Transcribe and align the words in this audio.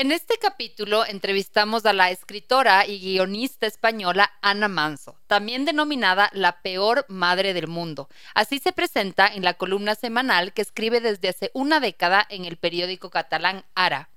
En 0.00 0.12
este 0.12 0.38
capítulo 0.38 1.04
entrevistamos 1.04 1.84
a 1.84 1.92
la 1.92 2.10
escritora 2.10 2.86
y 2.86 2.98
guionista 3.00 3.66
española 3.66 4.32
Ana 4.40 4.66
Manso, 4.66 5.20
también 5.26 5.66
denominada 5.66 6.30
la 6.32 6.62
peor 6.62 7.04
madre 7.10 7.52
del 7.52 7.68
mundo. 7.68 8.08
Así 8.34 8.60
se 8.60 8.72
presenta 8.72 9.26
en 9.26 9.44
la 9.44 9.52
columna 9.52 9.94
semanal 9.94 10.54
que 10.54 10.62
escribe 10.62 11.02
desde 11.02 11.28
hace 11.28 11.50
una 11.52 11.80
década 11.80 12.26
en 12.30 12.46
el 12.46 12.56
periódico 12.56 13.10
catalán 13.10 13.66
Ara. 13.74 14.08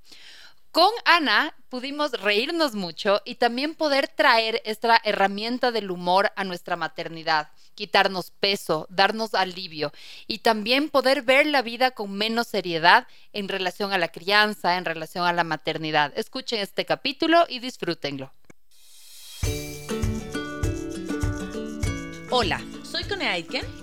Con 0.71 0.89
Ana 1.03 1.53
pudimos 1.67 2.13
reírnos 2.13 2.75
mucho 2.75 3.21
y 3.25 3.35
también 3.35 3.75
poder 3.75 4.07
traer 4.07 4.61
esta 4.63 5.01
herramienta 5.03 5.73
del 5.73 5.91
humor 5.91 6.31
a 6.37 6.45
nuestra 6.45 6.77
maternidad, 6.77 7.51
quitarnos 7.75 8.31
peso, 8.31 8.87
darnos 8.89 9.33
alivio 9.33 9.91
y 10.27 10.39
también 10.39 10.89
poder 10.89 11.21
ver 11.21 11.45
la 11.45 11.61
vida 11.61 11.91
con 11.91 12.13
menos 12.13 12.47
seriedad 12.47 13.07
en 13.33 13.47
relación 13.47 13.93
a 13.93 13.97
la 13.97 14.07
crianza, 14.07 14.77
en 14.77 14.85
relación 14.85 15.25
a 15.25 15.33
la 15.33 15.43
maternidad. 15.43 16.13
Escuchen 16.15 16.59
este 16.59 16.85
capítulo 16.85 17.45
y 17.49 17.59
disfrútenlo. 17.59 18.31
Hola, 22.29 22.61
soy 22.83 23.03
Cone 23.03 23.27
Aitken 23.27 23.82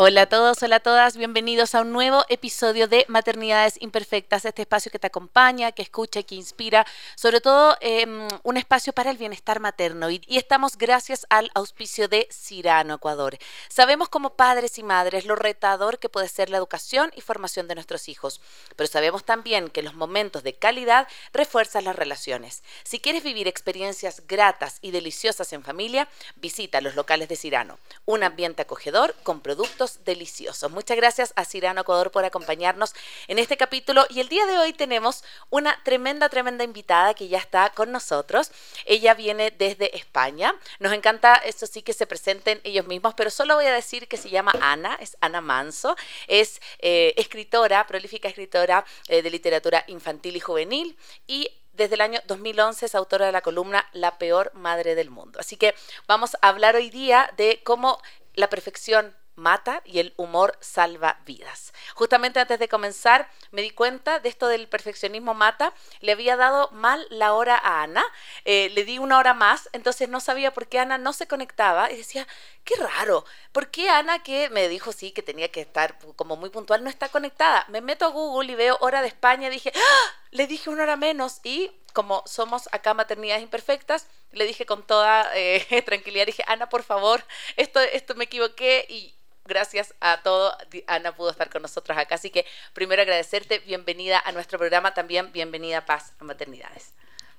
Hola 0.00 0.22
a 0.22 0.26
todos, 0.26 0.62
hola 0.62 0.76
a 0.76 0.80
todas, 0.80 1.16
bienvenidos 1.16 1.74
a 1.74 1.80
un 1.80 1.90
nuevo 1.90 2.24
episodio 2.28 2.86
de 2.86 3.04
Maternidades 3.08 3.74
Imperfectas, 3.80 4.44
este 4.44 4.62
espacio 4.62 4.92
que 4.92 5.00
te 5.00 5.08
acompaña, 5.08 5.72
que 5.72 5.82
escucha 5.82 6.22
que 6.22 6.36
inspira, 6.36 6.86
sobre 7.16 7.40
todo 7.40 7.76
em, 7.80 8.28
un 8.44 8.56
espacio 8.56 8.92
para 8.92 9.10
el 9.10 9.18
bienestar 9.18 9.58
materno. 9.58 10.08
Y, 10.08 10.22
y, 10.28 10.38
estamos 10.38 10.78
gracias 10.78 11.26
al 11.30 11.50
auspicio 11.52 12.06
de 12.06 12.28
Cirano, 12.30 12.94
Ecuador. 12.94 13.38
Sabemos 13.68 14.08
como 14.08 14.36
padres 14.36 14.78
y 14.78 14.84
madres 14.84 15.26
lo 15.26 15.34
retador 15.34 15.98
que 15.98 16.08
puede 16.08 16.28
ser 16.28 16.48
la 16.48 16.58
educación 16.58 17.10
y 17.16 17.20
formación 17.20 17.66
de 17.66 17.74
nuestros 17.74 18.08
hijos, 18.08 18.40
pero 18.76 18.86
sabemos 18.86 19.24
también 19.24 19.68
que 19.68 19.82
los 19.82 19.94
momentos 19.94 20.44
de 20.44 20.54
calidad 20.54 21.08
refuerzan 21.32 21.86
las 21.86 21.96
relaciones. 21.96 22.62
Si 22.84 23.00
quieres 23.00 23.24
vivir 23.24 23.48
experiencias 23.48 24.22
gratas 24.28 24.78
y 24.80 24.92
deliciosas 24.92 25.52
en 25.52 25.64
familia, 25.64 26.08
visita 26.36 26.80
los 26.80 26.94
locales 26.94 27.28
de 27.28 27.34
Cirano, 27.34 27.80
un 28.04 28.22
ambiente 28.22 28.62
acogedor 28.62 29.16
con 29.24 29.40
productos 29.40 29.87
deliciosos. 30.04 30.70
Muchas 30.70 30.96
gracias 30.96 31.32
a 31.36 31.44
Cirano 31.44 31.80
Ecuador 31.80 32.10
por 32.10 32.24
acompañarnos 32.24 32.94
en 33.26 33.38
este 33.38 33.56
capítulo 33.56 34.06
y 34.08 34.20
el 34.20 34.28
día 34.28 34.46
de 34.46 34.58
hoy 34.58 34.72
tenemos 34.72 35.24
una 35.50 35.80
tremenda, 35.84 36.28
tremenda 36.28 36.64
invitada 36.64 37.14
que 37.14 37.28
ya 37.28 37.38
está 37.38 37.70
con 37.70 37.90
nosotros. 37.92 38.50
Ella 38.84 39.14
viene 39.14 39.50
desde 39.50 39.96
España. 39.96 40.54
Nos 40.78 40.92
encanta, 40.92 41.34
eso 41.36 41.66
sí, 41.66 41.82
que 41.82 41.92
se 41.92 42.06
presenten 42.06 42.60
ellos 42.64 42.86
mismos, 42.86 43.14
pero 43.14 43.30
solo 43.30 43.54
voy 43.54 43.66
a 43.66 43.72
decir 43.72 44.08
que 44.08 44.16
se 44.16 44.30
llama 44.30 44.52
Ana, 44.60 44.96
es 45.00 45.16
Ana 45.20 45.40
Manso, 45.40 45.96
es 46.26 46.60
eh, 46.78 47.14
escritora, 47.16 47.86
prolífica 47.86 48.28
escritora 48.28 48.84
eh, 49.08 49.22
de 49.22 49.30
literatura 49.30 49.84
infantil 49.88 50.36
y 50.36 50.40
juvenil 50.40 50.96
y 51.26 51.50
desde 51.78 51.94
el 51.94 52.00
año 52.00 52.20
2011 52.26 52.86
es 52.86 52.94
autora 52.94 53.26
de 53.26 53.32
la 53.32 53.40
columna 53.40 53.88
La 53.92 54.18
peor 54.18 54.52
madre 54.54 54.94
del 54.96 55.10
mundo. 55.10 55.38
Así 55.38 55.56
que 55.56 55.74
vamos 56.06 56.36
a 56.42 56.48
hablar 56.48 56.74
hoy 56.74 56.90
día 56.90 57.30
de 57.36 57.60
cómo 57.64 58.02
la 58.34 58.50
perfección 58.50 59.14
mata 59.38 59.82
y 59.84 60.00
el 60.00 60.12
humor 60.16 60.58
salva 60.60 61.20
vidas. 61.24 61.72
Justamente 61.94 62.40
antes 62.40 62.58
de 62.58 62.68
comenzar 62.68 63.30
me 63.50 63.62
di 63.62 63.70
cuenta 63.70 64.20
de 64.20 64.28
esto 64.28 64.48
del 64.48 64.68
perfeccionismo 64.68 65.34
mata. 65.34 65.72
Le 66.00 66.12
había 66.12 66.36
dado 66.36 66.70
mal 66.72 67.06
la 67.10 67.32
hora 67.32 67.56
a 67.56 67.82
Ana, 67.82 68.04
eh, 68.44 68.70
le 68.74 68.84
di 68.84 68.98
una 68.98 69.18
hora 69.18 69.34
más, 69.34 69.68
entonces 69.72 70.08
no 70.08 70.20
sabía 70.20 70.52
por 70.52 70.66
qué 70.66 70.78
Ana 70.78 70.98
no 70.98 71.12
se 71.12 71.26
conectaba 71.26 71.90
y 71.90 71.96
decía, 71.96 72.26
qué 72.64 72.74
raro, 72.76 73.24
¿por 73.52 73.70
qué 73.70 73.88
Ana 73.88 74.22
que 74.22 74.50
me 74.50 74.68
dijo 74.68 74.92
sí 74.92 75.12
que 75.12 75.22
tenía 75.22 75.50
que 75.50 75.60
estar 75.60 75.98
como 76.16 76.36
muy 76.36 76.50
puntual 76.50 76.84
no 76.84 76.90
está 76.90 77.08
conectada? 77.08 77.64
Me 77.68 77.80
meto 77.80 78.04
a 78.04 78.08
Google 78.08 78.52
y 78.52 78.56
veo 78.56 78.76
hora 78.80 79.02
de 79.02 79.08
España 79.08 79.50
dije, 79.50 79.72
¡Ah! 79.74 80.12
le 80.30 80.46
dije 80.46 80.70
una 80.70 80.82
hora 80.82 80.96
menos 80.96 81.40
y 81.44 81.70
como 81.92 82.22
somos 82.26 82.68
acá 82.72 82.94
maternidades 82.94 83.42
imperfectas, 83.42 84.06
le 84.32 84.44
dije 84.44 84.66
con 84.66 84.86
toda 84.86 85.30
eh, 85.34 85.82
tranquilidad, 85.86 86.26
dije, 86.26 86.44
Ana, 86.46 86.68
por 86.68 86.82
favor, 86.82 87.24
esto, 87.56 87.80
esto 87.80 88.14
me 88.14 88.24
equivoqué 88.24 88.86
y 88.88 89.14
gracias 89.48 89.94
a 90.00 90.22
todo, 90.22 90.56
Ana 90.86 91.16
pudo 91.16 91.30
estar 91.30 91.50
con 91.50 91.62
nosotros 91.62 91.98
acá. 91.98 92.14
Así 92.14 92.30
que 92.30 92.46
primero 92.74 93.02
agradecerte, 93.02 93.58
bienvenida 93.60 94.22
a 94.24 94.30
nuestro 94.30 94.58
programa, 94.58 94.94
también 94.94 95.32
bienvenida 95.32 95.84
Paz 95.84 96.12
a 96.20 96.24
Maternidades. 96.24 96.92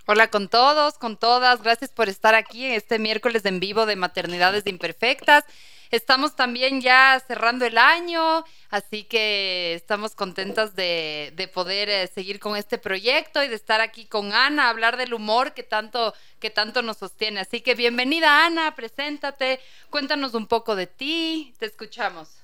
Hola 0.06 0.28
con 0.30 0.50
todos, 0.50 0.98
con 0.98 1.18
todas, 1.18 1.62
gracias 1.62 1.92
por 1.92 2.09
estar 2.09 2.36
aquí 2.36 2.66
en 2.66 2.74
este 2.74 3.00
miércoles 3.00 3.46
en 3.46 3.59
vivo 3.59 3.86
de 3.86 3.96
Maternidades 3.96 4.66
Imperfectas. 4.66 5.46
Estamos 5.91 6.35
también 6.35 6.81
ya 6.81 7.19
cerrando 7.25 7.66
el 7.66 7.77
año, 7.77 8.44
así 8.69 9.05
que 9.05 9.73
estamos 9.73 10.13
contentas 10.13 10.75
de, 10.75 11.50
poder 11.53 11.89
eh, 11.89 12.07
seguir 12.07 12.39
con 12.39 12.55
este 12.55 12.77
proyecto 12.77 13.44
y 13.44 13.47
de 13.47 13.55
estar 13.55 13.81
aquí 13.81 14.05
con 14.05 14.31
Ana, 14.33 14.69
hablar 14.69 14.97
del 14.97 15.16
humor 15.16 15.53
que 15.53 15.63
tanto, 15.63 16.13
que 16.39 16.51
tanto 16.51 16.83
nos 16.83 16.97
sostiene. 16.97 17.39
Así 17.39 17.61
que 17.61 17.73
bienvenida 17.73 18.45
Ana, 18.45 18.75
preséntate, 18.75 19.59
cuéntanos 19.89 20.35
un 20.35 20.45
poco 20.45 20.75
de 20.75 20.85
ti, 20.85 21.53
te 21.57 21.66
escuchamos. 21.66 22.39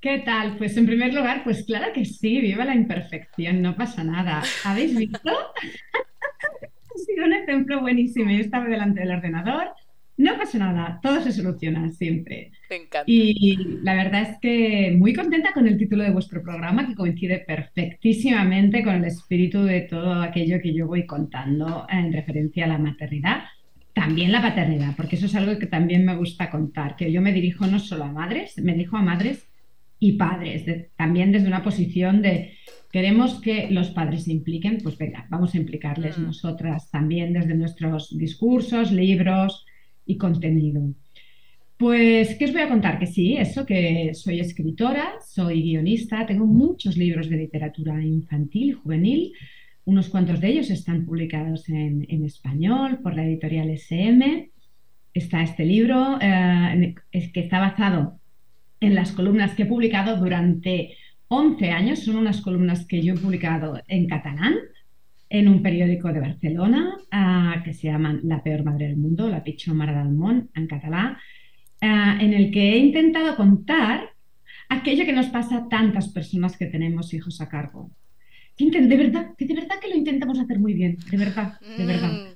¿Qué 0.00 0.22
tal? 0.24 0.56
Pues 0.56 0.76
en 0.76 0.86
primer 0.86 1.12
lugar, 1.12 1.42
pues 1.44 1.64
claro 1.64 1.92
que 1.92 2.04
sí, 2.04 2.40
viva 2.40 2.64
la 2.64 2.74
imperfección, 2.74 3.60
no 3.60 3.76
pasa 3.76 4.04
nada. 4.04 4.42
¿Habéis 4.64 4.96
visto? 4.96 5.18
ha 6.94 6.98
sido 6.98 7.24
un 7.26 7.32
ejemplo 7.32 7.80
buenísimo. 7.80 8.30
Yo 8.30 8.38
estaba 8.38 8.66
delante 8.66 9.00
del 9.00 9.10
ordenador, 9.10 9.72
no 10.20 10.36
pasa 10.36 10.58
nada, 10.58 11.00
todo 11.02 11.20
se 11.22 11.32
soluciona 11.32 11.90
siempre. 11.90 12.52
Me 12.68 12.76
encanta. 12.76 13.04
Y 13.06 13.56
la 13.82 13.94
verdad 13.94 14.22
es 14.22 14.38
que 14.40 14.94
muy 14.96 15.14
contenta 15.14 15.52
con 15.52 15.66
el 15.66 15.78
título 15.78 16.04
de 16.04 16.10
vuestro 16.10 16.42
programa, 16.42 16.86
que 16.86 16.94
coincide 16.94 17.38
perfectísimamente 17.38 18.84
con 18.84 18.96
el 18.96 19.04
espíritu 19.04 19.64
de 19.64 19.82
todo 19.82 20.22
aquello 20.22 20.60
que 20.62 20.74
yo 20.74 20.86
voy 20.86 21.06
contando 21.06 21.86
en 21.88 22.12
referencia 22.12 22.66
a 22.66 22.68
la 22.68 22.78
maternidad. 22.78 23.44
También 23.94 24.30
la 24.30 24.42
paternidad, 24.42 24.94
porque 24.96 25.16
eso 25.16 25.26
es 25.26 25.34
algo 25.34 25.58
que 25.58 25.66
también 25.66 26.04
me 26.04 26.16
gusta 26.16 26.50
contar, 26.50 26.96
que 26.96 27.10
yo 27.10 27.20
me 27.20 27.32
dirijo 27.32 27.66
no 27.66 27.78
solo 27.78 28.04
a 28.04 28.12
madres, 28.12 28.56
me 28.58 28.72
dirijo 28.72 28.96
a 28.96 29.02
madres 29.02 29.48
y 29.98 30.12
padres, 30.12 30.64
también 30.96 31.32
desde 31.32 31.48
una 31.48 31.62
posición 31.62 32.22
de 32.22 32.54
queremos 32.92 33.40
que 33.40 33.68
los 33.70 33.90
padres 33.90 34.24
se 34.24 34.32
impliquen, 34.32 34.78
pues 34.82 34.96
venga, 34.96 35.26
vamos 35.28 35.54
a 35.54 35.58
implicarles 35.58 36.18
mm. 36.18 36.22
nosotras 36.22 36.90
también 36.90 37.32
desde 37.32 37.54
nuestros 37.54 38.16
discursos, 38.16 38.92
libros, 38.92 39.66
contenido. 40.16 40.82
Pues, 41.76 42.34
¿qué 42.36 42.44
os 42.44 42.52
voy 42.52 42.60
a 42.60 42.68
contar? 42.68 42.98
Que 42.98 43.06
sí, 43.06 43.36
eso, 43.36 43.64
que 43.64 44.10
soy 44.12 44.40
escritora, 44.40 45.14
soy 45.26 45.62
guionista, 45.62 46.26
tengo 46.26 46.46
muchos 46.46 46.96
libros 46.96 47.30
de 47.30 47.38
literatura 47.38 48.02
infantil 48.04 48.74
juvenil, 48.74 49.32
unos 49.86 50.10
cuantos 50.10 50.40
de 50.40 50.48
ellos 50.48 50.70
están 50.70 51.06
publicados 51.06 51.68
en, 51.68 52.06
español 52.24 52.98
por 53.02 53.16
la 53.16 53.24
editorial 53.24 53.70
SM. 53.70 54.50
Está 55.14 55.42
este 55.42 55.64
libro, 55.64 56.18
eh, 56.20 56.94
que 57.10 57.40
está 57.40 57.58
basado 57.58 58.20
en 58.80 58.94
las 58.94 59.12
columnas 59.12 59.54
que 59.54 59.62
he 59.62 59.66
publicado 59.66 60.16
durante 60.16 60.96
11 61.28 61.70
años, 61.70 62.00
son 62.00 62.16
unas 62.16 62.40
columnas 62.40 62.86
que 62.86 63.02
yo 63.02 63.14
he 63.14 63.18
publicado 63.18 63.80
en 63.88 64.06
catalán, 64.06 64.54
en 65.30 65.48
un 65.48 65.62
periódico 65.62 66.12
de 66.12 66.20
Barcelona 66.20 66.96
uh, 66.98 67.62
que 67.62 67.72
se 67.72 67.86
llama 67.86 68.18
La 68.24 68.42
peor 68.42 68.64
madre 68.64 68.88
del 68.88 68.96
mundo, 68.96 69.30
La 69.30 69.44
pitjor 69.44 69.74
mare 69.74 69.94
del 69.94 70.10
món, 70.10 70.50
en 70.54 70.66
catalán, 70.66 71.16
uh, 71.80 72.20
en 72.20 72.34
el 72.34 72.50
que 72.50 72.72
he 72.72 72.78
intentado 72.78 73.36
contar 73.36 74.10
aquello 74.68 75.06
que 75.06 75.12
nos 75.12 75.26
pasa 75.26 75.56
a 75.56 75.68
tantas 75.68 76.08
personas 76.08 76.56
que 76.56 76.66
tenemos 76.66 77.14
hijos 77.14 77.40
a 77.40 77.48
cargo. 77.48 77.90
De 78.58 78.96
verdad, 78.96 79.30
que 79.38 79.46
de 79.46 79.54
verdad 79.54 79.76
que 79.80 79.88
lo 79.88 79.96
intentamos 79.96 80.38
hacer 80.38 80.58
muy 80.58 80.74
bien, 80.74 80.98
de 81.10 81.16
verdad, 81.16 81.58
de 81.78 81.86
verdad. 81.86 82.12
Mm. 82.12 82.34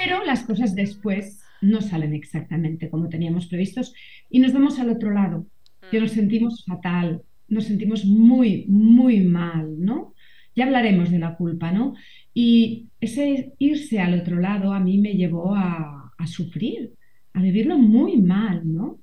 Pero 0.00 0.24
las 0.24 0.42
cosas 0.42 0.74
después 0.74 1.44
no 1.60 1.80
salen 1.80 2.12
exactamente 2.14 2.88
como 2.88 3.08
teníamos 3.08 3.46
previstos 3.46 3.94
y 4.28 4.40
nos 4.40 4.52
vamos 4.52 4.80
al 4.80 4.88
otro 4.88 5.12
lado, 5.12 5.46
que 5.90 6.00
nos 6.00 6.12
mm. 6.12 6.14
sentimos 6.14 6.64
fatal, 6.64 7.22
nos 7.48 7.64
sentimos 7.64 8.04
muy, 8.04 8.64
muy 8.66 9.20
mal, 9.20 9.78
¿no? 9.78 10.14
Ya 10.54 10.64
hablaremos 10.64 11.10
de 11.10 11.18
la 11.18 11.36
culpa, 11.36 11.72
¿no? 11.72 11.94
Y 12.34 12.88
ese 13.00 13.52
irse 13.58 14.00
al 14.00 14.18
otro 14.18 14.38
lado 14.40 14.72
a 14.72 14.80
mí 14.80 14.98
me 14.98 15.14
llevó 15.14 15.54
a, 15.54 16.12
a 16.16 16.26
sufrir, 16.26 16.92
a 17.32 17.42
vivirlo 17.42 17.78
muy 17.78 18.16
mal, 18.16 18.62
¿no? 18.64 18.98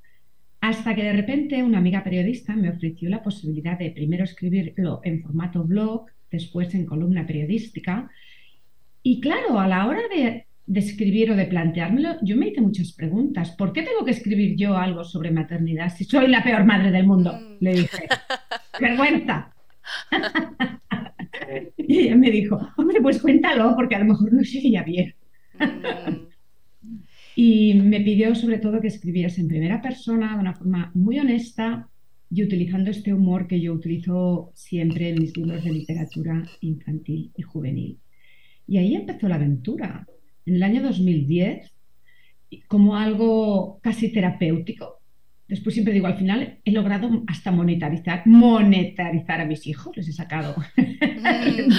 Hasta 0.62 0.96
que 0.96 1.04
de 1.04 1.14
repente 1.14 1.64
una 1.64 1.78
amiga 1.78 2.04
periodista 2.04 2.56
me 2.56 2.70
ofreció 2.70 3.10
la 3.10 3.24
posibilidad 3.24 3.78
de 3.78 3.92
primero 3.92 4.24
escribirlo 4.24 5.02
en 5.04 5.22
formato 5.22 5.64
blog, 5.64 6.08
después 6.32 6.74
en 6.74 6.86
columna 6.86 7.26
periodística. 7.26 8.10
Y 9.04 9.22
claro, 9.22 9.60
a 9.60 9.68
la 9.68 9.88
hora 9.88 10.02
de, 10.14 10.46
escribir 10.80 11.32
o 11.32 11.36
de 11.36 11.46
planteármelo, 11.46 12.18
yo 12.22 12.36
me 12.36 12.50
hice 12.50 12.62
muchas 12.62 12.92
preguntas. 12.92 13.52
¿Por 13.52 13.72
qué 13.72 13.84
tengo 13.84 14.04
que 14.04 14.12
escribir 14.12 14.58
yo 14.58 14.78
algo 14.78 15.04
sobre 15.04 15.32
maternidad 15.32 15.96
si 15.96 16.04
soy 16.04 16.28
la 16.28 16.44
peor 16.44 16.66
madre 16.66 16.92
del 16.92 17.06
mundo? 17.06 17.34
Mm. 17.34 17.58
Le 17.62 17.74
dije. 17.74 18.08
Vergüenza. 18.80 19.54
y 21.78 22.00
ella 22.00 22.16
me 22.18 22.32
dijo, 22.32 22.60
hombre, 22.78 23.02
pues 23.02 23.22
cuéntalo, 23.22 23.76
porque 23.76 23.96
a 23.96 24.00
lo 24.00 24.06
mejor 24.06 24.34
no 24.34 24.44
sería 24.44 24.84
bien. 24.84 25.14
Mm. 25.60 26.28
Y 27.40 27.76
me 27.76 28.02
pidió 28.02 28.34
sobre 28.34 28.58
todo 28.58 28.82
que 28.82 28.88
escribiese 28.88 29.42
en 29.42 29.48
primera 29.48 29.80
persona, 29.80 30.34
de 30.34 30.40
una 30.40 30.56
forma 30.56 30.90
muy 30.96 31.20
honesta 31.20 31.88
y 32.32 32.44
utilizando 32.44 32.90
este 32.90 33.14
humor 33.14 33.48
que 33.48 33.62
yo 33.62 33.74
utilizo 33.74 34.52
siempre 34.56 35.10
en 35.10 35.22
mis 35.22 35.38
libros 35.38 35.64
de 35.64 35.72
literatura 35.72 36.44
infantil 36.62 37.32
y 37.38 37.44
juvenil. 37.44 38.00
Y 38.68 38.80
ahí 38.80 38.96
empezó 38.96 39.28
la 39.28 39.36
aventura. 39.36 40.08
En 40.48 40.56
el 40.56 40.64
año 40.64 40.82
2010, 40.82 41.72
como 42.68 42.96
algo 42.96 43.80
casi 43.84 44.12
terapéutico. 44.12 44.97
Después 45.48 45.76
siempre 45.76 45.94
digo, 45.94 46.08
al 46.08 46.18
final 46.18 46.60
he 46.66 46.72
logrado 46.72 47.24
hasta 47.28 47.52
monetarizar, 47.52 48.24
monetarizar 48.26 49.40
a 49.40 49.46
mis 49.46 49.66
hijos, 49.66 49.96
les 49.96 50.10
he 50.10 50.14
sacado 50.14 50.56
mm. 50.76 51.72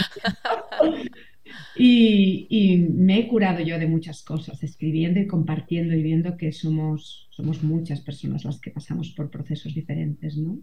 Y, 1.76 2.86
me 2.90 3.20
he 3.20 3.28
curado 3.28 3.60
yo 3.60 3.78
de 3.78 3.86
muchas 3.86 4.22
cosas, 4.22 4.62
escribiendo 4.62 5.20
y 5.20 5.26
compartiendo 5.26 5.94
y 5.94 6.02
viendo 6.02 6.36
que 6.36 6.52
somos, 6.52 7.28
somos 7.30 7.62
muchas 7.62 8.00
personas 8.00 8.44
las 8.44 8.60
que 8.60 8.70
pasamos 8.70 9.10
por 9.10 9.30
procesos 9.30 9.74
diferentes, 9.74 10.36
¿no? 10.36 10.58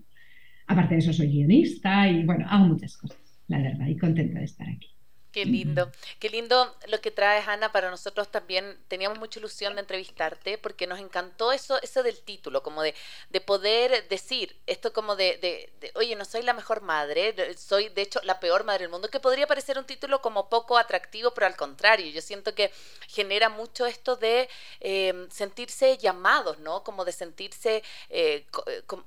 Aparte 0.68 0.96
de 0.96 1.00
eso, 1.00 1.14
soy 1.14 1.28
guionista 1.28 2.10
y 2.10 2.26
bueno, 2.26 2.46
hago 2.50 2.66
muchas 2.66 2.98
cosas, 2.98 3.20
la 3.48 3.60
verdad, 3.60 3.88
y 3.88 3.98
contenta 3.98 4.40
de 4.40 4.46
estar 4.46 4.68
aquí. 4.68 4.95
Qué 5.36 5.44
lindo, 5.44 5.92
qué 6.18 6.30
lindo 6.30 6.74
lo 6.88 7.02
que 7.02 7.12
traes, 7.12 7.46
Ana, 7.50 7.74
para 7.74 7.90
nosotros 7.90 8.32
también. 8.32 8.80
Teníamos 8.88 9.20
mucha 9.20 9.38
ilusión 9.38 9.76
de 9.76 9.82
entrevistarte 9.82 10.58
porque 10.58 10.88
nos 10.88 10.98
encantó 10.98 11.52
eso, 11.52 11.78
eso 11.82 12.04
del 12.04 12.22
título, 12.22 12.64
como 12.64 12.82
de, 12.82 12.96
de 13.32 13.42
poder 13.42 14.08
decir 14.08 14.56
esto 14.66 14.94
como 14.94 15.18
de, 15.18 15.38
de, 15.82 15.92
oye, 15.96 16.16
no 16.16 16.24
soy 16.24 16.42
la 16.44 16.54
mejor 16.54 16.80
madre, 16.80 17.36
soy 17.58 17.90
de 17.90 18.04
hecho 18.04 18.22
la 18.24 18.40
peor 18.40 18.64
madre 18.64 18.84
del 18.84 18.92
mundo, 18.92 19.10
que 19.10 19.20
podría 19.20 19.46
parecer 19.46 19.78
un 19.78 19.84
título 19.84 20.22
como 20.22 20.48
poco 20.48 20.78
atractivo, 20.78 21.32
pero 21.32 21.48
al 21.48 21.58
contrario, 21.58 22.08
yo 22.08 22.22
siento 22.22 22.56
que 22.56 22.72
genera 23.10 23.50
mucho 23.50 23.86
esto 23.86 24.16
de 24.16 24.48
em, 24.80 25.30
sentirse 25.30 25.98
llamados, 25.98 26.60
¿no? 26.60 26.82
Como 26.86 27.04
de 27.04 27.12
sentirse 27.12 27.84
eh, 28.10 28.46
eh, 28.68 28.84
como, 28.88 29.04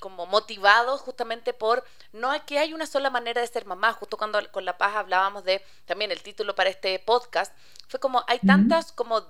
como 0.00 0.24
motivados 0.24 1.02
justamente 1.02 1.52
por, 1.52 1.84
no 2.14 2.30
que 2.46 2.58
hay 2.58 2.72
una 2.72 2.86
sola 2.86 3.10
manera 3.10 3.42
de 3.42 3.46
ser 3.46 3.66
mamá, 3.66 3.92
justo 3.92 4.16
cuando 4.16 4.40
con 4.52 4.64
La 4.64 4.78
Paz 4.78 4.96
hablábamos 4.96 5.44
de 5.44 5.49
también 5.84 6.10
el 6.10 6.22
título 6.22 6.54
para 6.54 6.70
este 6.70 6.98
podcast, 6.98 7.52
fue 7.88 7.98
como 7.98 8.24
hay 8.28 8.38
tantas 8.38 8.92
como 8.92 9.20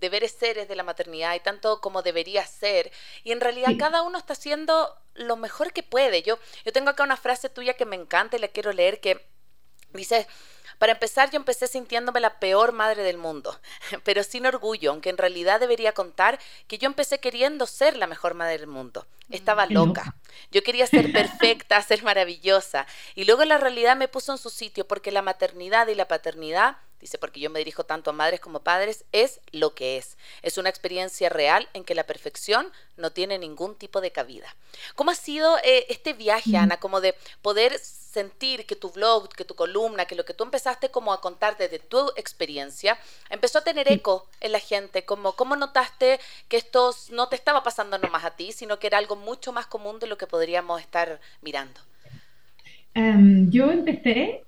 deberes 0.00 0.32
seres 0.32 0.68
de 0.68 0.76
la 0.76 0.82
maternidad, 0.82 1.32
hay 1.32 1.40
tanto 1.40 1.80
como 1.80 2.02
debería 2.02 2.46
ser, 2.46 2.90
y 3.24 3.32
en 3.32 3.40
realidad 3.40 3.72
cada 3.78 4.02
uno 4.02 4.16
está 4.16 4.32
haciendo 4.32 4.96
lo 5.14 5.36
mejor 5.36 5.72
que 5.72 5.82
puede. 5.82 6.22
Yo, 6.22 6.38
yo 6.64 6.72
tengo 6.72 6.90
acá 6.90 7.02
una 7.02 7.16
frase 7.16 7.50
tuya 7.50 7.74
que 7.74 7.84
me 7.84 7.96
encanta 7.96 8.36
y 8.36 8.40
la 8.40 8.48
quiero 8.48 8.72
leer 8.72 9.00
que 9.00 9.26
dice, 9.92 10.26
para 10.78 10.92
empezar, 10.92 11.30
yo 11.30 11.36
empecé 11.36 11.66
sintiéndome 11.66 12.20
la 12.20 12.38
peor 12.38 12.72
madre 12.72 13.02
del 13.02 13.18
mundo, 13.18 13.58
pero 14.04 14.22
sin 14.22 14.46
orgullo, 14.46 14.90
aunque 14.90 15.10
en 15.10 15.18
realidad 15.18 15.60
debería 15.60 15.92
contar 15.92 16.38
que 16.66 16.78
yo 16.78 16.86
empecé 16.86 17.18
queriendo 17.18 17.66
ser 17.66 17.96
la 17.96 18.06
mejor 18.06 18.34
madre 18.34 18.58
del 18.58 18.66
mundo. 18.66 19.06
Estaba 19.30 19.66
loca. 19.66 20.14
Yo 20.52 20.62
quería 20.62 20.86
ser 20.86 21.12
perfecta, 21.12 21.82
ser 21.82 22.04
maravillosa. 22.04 22.86
Y 23.16 23.24
luego 23.24 23.44
la 23.44 23.58
realidad 23.58 23.96
me 23.96 24.06
puso 24.06 24.32
en 24.32 24.38
su 24.38 24.50
sitio 24.50 24.86
porque 24.86 25.10
la 25.10 25.22
maternidad 25.22 25.88
y 25.88 25.96
la 25.96 26.06
paternidad 26.06 26.76
dice, 27.00 27.18
porque 27.18 27.40
yo 27.40 27.50
me 27.50 27.58
dirijo 27.58 27.84
tanto 27.84 28.10
a 28.10 28.12
madres 28.12 28.40
como 28.40 28.60
padres, 28.60 29.04
es 29.12 29.40
lo 29.52 29.74
que 29.74 29.96
es. 29.96 30.16
Es 30.42 30.58
una 30.58 30.68
experiencia 30.68 31.28
real 31.28 31.68
en 31.74 31.84
que 31.84 31.94
la 31.94 32.04
perfección 32.04 32.72
no 32.96 33.10
tiene 33.10 33.38
ningún 33.38 33.74
tipo 33.74 34.00
de 34.00 34.12
cabida. 34.12 34.54
¿Cómo 34.94 35.10
ha 35.10 35.14
sido 35.14 35.58
eh, 35.58 35.86
este 35.88 36.12
viaje, 36.12 36.56
Ana, 36.56 36.78
como 36.78 37.00
de 37.00 37.14
poder 37.42 37.78
sentir 37.78 38.66
que 38.66 38.76
tu 38.76 38.90
blog, 38.90 39.28
que 39.28 39.44
tu 39.44 39.54
columna, 39.54 40.06
que 40.06 40.14
lo 40.14 40.24
que 40.24 40.34
tú 40.34 40.44
empezaste 40.44 40.90
como 40.90 41.12
a 41.12 41.20
contar 41.20 41.56
desde 41.58 41.78
tu 41.78 42.12
experiencia, 42.16 42.98
empezó 43.28 43.58
a 43.58 43.64
tener 43.64 43.90
eco 43.92 44.26
en 44.40 44.52
la 44.52 44.60
gente? 44.60 45.04
Como, 45.04 45.32
¿Cómo 45.32 45.56
notaste 45.56 46.18
que 46.48 46.56
esto 46.56 46.94
no 47.10 47.28
te 47.28 47.36
estaba 47.36 47.62
pasando 47.62 47.98
nomás 47.98 48.24
a 48.24 48.36
ti, 48.36 48.52
sino 48.52 48.78
que 48.78 48.86
era 48.86 48.98
algo 48.98 49.16
mucho 49.16 49.52
más 49.52 49.66
común 49.66 49.98
de 49.98 50.06
lo 50.06 50.16
que 50.16 50.26
podríamos 50.26 50.80
estar 50.80 51.20
mirando? 51.42 51.80
Em, 52.94 53.50
yo 53.50 53.70
empecé 53.70 54.42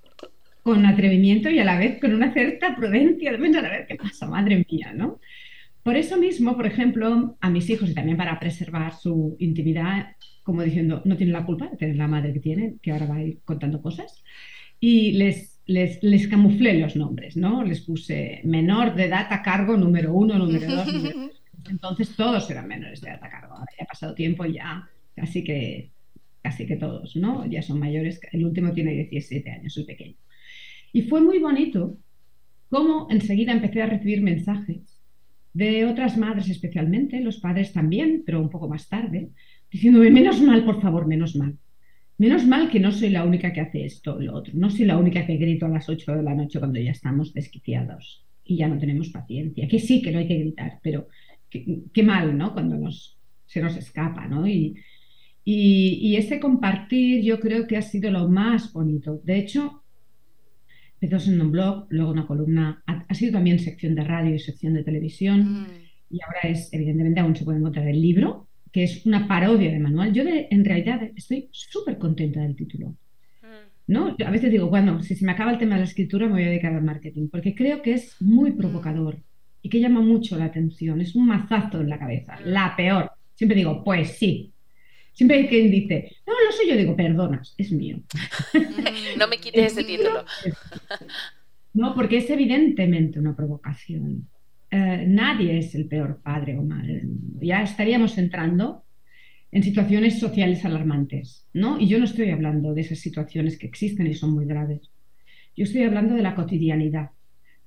con 0.69 0.85
atrevimiento 0.85 1.49
y 1.49 1.59
a 1.61 1.65
la 1.65 1.79
vez 1.79 1.99
con 1.99 2.13
una 2.13 2.31
cierta 2.31 2.77
prudencia 2.77 3.33
de 3.33 3.39
a 3.39 3.63
ver 3.63 3.87
qué 3.89 3.95
pasa, 3.95 4.27
madre 4.27 4.67
mía, 4.71 4.93
¿no? 4.95 5.19
Por 5.83 5.97
eso 5.97 6.19
mismo, 6.19 6.57
por 6.57 6.67
ejemplo, 6.67 7.39
a 7.41 7.49
mis 7.49 7.71
hijos 7.71 7.89
y 7.89 7.95
también 7.95 8.19
para 8.19 8.39
preservar 8.39 8.93
su 8.95 9.35
intimidad, 9.39 10.09
como 10.43 10.63
diciendo, 10.63 11.01
no 11.07 11.17
tienen 11.17 11.33
la 11.33 11.47
culpa 11.47 11.69
de 11.69 11.79
tener 11.79 11.97
la 11.97 12.07
madre 12.07 12.35
que 12.35 12.41
tienen, 12.41 12.79
que 12.83 12.93
ahora 12.93 13.07
va 13.07 13.15
a 13.15 13.23
ir 13.23 13.39
contando 13.47 13.81
cosas, 13.81 14.23
y 14.79 15.13
les, 15.13 15.59
les, 15.65 16.03
les 16.03 16.29
camuflé 16.29 16.79
los 16.79 16.97
nombres, 16.97 17.35
¿no? 17.35 17.65
Les 17.65 17.81
puse 17.81 18.43
menor 18.45 18.95
de 18.95 19.07
edad 19.07 19.27
a 19.31 19.43
cargo 19.43 19.75
número 19.79 20.13
uno, 20.13 20.39
número 20.39 20.67
dos, 20.67 20.87
número 20.93 21.15
tres. 21.29 21.43
Entonces 21.71 22.15
todos 22.15 22.51
eran 22.51 22.69
menores 22.69 23.01
de 23.01 23.09
edad 23.09 23.25
a 23.25 23.31
cargo. 23.31 23.55
Ahora 23.55 23.73
ya 23.79 23.85
ha 23.85 23.87
pasado 23.87 24.13
tiempo 24.13 24.45
y 24.45 24.53
ya 24.53 24.87
casi 25.17 25.43
que, 25.43 25.93
casi 26.43 26.67
que 26.67 26.77
todos, 26.77 27.17
¿no? 27.17 27.47
Ya 27.47 27.63
son 27.63 27.79
mayores. 27.79 28.21
El 28.33 28.45
último 28.45 28.75
tiene 28.75 28.93
17 28.93 29.51
años, 29.51 29.75
el 29.79 29.87
pequeño. 29.87 30.17
Y 30.93 31.03
fue 31.03 31.21
muy 31.21 31.39
bonito 31.39 31.99
cómo 32.69 33.09
enseguida 33.11 33.53
empecé 33.53 33.83
a 33.83 33.87
recibir 33.87 34.23
mensajes 34.23 35.01
de 35.53 35.87
otras 35.87 36.17
madres 36.17 36.49
especialmente, 36.49 37.21
los 37.21 37.39
padres 37.39 37.73
también, 37.73 38.23
pero 38.25 38.41
un 38.41 38.51
poco 38.51 38.69
más 38.69 38.89
tarde, 38.89 39.31
diciéndome, 39.71 40.11
menos 40.11 40.41
mal, 40.41 40.65
por 40.65 40.81
favor, 40.81 41.07
menos 41.07 41.35
mal. 41.37 41.57
Menos 42.19 42.45
mal 42.47 42.69
que 42.69 42.81
no 42.81 42.91
soy 42.91 43.11
la 43.11 43.25
única 43.25 43.53
que 43.53 43.61
hace 43.61 43.85
esto 43.85 44.21
lo 44.21 44.35
otro. 44.35 44.53
No 44.57 44.71
soy 44.71 44.87
la 44.87 44.99
única 44.99 45.25
que 45.25 45.37
grito 45.37 45.67
a 45.67 45.69
las 45.69 45.89
8 45.89 46.17
de 46.17 46.23
la 46.23 46.35
noche 46.35 46.59
cuando 46.59 46.81
ya 46.81 46.91
estamos 46.91 47.33
desquiciados 47.33 48.27
y 48.45 48.57
ya 48.57 48.67
no 48.67 48.79
tenemos 48.79 49.11
paciencia. 49.11 49.69
Que 49.69 49.79
sí, 49.79 50.03
que 50.03 50.11
no 50.11 50.19
hay 50.19 50.27
que 50.27 50.39
gritar, 50.39 50.81
pero 50.83 51.07
qué, 51.49 52.03
mal, 52.03 52.37
¿no? 52.37 52.53
Cuando 52.53 52.77
nos, 52.77 53.19
se 53.47 53.61
nos 53.61 53.77
escapa, 53.77 54.27
¿no? 54.27 54.49
Y, 54.49 54.75
y, 55.45 56.17
ese 56.17 56.41
compartir 56.41 57.23
yo 57.23 57.39
creo 57.41 57.67
que 57.67 57.77
ha 57.77 57.83
sido 57.83 58.11
lo 58.11 58.29
más 58.29 58.73
bonito. 58.73 59.21
De 59.25 59.39
hecho, 59.39 59.85
empezó 61.01 61.21
siendo 61.21 61.45
un 61.45 61.53
blog, 61.53 61.87
luego 61.91 62.11
una 62.11 62.27
columna, 62.27 62.83
ha, 62.87 63.15
sido 63.15 63.33
también 63.33 63.59
sección 63.59 63.95
de 63.95 64.05
radio 64.05 64.35
y 64.35 64.39
sección 64.39 64.75
de 64.75 64.85
televisión, 64.85 65.63
mm. 65.63 65.67
y 66.11 66.19
ahora 66.23 66.41
es, 66.45 66.73
evidentemente, 66.73 67.21
aún 67.21 67.37
se 67.37 67.45
puede 67.45 67.59
encontrar 67.59 67.87
el 67.87 68.01
libro, 68.01 68.49
que 68.73 68.83
es 68.83 69.07
una 69.07 69.29
parodia 69.29 69.71
de 69.71 69.79
manual. 69.79 70.13
Yo 70.13 70.25
en 70.27 70.65
realidad 70.65 71.01
estoy 71.17 71.49
súper 71.53 71.99
contenta 71.99 72.41
del 72.41 72.57
título. 72.57 72.89
Mm. 73.43 73.93
¿no? 73.93 74.17
a 74.25 74.31
veces 74.31 74.51
digo, 74.51 74.69
bueno, 74.69 75.03
si 75.03 75.15
se 75.15 75.25
me 75.25 75.33
acaba 75.33 75.53
el 75.53 75.59
tema 75.59 75.77
de 75.77 75.83
la 75.83 75.87
escritura, 75.87 76.27
me 76.27 76.33
voy 76.33 76.43
a 76.43 76.49
dedicar 76.49 76.75
al 76.75 76.83
marketing, 76.83 77.29
porque 77.31 77.55
creo 77.55 77.81
que 77.83 77.93
es 77.93 78.21
muy 78.21 78.53
provocador 78.53 79.19
y 79.63 79.69
que 79.69 79.81
llama 79.81 80.01
mucho 80.01 80.37
la 80.37 80.47
atención. 80.47 81.01
Es 81.01 81.15
un 81.15 81.27
mazazo 81.27 81.81
en 81.81 81.91
la 81.91 81.99
cabeza, 81.99 82.39
la 82.45 82.75
peor. 82.77 83.11
Siempre 83.35 83.57
digo, 83.57 83.85
pues 83.85 84.19
sí, 84.19 84.53
Siempre 85.19 85.39
hay 85.39 85.49
quien 85.49 85.69
dice, 85.69 86.13
no, 86.29 86.33
lo 86.33 86.53
soy 86.53 86.69
yo, 86.69 86.77
digo, 86.77 86.95
perdonas, 86.95 87.53
es 87.59 87.73
mío. 87.73 87.99
No 89.19 89.27
me 89.27 89.39
quites 89.39 89.73
ese 89.73 89.83
título. 89.83 90.25
No, 91.75 91.95
porque 91.95 92.19
es 92.19 92.31
evidentemente 92.31 93.21
una 93.21 93.37
provocación. 93.37 94.29
Eh, 94.71 95.05
nadie 95.07 95.59
es 95.59 95.75
el 95.75 95.87
peor 95.87 96.21
padre 96.23 96.57
o 96.59 96.63
madre 96.63 97.03
Ya 97.41 97.63
estaríamos 97.63 98.19
entrando 98.19 98.85
en 99.53 99.63
situaciones 99.63 100.19
sociales 100.19 100.65
alarmantes, 100.65 101.47
¿no? 101.53 101.79
Y 101.79 101.87
yo 101.87 101.99
no 101.99 102.05
estoy 102.05 102.31
hablando 102.31 102.75
de 102.75 102.81
esas 102.81 102.99
situaciones 102.99 103.59
que 103.59 103.67
existen 103.67 104.07
y 104.07 104.15
son 104.15 104.33
muy 104.33 104.47
graves. 104.47 104.91
Yo 105.57 105.65
estoy 105.65 105.83
hablando 105.83 106.15
de 106.15 106.23
la 106.23 106.35
cotidianidad, 106.35 107.11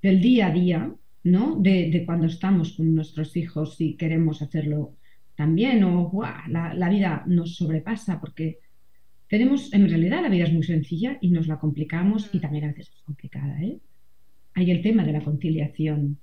del 0.02 0.20
día 0.20 0.48
a 0.48 0.52
día, 0.52 0.94
¿no? 1.24 1.58
De, 1.58 1.90
de 1.90 2.06
cuando 2.06 2.28
estamos 2.28 2.74
con 2.74 2.94
nuestros 2.96 3.38
hijos 3.38 3.80
y 3.80 3.96
queremos 3.96 4.42
hacerlo 4.42 4.96
también, 5.42 5.84
o 5.84 6.24
la, 6.50 6.90
vida 6.90 7.24
nos 7.26 7.56
sobrepasa 7.56 8.22
porque 8.22 8.60
tenemos, 9.28 9.74
en 9.74 9.90
realidad 9.90 10.22
la 10.22 10.30
vida 10.30 10.44
es 10.44 10.54
muy 10.54 10.62
sencilla 10.62 11.18
y 11.20 11.32
nos 11.32 11.48
la 11.48 11.58
complicamos 11.58 12.30
y 12.32 12.38
también 12.38 12.66
a 12.66 12.68
veces 12.68 12.92
es 12.96 13.02
complicada. 13.02 13.60
¿eh? 13.60 13.80
Hay 14.54 14.70
el 14.70 14.84
tema 14.84 15.04
de 15.04 15.14
la 15.14 15.22
conciliación, 15.22 16.20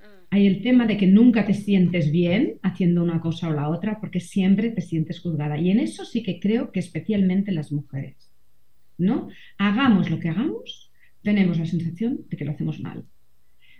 mm. 0.00 0.04
hay 0.30 0.46
el 0.46 0.62
tema 0.62 0.86
de 0.86 0.96
que 0.96 1.06
nunca 1.06 1.44
te 1.44 1.52
sientes 1.52 2.10
bien 2.10 2.60
haciendo 2.62 3.02
una 3.02 3.20
cosa 3.20 3.50
o 3.50 3.52
la 3.52 3.68
otra 3.68 4.00
porque 4.00 4.20
siempre 4.20 4.70
te 4.70 4.80
sientes 4.80 5.20
juzgada. 5.20 5.58
Y 5.58 5.70
en 5.70 5.78
eso 5.78 6.06
sí 6.06 6.22
que 6.22 6.40
creo 6.40 6.72
que 6.72 6.80
especialmente 6.80 7.52
las 7.52 7.72
mujeres. 7.72 8.16
¿no? 8.96 9.28
Hagamos 9.58 10.08
lo 10.08 10.18
que 10.18 10.30
hagamos, 10.30 10.90
tenemos 11.22 11.58
la 11.58 11.66
sensación 11.66 12.20
de 12.30 12.38
que 12.38 12.46
lo 12.46 12.52
hacemos 12.52 12.80
mal. 12.80 13.04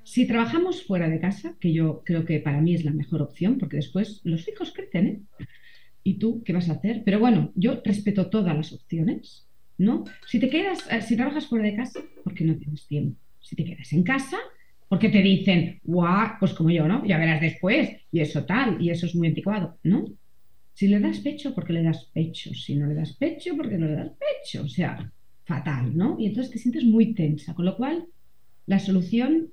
Si 0.04 0.26
trabajamos 0.26 0.82
fuera 0.82 1.08
de 1.08 1.20
casa, 1.20 1.56
que 1.60 1.72
yo 1.72 2.02
creo 2.04 2.24
que 2.24 2.40
para 2.40 2.60
mí 2.60 2.74
es 2.74 2.84
la 2.84 2.92
mejor 2.92 3.22
opción, 3.22 3.58
porque 3.58 3.76
después 3.76 4.20
los 4.24 4.48
hijos 4.48 4.72
crecen, 4.72 5.06
¿eh? 5.06 5.46
¿Y 6.04 6.14
tú 6.14 6.42
qué 6.44 6.52
vas 6.52 6.68
a 6.68 6.74
hacer? 6.74 7.02
Pero 7.04 7.20
bueno, 7.20 7.52
yo 7.54 7.80
respeto 7.84 8.28
todas 8.28 8.56
las 8.56 8.72
opciones, 8.72 9.46
¿no? 9.78 10.04
Si 10.26 10.40
te 10.40 10.50
quedas, 10.50 10.80
eh, 10.90 11.00
si 11.00 11.16
trabajas 11.16 11.46
fuera 11.46 11.64
de 11.64 11.76
casa, 11.76 12.00
porque 12.24 12.44
no 12.44 12.56
tienes 12.56 12.86
tiempo. 12.88 13.16
Si 13.40 13.54
te 13.54 13.64
quedas 13.64 13.92
en 13.92 14.02
casa, 14.02 14.38
porque 14.88 15.08
te 15.08 15.22
dicen, 15.22 15.80
guau, 15.84 16.32
pues 16.40 16.54
como 16.54 16.70
yo, 16.70 16.88
¿no? 16.88 17.06
Ya 17.06 17.18
verás 17.18 17.40
después, 17.40 17.90
y 18.10 18.20
eso 18.20 18.44
tal, 18.44 18.82
y 18.82 18.90
eso 18.90 19.06
es 19.06 19.14
muy 19.14 19.28
anticuado, 19.28 19.78
¿no? 19.84 20.06
Si 20.74 20.88
le 20.88 20.98
das 21.00 21.20
pecho, 21.20 21.54
porque 21.54 21.72
le 21.72 21.82
das 21.82 22.10
pecho. 22.12 22.52
Si 22.54 22.74
no 22.74 22.86
le 22.86 22.94
das 22.94 23.12
pecho, 23.14 23.56
porque 23.56 23.78
no 23.78 23.86
le 23.86 23.94
das 23.94 24.10
pecho. 24.10 24.64
O 24.64 24.68
sea, 24.68 25.12
fatal, 25.44 25.96
¿no? 25.96 26.16
Y 26.18 26.26
entonces 26.26 26.52
te 26.52 26.58
sientes 26.58 26.84
muy 26.84 27.14
tensa, 27.14 27.54
con 27.54 27.64
lo 27.64 27.76
cual 27.76 28.06
la 28.66 28.78
solución 28.78 29.50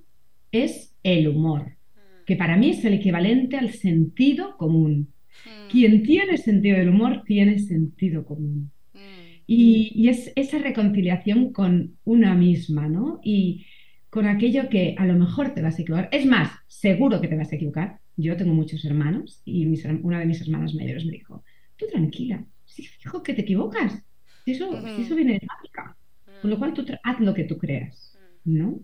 es 0.52 0.96
el 1.04 1.28
humor, 1.28 1.78
que 2.26 2.36
para 2.36 2.58
mí 2.58 2.72
es 2.72 2.84
el 2.86 2.94
equivalente 2.94 3.58
al 3.58 3.72
sentido 3.72 4.58
común. 4.58 5.14
Mm. 5.46 5.72
Quien 5.72 6.04
tiene 6.04 6.38
sentido 6.38 6.78
del 6.78 6.90
humor 6.90 7.24
tiene 7.26 7.60
sentido 7.60 8.26
común. 8.26 8.72
Mm. 8.94 9.00
Y, 9.48 10.10
es 10.10 10.32
esa 10.36 10.60
reconciliación 10.60 11.52
con 11.54 11.98
una 12.04 12.36
misma, 12.36 12.88
¿no? 12.88 13.20
Y 13.24 13.66
con 14.10 14.28
aquello 14.28 14.70
que 14.70 14.96
a 14.98 15.06
lo 15.06 15.16
mejor 15.16 15.54
te 15.54 15.62
vas 15.62 15.78
a 15.78 15.82
equivocar. 15.82 16.10
Es 16.12 16.26
más, 16.26 16.52
seguro 16.68 17.22
que 17.22 17.28
te 17.28 17.38
vas 17.38 17.52
a 17.52 17.56
equivocar. 17.56 18.00
Yo 18.16 18.36
tengo 18.36 18.54
muchos 18.54 18.84
hermanos 18.86 19.42
y 19.46 19.66
una 20.04 20.20
de 20.20 20.26
mis 20.26 20.42
hermanas 20.42 20.74
mayores 20.76 21.06
me 21.06 21.14
dijo, 21.14 21.44
tú 21.78 21.86
tranquila, 21.90 22.46
si 22.66 22.84
fijo 22.84 23.24
que 23.24 23.34
te 23.34 23.42
equivocas, 23.42 24.04
si 24.44 24.52
eso, 24.52 24.78
eso 24.78 25.16
viene 25.16 25.34
de 25.34 25.48
fábrica. 25.48 25.96
Con 26.42 26.52
lo 26.52 26.58
cual 26.58 26.74
tú 26.74 26.86
haz 27.04 27.20
lo 27.20 27.34
que 27.34 27.46
tú 27.46 27.58
creas, 27.58 28.18
¿no? 28.44 28.80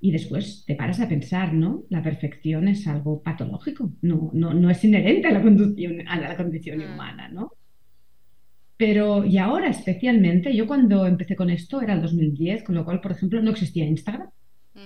Y 0.00 0.12
después 0.12 0.64
te 0.66 0.76
paras 0.76 1.00
a 1.00 1.08
pensar, 1.08 1.52
¿no? 1.52 1.84
La 1.88 2.02
perfección 2.02 2.68
es 2.68 2.86
algo 2.86 3.20
patológico, 3.22 3.92
no, 4.02 4.30
no, 4.32 4.54
no 4.54 4.70
es 4.70 4.84
inherente 4.84 5.28
a 5.28 5.32
la, 5.32 5.42
condición, 5.42 6.06
a 6.06 6.20
la 6.20 6.36
condición 6.36 6.78
mm. 6.78 6.82
humana, 6.82 7.28
¿no? 7.28 7.52
Pero, 8.76 9.24
y 9.24 9.38
ahora 9.38 9.68
especialmente, 9.68 10.54
yo 10.54 10.68
cuando 10.68 11.04
empecé 11.04 11.34
con 11.34 11.50
esto 11.50 11.82
era 11.82 11.94
el 11.94 12.02
2010, 12.02 12.62
con 12.62 12.76
lo 12.76 12.84
cual, 12.84 13.00
por 13.00 13.10
ejemplo, 13.10 13.42
no 13.42 13.50
existía 13.50 13.84
Instagram, 13.84 14.28
mm. 14.74 14.78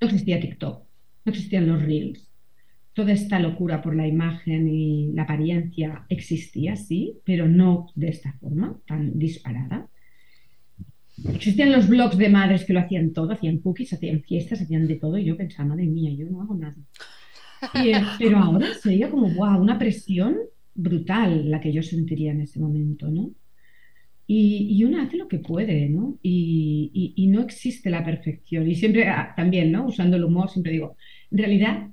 no 0.00 0.06
existía 0.06 0.40
TikTok, 0.40 0.82
no 1.26 1.30
existían 1.30 1.68
los 1.68 1.82
Reels. 1.82 2.30
Toda 2.94 3.12
esta 3.12 3.38
locura 3.38 3.82
por 3.82 3.94
la 3.94 4.06
imagen 4.06 4.66
y 4.66 5.12
la 5.12 5.24
apariencia 5.24 6.06
existía, 6.08 6.74
sí, 6.76 7.18
pero 7.24 7.48
no 7.48 7.88
de 7.94 8.08
esta 8.08 8.32
forma 8.34 8.78
tan 8.86 9.18
disparada. 9.18 9.88
Existían 11.34 11.72
los 11.72 11.88
blogs 11.88 12.16
de 12.16 12.28
madres 12.28 12.64
que 12.64 12.72
lo 12.72 12.80
hacían 12.80 13.12
todo, 13.12 13.32
hacían 13.32 13.58
cookies, 13.58 13.92
hacían 13.92 14.22
fiestas, 14.22 14.62
hacían 14.62 14.86
de 14.86 14.96
todo, 14.96 15.18
y 15.18 15.24
yo 15.24 15.36
pensaba, 15.36 15.68
madre 15.68 15.86
mía, 15.86 16.12
yo 16.12 16.26
no 16.30 16.42
hago 16.42 16.54
nada. 16.54 16.76
Eh, 17.74 17.92
pero 18.18 18.38
ahora 18.38 18.74
sería 18.74 19.08
como, 19.08 19.28
wow, 19.34 19.60
una 19.60 19.78
presión 19.78 20.36
brutal 20.74 21.50
la 21.50 21.60
que 21.60 21.72
yo 21.72 21.82
sentiría 21.82 22.32
en 22.32 22.40
ese 22.40 22.58
momento, 22.58 23.08
¿no? 23.08 23.30
Y, 24.26 24.68
y 24.70 24.84
uno 24.84 25.02
hace 25.02 25.16
lo 25.16 25.28
que 25.28 25.38
puede, 25.38 25.88
¿no? 25.88 26.18
Y, 26.22 27.12
y, 27.16 27.26
no 27.26 27.40
existe 27.42 27.90
la 27.90 28.04
perfección. 28.04 28.68
Y 28.68 28.74
siempre, 28.74 29.06
ah, 29.08 29.32
también, 29.36 29.70
¿no? 29.70 29.86
Usando 29.86 30.16
el 30.16 30.24
humor, 30.24 30.48
siempre 30.48 30.72
digo, 30.72 30.96
en 31.30 31.38
realidad, 31.38 31.88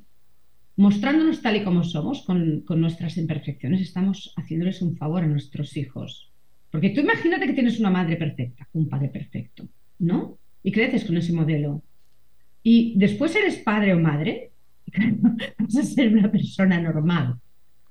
mostrándonos 0.78 1.42
tal 1.42 1.58
y 1.58 1.64
como 1.64 1.84
somos, 1.84 2.24
con, 2.24 2.62
con 2.62 2.80
nuestras 2.80 3.18
imperfecciones, 3.18 3.82
estamos 3.82 4.34
haciéndoles 4.38 4.82
un 4.82 4.96
favor 4.96 5.24
a 5.24 5.28
nuestros 5.28 5.76
hijos 5.76 6.29
porque 6.72 6.92
tú 6.92 7.02
imagínate 7.02 7.48
que 7.48 7.54
tienes 7.54 7.80
una 7.80 7.90
madre 7.90 8.16
perfecta, 8.16 8.68
un 8.74 8.88
padre 8.88 9.10
perfecto, 9.10 9.68
¿no? 10.00 10.38
Y 10.64 10.72
creces 10.72 11.06
con 11.06 11.18
ese 11.18 11.34
modelo. 11.34 11.82
Y 12.62 12.94
después 12.98 13.36
eres 13.36 13.58
padre 13.58 13.94
o 13.94 14.00
madre, 14.00 14.52
y 14.86 14.92
claro, 14.92 15.16
vas 15.58 15.78
a 15.78 15.84
ser 15.84 16.14
una 16.14 16.32
persona 16.32 16.80
normal. 16.80 17.36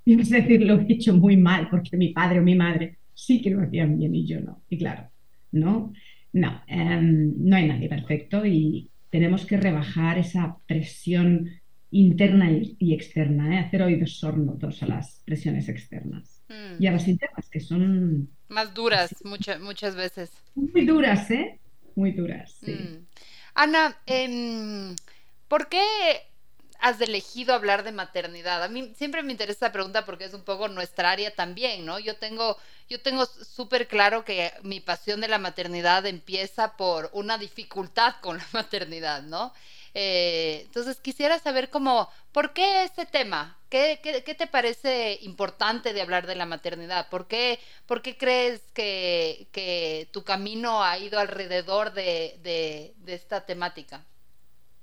Y 0.05 0.17
vas 0.17 0.33
a 0.33 0.37
decir, 0.37 0.63
lo 0.63 0.81
he 0.81 0.93
hecho 0.93 1.15
muy 1.17 1.37
mal 1.37 1.69
porque 1.71 1.97
mi 1.97 2.13
padre 2.13 2.41
o 2.41 2.43
mi 2.43 2.55
madre 2.55 2.99
sí 3.15 3.43
que 3.43 3.51
lo 3.51 3.63
hacían 3.63 3.99
bien 3.99 4.15
y 4.15 4.27
yo 4.27 4.41
no. 4.41 4.63
Y 4.71 4.79
claro, 4.79 5.11
no, 5.53 5.93
no, 6.33 6.63
em, 6.67 7.35
no 7.39 7.57
hay 7.57 7.69
nadie 7.69 7.89
perfecto 7.89 8.47
y 8.47 8.91
tenemos 9.11 9.45
que 9.45 9.57
rebajar 9.57 10.19
esa 10.19 10.57
presión 10.67 11.51
interna 11.91 12.51
y, 12.53 12.93
externa, 12.93 13.55
¿eh? 13.55 13.59
hacer 13.59 13.83
oídos 13.83 14.19
sordos 14.19 14.83
a 14.83 14.87
las 14.87 15.23
presiones 15.25 15.69
externas 15.69 16.43
mm. 16.49 16.83
y 16.83 16.87
a 16.87 16.93
las 16.93 17.09
internas, 17.09 17.49
que 17.49 17.61
son 17.61 18.29
más 18.49 18.75
duras 18.75 19.15
muchas 19.25 19.61
muchas 19.61 19.95
veces. 19.95 20.31
Muy 20.55 20.85
duras, 20.85 21.31
¿eh? 21.31 21.59
Muy 21.95 22.13
duras, 22.13 22.55
sí. 22.65 22.73
Mm. 22.73 23.07
Ana, 23.55 23.97
eh, 24.07 24.95
¿por 25.49 25.69
qué 25.69 25.83
has 26.79 27.01
elegido 27.01 27.55
hablar 27.55 27.83
de 27.83 27.93
maternidad? 27.93 28.63
A 28.63 28.69
mí 28.69 28.93
siempre 28.97 29.23
me 29.23 29.33
interesa 29.33 29.67
esta 29.67 29.73
pregunta 29.73 30.05
porque 30.05 30.25
es 30.25 30.35
un 30.35 30.45
poco 30.45 30.69
nuestra 30.69 31.11
área 31.11 31.35
también, 31.35 31.85
¿no? 31.85 31.99
Yo 31.99 32.17
tengo, 32.17 32.57
yo 32.89 33.01
tengo 33.01 33.27
súper 33.27 33.89
claro 33.89 34.25
que 34.25 34.53
mi 34.63 34.81
pasión 34.81 35.21
de 35.21 35.29
la 35.29 35.39
maternidad 35.39 36.07
empieza 36.07 36.77
por 36.77 37.11
una 37.13 37.37
dificultad 37.37 38.17
con 38.21 38.39
la 38.39 38.47
maternidad, 38.53 39.23
¿no? 39.23 39.53
Eh, 39.95 40.63
entonces 40.67 41.01
quisiera 41.01 41.39
saber 41.39 41.71
cómo, 41.71 42.09
¿por 42.33 42.53
qué 42.53 42.85
este 42.85 43.07
tema? 43.07 43.57
¿Qué, 43.69 43.99
¿Qué, 44.03 44.35
te 44.35 44.47
parece 44.47 45.19
importante 45.23 45.93
de 45.93 46.01
hablar 46.01 46.27
de 46.27 46.35
la 46.35 46.47
maternidad? 46.47 47.09
¿Por 47.11 47.27
qué, 47.27 47.59
por 47.87 48.01
qué 48.01 48.17
crees 48.17 48.63
que, 48.73 50.09
tu 50.13 50.23
camino 50.25 50.83
ha 50.83 50.99
ido 50.99 51.19
alrededor 51.19 51.93
de, 51.93 52.39
de, 52.43 52.95
esta 53.13 53.45
temática? 53.45 54.05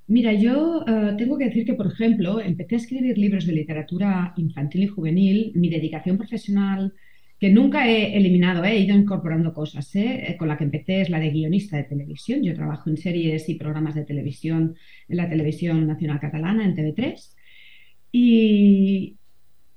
Mira, 0.08 0.34
yo 0.34 0.86
eh, 0.88 1.16
tengo 1.18 1.38
que 1.38 1.46
decir 1.46 1.66
que, 1.66 1.74
por 1.74 1.88
ejemplo, 1.88 2.40
empecé 2.40 2.76
a 2.76 2.78
escribir 2.78 3.18
libros 3.18 3.48
de 3.48 3.54
literatura 3.54 4.34
infantil 4.38 4.84
y 4.84 4.88
juvenil. 4.88 5.52
Mi 5.56 5.70
dedicación 5.70 6.18
profesional 6.18 6.94
que 7.40 7.50
nunca 7.50 7.90
he 7.90 8.16
eliminado, 8.16 8.64
he 8.64 8.80
ido 8.80 8.96
incorporando 8.96 9.54
cosas. 9.54 9.94
¿eh? 9.96 10.26
Eh, 10.28 10.38
con 10.38 10.48
la 10.48 10.58
que 10.58 10.64
empecé 10.64 11.02
es 11.02 11.10
la 11.10 11.20
de 11.20 11.32
guionista 11.32 11.78
de 11.78 11.84
televisión. 11.84 12.44
Yo 12.44 12.54
trabajo 12.54 12.90
en 12.90 12.98
series 12.98 13.50
y 13.50 13.56
programas 13.56 13.96
de 13.96 14.06
televisión 14.06 14.76
en 15.08 15.18
la 15.18 15.30
televisión 15.30 15.86
nacional 15.86 16.20
catalana, 16.20 16.66
en 16.66 16.76
TV3. 16.76 17.36
Y, 18.12 19.18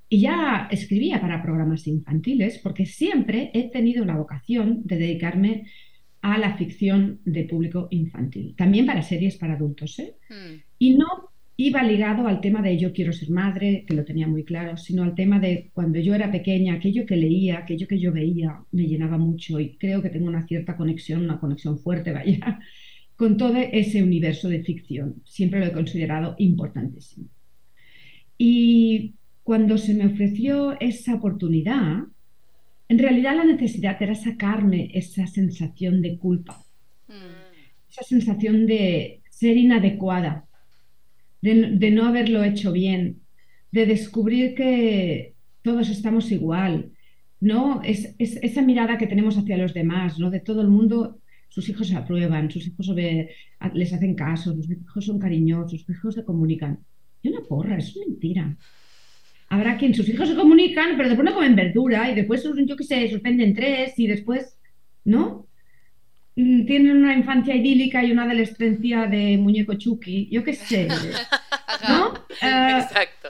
y 0.07 0.21
ya 0.21 0.69
escribía 0.71 1.19
para 1.19 1.41
programas 1.41 1.85
infantiles 1.87 2.59
porque 2.59 2.85
siempre 2.85 3.51
he 3.53 3.69
tenido 3.69 4.05
la 4.05 4.15
vocación 4.15 4.81
de 4.85 4.97
dedicarme 4.97 5.65
a 6.21 6.37
la 6.37 6.57
ficción 6.57 7.19
de 7.25 7.43
público 7.43 7.87
infantil. 7.91 8.55
También 8.57 8.85
para 8.85 9.03
series 9.03 9.37
para 9.37 9.53
adultos. 9.53 9.99
¿eh? 9.99 10.15
Hmm. 10.29 10.61
Y 10.77 10.95
no 10.95 11.28
iba 11.61 11.83
ligado 11.83 12.25
al 12.25 12.39
tema 12.39 12.61
de 12.61 12.77
yo 12.77 12.93
quiero 12.93 13.11
ser 13.11 13.31
madre, 13.31 13.83
que 13.85 13.93
lo 13.93 14.05
tenía 14.05 14.29
muy 14.29 14.45
claro, 14.45 14.77
sino 14.77 15.03
al 15.03 15.13
tema 15.13 15.41
de 15.41 15.71
cuando 15.73 15.99
yo 15.99 16.15
era 16.15 16.31
pequeña, 16.31 16.75
aquello 16.75 17.05
que 17.05 17.17
leía, 17.17 17.57
aquello 17.57 17.85
que 17.85 17.99
yo 17.99 18.13
veía, 18.13 18.63
me 18.71 18.87
llenaba 18.87 19.17
mucho 19.17 19.59
y 19.59 19.75
creo 19.75 20.01
que 20.01 20.09
tengo 20.09 20.27
una 20.27 20.47
cierta 20.47 20.77
conexión, 20.77 21.25
una 21.25 21.37
conexión 21.37 21.77
fuerte, 21.77 22.13
vaya, 22.13 22.61
con 23.17 23.35
todo 23.35 23.57
ese 23.57 24.01
universo 24.01 24.47
de 24.47 24.63
ficción. 24.63 25.21
Siempre 25.25 25.59
lo 25.59 25.65
he 25.65 25.73
considerado 25.73 26.35
importantísimo. 26.37 27.27
Y 28.37 29.15
cuando 29.43 29.77
se 29.77 29.93
me 29.93 30.05
ofreció 30.05 30.79
esa 30.79 31.15
oportunidad, 31.15 32.03
en 32.87 32.99
realidad 32.99 33.35
la 33.35 33.43
necesidad 33.43 34.01
era 34.01 34.15
sacarme 34.15 34.91
esa 34.93 35.27
sensación 35.27 36.01
de 36.01 36.17
culpa, 36.19 36.63
mm. 37.09 37.89
esa 37.89 38.03
sensación 38.03 38.65
de 38.65 39.19
ser 39.29 39.57
inadecuada 39.57 40.45
de, 41.41 41.91
no 41.91 42.05
haberlo 42.05 42.43
hecho 42.43 42.71
bien, 42.71 43.21
de 43.71 43.85
descubrir 43.85 44.55
que 44.55 45.35
todos 45.61 45.89
estamos 45.89 46.31
igual, 46.31 46.91
¿no? 47.39 47.81
Es, 47.83 48.15
esa 48.17 48.61
mirada 48.61 48.97
que 48.97 49.07
tenemos 49.07 49.37
hacia 49.37 49.57
los 49.57 49.73
demás, 49.73 50.19
¿no? 50.19 50.29
De 50.29 50.39
todo 50.39 50.61
el 50.61 50.67
mundo, 50.67 51.19
sus 51.49 51.69
hijos 51.69 51.87
se 51.87 51.95
aprueban, 51.95 52.51
sus 52.51 52.67
hijos 52.67 52.89
les 53.73 53.93
hacen 53.93 54.15
caso, 54.15 54.53
sus 54.55 54.69
hijos 54.69 55.05
son 55.05 55.19
cariñosos, 55.19 55.81
sus 55.81 55.95
hijos 55.95 56.15
se 56.15 56.23
comunican. 56.23 56.79
Y 57.21 57.29
una 57.29 57.41
porra, 57.41 57.77
es 57.77 57.95
mentira. 57.97 58.57
Habrá 59.49 59.77
quien 59.77 59.93
sus 59.93 60.07
hijos 60.07 60.29
se 60.29 60.35
comunican, 60.35 60.95
pero 60.95 61.09
después 61.09 61.25
no 61.25 61.33
comen 61.33 61.55
verdura 61.55 62.11
y 62.11 62.15
después, 62.15 62.43
yo 62.43 62.75
qué 62.75 62.83
sé, 62.83 63.09
suspenden 63.09 63.55
tres 63.55 63.97
y 63.97 64.07
después, 64.07 64.57
¿no? 65.03 65.48
Mm, 66.39 66.65
tienen 66.65 66.95
una 66.95 67.17
infancia 67.17 67.53
idílica 67.53 68.01
y 68.01 68.13
una 68.13 68.23
adolescencia 68.23 69.07
de 69.07 69.37
muñeco 69.37 69.73
Chucky, 69.73 70.29
yo 70.31 70.41
qué 70.41 70.53
sé, 70.53 70.87
¿no? 71.89 72.13
Eh, 72.41 72.79
Exacto. 72.79 73.27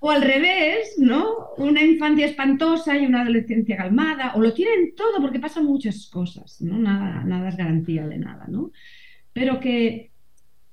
O 0.00 0.10
al 0.10 0.20
revés, 0.20 0.96
¿no? 0.98 1.54
Una 1.56 1.80
infancia 1.82 2.26
espantosa 2.26 2.98
y 2.98 3.06
una 3.06 3.22
adolescencia 3.22 3.78
calmada, 3.78 4.34
o 4.34 4.40
lo 4.42 4.52
tienen 4.52 4.94
todo 4.94 5.22
porque 5.22 5.40
pasan 5.40 5.64
muchas 5.64 6.10
cosas, 6.10 6.60
¿no? 6.60 6.78
Nada, 6.78 7.24
nada 7.24 7.48
es 7.48 7.56
garantía 7.56 8.06
de 8.06 8.18
nada, 8.18 8.44
¿no? 8.48 8.70
Pero 9.32 9.58
que 9.58 10.10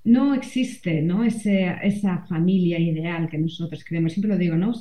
no 0.03 0.33
existe, 0.33 1.01
¿no? 1.01 1.23
Ese, 1.23 1.77
esa 1.83 2.25
familia 2.27 2.77
ideal 2.77 3.29
que 3.29 3.37
nosotros 3.37 3.85
creemos, 3.85 4.11
siempre 4.11 4.31
lo 4.31 4.37
digo, 4.37 4.57
¿no? 4.57 4.73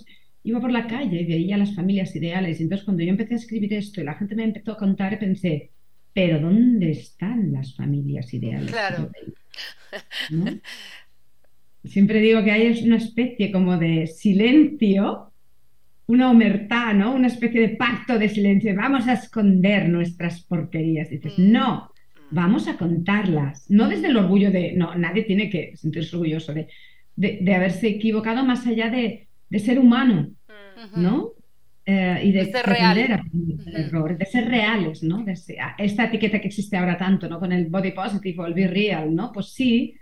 Iba 0.43 0.61
por 0.61 0.73
la 0.73 0.88
calle 0.88 1.21
y 1.21 1.26
veía 1.26 1.59
las 1.59 1.76
familias 1.76 2.17
ideales, 2.17 2.59
y 2.59 2.64
entonces 2.64 2.85
cuando 2.85 3.05
yo 3.05 3.11
empecé 3.11 3.35
a 3.35 3.37
escribir 3.37 3.73
esto 3.75 4.00
y 4.00 4.05
la 4.05 4.14
gente 4.14 4.35
me 4.35 4.43
empezó 4.45 4.73
a 4.73 4.78
contar, 4.78 5.17
pensé, 5.21 5.71
pero 6.12 6.41
¿dónde 6.41 6.91
están 6.91 7.53
las 7.53 7.75
familias 7.75 8.33
ideales? 8.35 8.71
Claro. 8.71 9.11
Siempre 11.85 12.21
digo 12.21 12.43
que 12.43 12.50
hay 12.50 12.85
una 12.85 12.97
especie 12.97 13.53
como 13.53 13.79
de 13.79 14.07
silencio, 14.07 15.33
una 16.07 16.31
omertá, 16.31 16.93
¿no? 16.93 17.15
Una 17.15 17.29
especie 17.29 17.61
de 17.61 17.77
pacto 17.77 18.19
de 18.19 18.29
silencio. 18.29 18.75
Vamos 18.75 19.07
a 19.09 19.15
esconder 19.15 19.88
nuestras 19.88 20.43
porquerías. 20.43 21.11
Dices, 21.11 21.38
mm. 21.38 21.53
no, 21.53 21.91
vamos 22.31 22.69
a 22.69 22.77
contarlas. 22.77 23.71
No 23.71 23.88
desde 23.88 24.09
el 24.09 24.17
orgullo 24.17 24.50
de, 24.50 24.73
no, 24.73 24.95
nadie 24.95 25.23
tiene 25.23 25.49
que 25.50 25.77
sentirse 25.77 26.17
orgulloso 26.17 26.53
de, 26.53 26.69
de, 27.17 27.55
haberse 27.55 27.88
equivocado 27.88 28.45
más 28.45 28.67
allá 28.67 28.91
de, 28.91 29.29
de 29.49 29.59
ser 29.59 29.79
humano, 29.79 30.31
¿no? 30.97 31.33
Eh, 31.90 32.21
y 32.23 32.33
de, 32.33 32.52
ser 32.52 32.66
reales. 32.66 33.09
de 33.33 34.26
ser 34.26 34.47
reales, 34.47 35.02
¿no? 35.02 35.25
esta 35.78 36.04
etiqueta 36.04 36.38
que 36.38 36.49
existe 36.49 36.76
ahora 36.76 36.99
tanto, 36.99 37.30
¿no? 37.30 37.40
Con 37.40 37.50
el 37.50 37.68
body 37.68 37.92
positive 37.92 38.42
o 38.42 38.45
el 38.45 38.52
be 38.52 38.66
real, 38.68 39.14
¿no? 39.14 39.33
Pues 39.33 39.54
sí. 39.54 39.95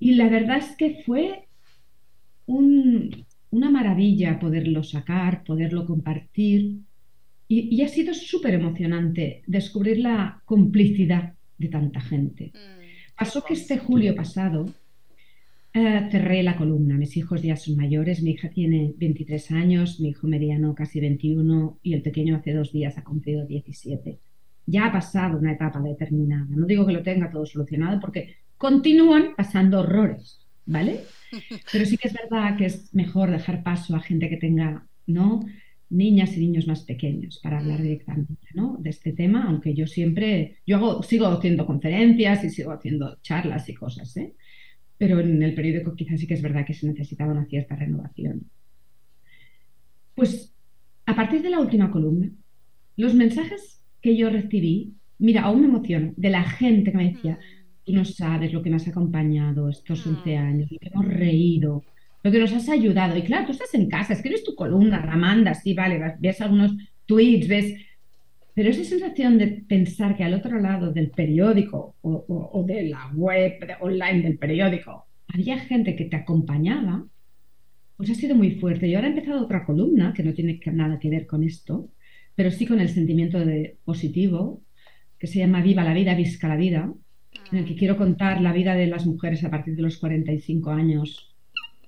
Y 0.00 0.14
la 0.16 0.28
verdad 0.28 0.58
es 0.58 0.74
que 0.76 1.00
fue 1.06 1.46
una 2.46 3.70
maravilla 3.70 4.40
poderlo 4.40 4.82
sacar, 4.82 5.44
poderlo 5.44 5.86
compartir. 5.86 6.80
Y, 7.46 7.80
ha 7.82 7.88
sido 7.88 8.12
súper 8.12 8.54
emocionante 8.54 9.44
descubrir 9.46 10.00
la 10.00 10.42
complicidad 10.44 11.34
de 11.56 11.68
tanta 11.68 12.00
gente. 12.00 12.50
Mm, 12.52 13.16
Pasó 13.16 13.44
que 13.44 13.54
este 13.54 13.78
julio 13.78 14.16
pasado 14.16 14.66
eh, 15.72 16.08
cerré 16.10 16.42
la 16.42 16.56
columna. 16.56 16.96
Mis 16.96 17.16
hijos 17.16 17.42
ya 17.42 17.56
son 17.56 17.76
mayores. 17.76 18.22
Mi 18.22 18.32
hija 18.32 18.50
tiene 18.50 18.94
23 18.96 19.50
años, 19.52 20.00
mi 20.00 20.10
hijo 20.10 20.26
mediano 20.26 20.74
casi 20.74 21.00
21 21.00 21.78
y 21.82 21.94
el 21.94 22.02
pequeño 22.02 22.36
hace 22.36 22.52
dos 22.52 22.72
días 22.72 22.98
ha 22.98 23.04
cumplido 23.04 23.46
17. 23.46 24.18
Ya 24.66 24.86
ha 24.86 24.92
pasado 24.92 25.38
una 25.38 25.52
etapa 25.52 25.80
determinada. 25.80 26.46
No 26.50 26.66
digo 26.66 26.86
que 26.86 26.92
lo 26.92 27.02
tenga 27.02 27.30
todo 27.30 27.46
solucionado 27.46 28.00
porque 28.00 28.36
continúan 28.56 29.34
pasando 29.36 29.80
horrores, 29.80 30.40
¿vale? 30.66 31.00
Pero 31.72 31.84
sí 31.84 31.96
que 31.96 32.08
es 32.08 32.14
verdad 32.14 32.56
que 32.56 32.66
es 32.66 32.94
mejor 32.94 33.30
dejar 33.30 33.62
paso 33.62 33.94
a 33.96 34.00
gente 34.00 34.28
que 34.28 34.36
tenga, 34.36 34.86
¿no? 35.06 35.40
niñas 35.90 36.36
y 36.36 36.40
niños 36.40 36.66
más 36.66 36.84
pequeños 36.84 37.40
para 37.42 37.58
hablar 37.58 37.80
mm. 37.80 37.82
directamente 37.82 38.46
¿no? 38.54 38.76
de 38.80 38.90
este 38.90 39.12
tema, 39.12 39.44
aunque 39.44 39.74
yo 39.74 39.86
siempre, 39.86 40.58
yo 40.66 40.76
hago, 40.76 41.02
sigo 41.02 41.26
haciendo 41.26 41.66
conferencias 41.66 42.44
y 42.44 42.50
sigo 42.50 42.70
haciendo 42.70 43.18
charlas 43.22 43.68
y 43.68 43.74
cosas, 43.74 44.16
¿eh? 44.16 44.34
Pero 45.00 45.18
en 45.18 45.42
el 45.42 45.54
periódico 45.54 45.96
quizás 45.96 46.20
sí 46.20 46.26
que 46.26 46.34
es 46.34 46.42
verdad 46.42 46.66
que 46.66 46.74
se 46.74 46.86
necesitaba 46.86 47.32
una 47.32 47.46
cierta 47.46 47.74
renovación. 47.74 48.42
Pues 50.14 50.54
a 51.06 51.16
partir 51.16 51.40
de 51.40 51.48
la 51.48 51.58
última 51.58 51.90
columna, 51.90 52.30
los 52.98 53.14
mensajes 53.14 53.82
que 54.02 54.14
yo 54.14 54.28
recibí, 54.28 54.92
mira, 55.16 55.44
aún 55.44 55.62
me 55.62 55.68
emociono, 55.68 56.12
de 56.18 56.28
la 56.28 56.42
gente 56.42 56.90
que 56.90 56.98
me 56.98 57.12
decía, 57.12 57.32
mm. 57.32 57.84
tú 57.86 57.92
no 57.94 58.04
sabes 58.04 58.52
lo 58.52 58.62
que 58.62 58.68
me 58.68 58.76
has 58.76 58.88
acompañado 58.88 59.70
estos 59.70 60.06
11 60.06 60.20
mm. 60.22 60.38
años, 60.38 60.70
lo 60.70 60.78
que 60.78 60.88
hemos 60.92 61.06
reído, 61.06 61.82
lo 62.22 62.30
que 62.30 62.38
nos 62.38 62.52
has 62.52 62.68
ayudado. 62.68 63.16
Y 63.16 63.22
claro, 63.22 63.46
tú 63.46 63.52
estás 63.52 63.72
en 63.72 63.88
casa, 63.88 64.12
escribes 64.12 64.44
tu 64.44 64.54
columna, 64.54 65.06
la 65.06 65.16
mandas, 65.16 65.62
sí, 65.62 65.72
vale, 65.72 65.98
ves 66.18 66.42
algunos 66.42 66.76
tweets, 67.06 67.48
ves 67.48 67.74
pero 68.54 68.70
esa 68.70 68.84
sensación 68.84 69.38
de 69.38 69.46
pensar 69.68 70.16
que 70.16 70.24
al 70.24 70.34
otro 70.34 70.60
lado 70.60 70.92
del 70.92 71.10
periódico 71.10 71.96
o, 72.02 72.64
de 72.66 72.88
la 72.88 73.10
web 73.14 73.58
online 73.80 74.22
del 74.22 74.38
periódico 74.38 75.06
había 75.28 75.58
gente 75.58 75.94
que 75.94 76.06
te 76.06 76.16
acompañaba, 76.16 77.06
pues 77.96 78.10
ha 78.10 78.14
sido 78.14 78.34
muy 78.34 78.52
fuerte. 78.52 78.88
Y 78.88 78.94
ahora 78.94 79.08
he 79.08 79.10
empezado 79.10 79.44
otra 79.44 79.64
columna 79.64 80.12
que 80.14 80.22
no 80.22 80.32
tiene 80.32 80.58
nada 80.72 80.98
que 80.98 81.10
ver 81.10 81.26
con 81.26 81.44
esto, 81.44 81.90
pero 82.34 82.50
sí 82.50 82.66
con 82.66 82.80
el 82.80 82.88
sentimiento 82.88 83.38
de 83.38 83.76
positivo, 83.84 84.62
que 85.18 85.26
se 85.26 85.38
llama 85.38 85.62
Viva 85.62 85.84
la 85.84 85.94
vida, 85.94 86.14
visca 86.14 86.48
la 86.48 86.56
vida, 86.56 86.92
en 87.52 87.58
el 87.58 87.64
que 87.64 87.76
quiero 87.76 87.96
contar 87.96 88.40
la 88.40 88.52
vida 88.52 88.74
de 88.74 88.86
las 88.86 89.06
mujeres 89.06 89.44
a 89.44 89.50
partir 89.50 89.76
de 89.76 89.82
los 89.82 89.98
45 89.98 90.70
años, 90.70 91.36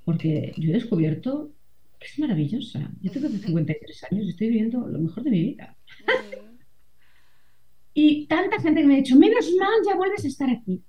porque 0.05 0.53
yo 0.59 0.71
he 0.71 0.75
descubierto 0.75 1.53
que 1.99 2.07
es 2.07 2.19
maravillosa. 2.19 2.91
Yo 3.01 3.11
tengo 3.11 3.29
53 3.29 4.05
años 4.11 4.27
y 4.27 4.29
estoy 4.31 4.49
viviendo 4.49 4.87
lo 4.87 4.99
mejor 4.99 5.23
de 5.23 5.31
mi 5.31 5.41
vida. 5.41 5.77
Y 7.95 8.27
tanta 8.27 8.61
gente 8.61 8.81
que 8.81 8.87
me 8.87 8.95
ha 8.95 8.99
dicho, 8.99 9.19
menos 9.19 9.51
mal, 9.59 9.75
ya 9.87 9.97
vuelves 9.97 10.25
a 10.25 10.29
estar 10.29 10.51
aquí. 10.51 10.83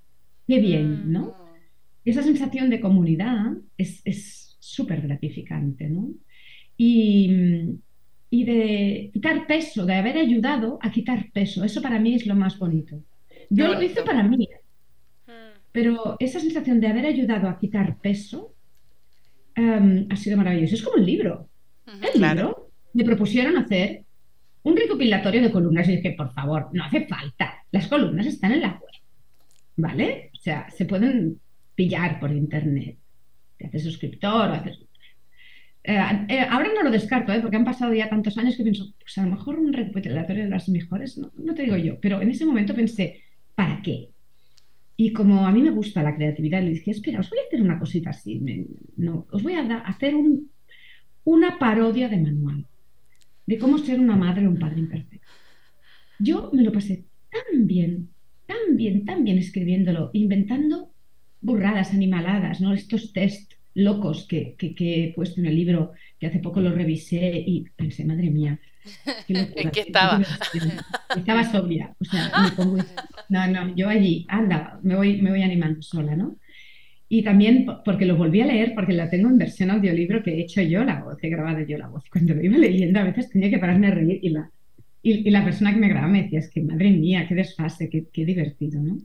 Qué 0.48 0.60
bien, 0.60 1.12
¿no? 1.12 1.28
Mm. 1.28 1.34
Esa 2.06 2.24
sensación 2.24 2.70
de 2.70 2.80
comunidad 2.80 3.54
es 3.78 4.58
súper 4.60 5.02
gratificante, 5.02 5.90
¿no? 5.90 6.10
Y, 6.78 7.30
y 8.30 8.46
de 8.46 9.12
quitar 9.14 9.46
peso, 9.46 9.86
de 9.86 9.94
haber 9.94 10.18
ayudado 10.18 10.80
a 10.82 10.92
quitar 10.92 11.30
peso, 11.32 11.64
eso 11.64 11.82
para 11.82 12.00
mí 12.00 12.16
es 12.16 12.26
lo 12.26 12.34
más 12.34 12.58
bonito. 12.58 13.00
Yo 13.50 13.68
lo 13.72 13.82
hice 13.82 14.02
para 14.02 14.24
mí, 14.24 14.50
mm. 15.28 15.32
pero 15.72 16.16
esa 16.20 16.40
sensación 16.40 16.80
de 16.80 16.88
haber 16.88 17.06
ayudado 17.06 17.48
a 17.48 17.60
quitar 17.60 17.98
peso 17.98 18.56
em, 19.54 20.08
ha 20.10 20.16
sido 20.16 20.38
maravilloso. 20.38 20.74
Es 20.74 20.82
como 20.82 20.98
un 20.98 21.06
libro. 21.06 21.48
El 21.86 22.20
libro 22.20 22.72
me 22.94 23.04
propusieron 23.04 23.58
hacer 23.58 24.04
un 24.64 24.78
recopilatorio 24.78 25.42
de 25.42 25.52
columnas 25.52 25.88
y 25.90 25.98
dije, 25.98 26.12
por 26.12 26.34
favor, 26.34 26.70
no 26.74 26.84
hace 26.86 27.06
falta. 27.06 27.64
Las 27.72 27.88
columnas 27.88 28.26
están 28.26 28.54
en 28.54 28.62
la 28.62 28.70
web. 28.70 28.92
¿Vale? 29.76 30.32
O 30.34 30.38
sea, 30.38 30.70
se 30.70 30.86
pueden 30.86 31.40
pillar 31.76 32.20
por 32.20 32.32
internet. 32.32 32.98
Te 33.58 33.68
haces 33.68 33.84
suscriptor 33.84 34.50
o 34.50 34.54
haces... 34.54 34.80
Eh, 35.86 36.00
eh, 36.30 36.40
ahora 36.50 36.70
no 36.74 36.82
lo 36.82 36.92
descarto, 36.92 37.34
¿eh? 37.34 37.42
porque 37.42 37.58
han 37.58 37.66
pasado 37.66 37.94
ya 37.94 38.10
tantos 38.10 38.38
años 38.38 38.56
que 38.56 38.64
pienso, 38.64 38.94
pues 38.98 39.18
a 39.18 39.24
lo 39.24 39.32
mejor 39.32 39.60
un 39.60 39.74
recopilatorio 39.74 40.46
de 40.46 40.50
las 40.50 40.70
mejores, 40.70 41.18
no, 41.18 41.54
te 41.54 41.64
digo 41.64 41.76
yo, 41.76 42.00
pero 42.00 42.22
en 42.22 42.30
ese 42.30 42.46
momento 42.46 42.74
pensé, 42.74 43.22
¿para 43.54 43.82
qué? 43.82 44.12
Y 44.96 45.12
como 45.12 45.46
a 45.46 45.52
mí 45.52 45.62
me 45.62 45.72
gusta 45.72 46.02
la 46.02 46.16
creatividad, 46.16 46.62
le 46.62 46.70
dije, 46.70 46.92
espera, 46.92 47.20
os 47.20 47.30
voy 47.30 47.40
a 47.40 47.48
hacer 47.48 47.62
una 47.62 47.80
cosita 47.80 48.12
así, 48.12 48.42
no, 48.96 49.28
os 49.30 49.44
voy 49.44 49.56
a 49.56 49.80
hacer 49.80 50.16
un, 50.16 50.50
una 51.26 51.60
parodia 51.60 52.08
de 52.08 52.18
manual 52.18 52.66
de 53.46 53.58
cómo 53.58 53.78
ser 53.78 54.00
una 54.00 54.16
madre 54.16 54.48
o 54.48 54.50
un 54.50 54.60
padre 54.60 54.80
imperfecto. 54.80 55.28
Yo 56.20 56.50
me 56.54 56.64
lo 56.64 56.72
pasé 56.72 57.06
tan 57.32 57.68
bien, 57.68 58.10
tan 58.46 58.78
bien, 58.78 59.06
tan 59.06 59.24
bien 59.24 59.38
escribiéndolo, 59.38 60.12
inventando 60.14 60.92
burradas, 61.42 61.92
animaladas, 61.94 62.62
¿no? 62.62 62.74
Estos 62.74 63.12
test 63.14 63.54
locos 63.74 64.28
que, 64.28 64.56
he 64.60 65.14
puesto 65.14 65.42
en 65.42 65.48
el 65.48 65.56
libro, 65.56 65.94
que 66.20 66.28
hace 66.28 66.40
poco 66.40 66.62
lo 66.62 66.72
revisé 66.72 67.44
y 67.46 67.66
pensé, 67.76 68.06
madre 68.06 68.30
mía. 68.30 68.60
¿En 69.28 69.72
qué 69.72 69.82
estaba? 69.82 70.22
Estaba 71.16 71.44
sobria. 71.52 71.96
O 72.00 72.06
sea, 72.06 72.32
me 72.44 72.52
pongo... 72.52 72.78
No, 73.30 73.48
no, 73.48 73.76
yo 73.76 73.90
allí, 73.90 74.28
anda, 74.30 74.80
me 74.84 74.96
voy, 74.96 75.22
me 75.22 75.32
voy 75.32 75.42
animando 75.42 75.82
sola, 75.82 76.16
¿no? 76.16 76.36
Y 77.14 77.22
también 77.22 77.68
porque 77.86 78.08
lo 78.08 78.18
volví 78.18 78.42
a 78.42 78.48
leer, 78.48 78.74
porque 78.74 78.92
la 78.92 79.08
tengo 79.08 79.30
en 79.30 79.38
versión 79.38 79.70
audiolibro 79.70 80.24
que 80.24 80.32
he 80.32 80.42
hecho 80.42 80.64
yo 80.64 80.84
la 80.84 81.04
voz, 81.04 81.20
he 81.22 81.30
grabado 81.30 81.60
yo 81.62 81.78
la 81.78 81.88
voz. 81.88 82.06
Cuando 82.12 82.34
lo 82.34 82.44
iba 82.44 82.58
leyendo 82.58 83.00
a 83.00 83.04
veces 83.04 83.30
tenía 83.30 83.52
que 83.52 83.60
pararme 83.60 83.86
a 83.86 83.92
reír 83.92 84.18
y 84.24 84.30
la, 84.30 84.50
y, 85.04 85.30
la 85.30 85.44
persona 85.44 85.72
que 85.72 85.80
me 85.80 85.90
grababa 85.90 86.12
me 86.12 86.24
decía, 86.24 86.40
es 86.40 86.50
que 86.50 86.62
madre 86.62 86.90
mía, 86.90 87.28
qué 87.30 87.36
desfase, 87.36 87.88
qué, 87.88 88.08
qué 88.12 88.26
divertido, 88.26 88.82
¿no? 88.82 88.98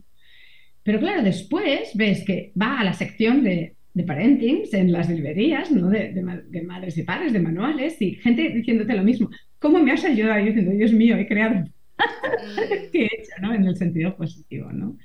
Pero 0.81 0.99
claro, 0.99 1.21
después 1.21 1.91
ves 1.93 2.23
que 2.25 2.51
va 2.59 2.79
a 2.79 2.83
la 2.83 2.93
sección 2.93 3.43
de, 3.43 3.75
de 3.93 4.03
parentings 4.03 4.73
en 4.73 4.91
las 4.91 5.07
librerías, 5.07 5.69
¿no? 5.69 5.87
De, 5.91 6.11
de, 6.11 6.63
madres 6.63 6.97
y 6.97 7.03
padres, 7.03 7.31
de 7.31 7.39
manuales, 7.39 8.01
y 8.01 8.15
gente 8.15 8.49
diciéndote 8.49 8.95
lo 8.95 9.03
mismo. 9.03 9.29
¿Cómo 9.59 9.77
me 9.77 9.91
has 9.91 10.03
ayudado? 10.03 10.39
Y 10.39 10.45
diciendo, 10.45 10.71
Dios 10.71 10.93
mío, 10.93 11.15
he 11.15 11.27
creado... 11.27 11.63
¿Qué 12.91 13.03
he 13.03 13.05
hecho, 13.05 13.33
no? 13.43 13.53
En 13.53 13.65
el 13.65 13.75
sentido 13.75 14.17
positivo, 14.17 14.71
¿no? 14.71 14.97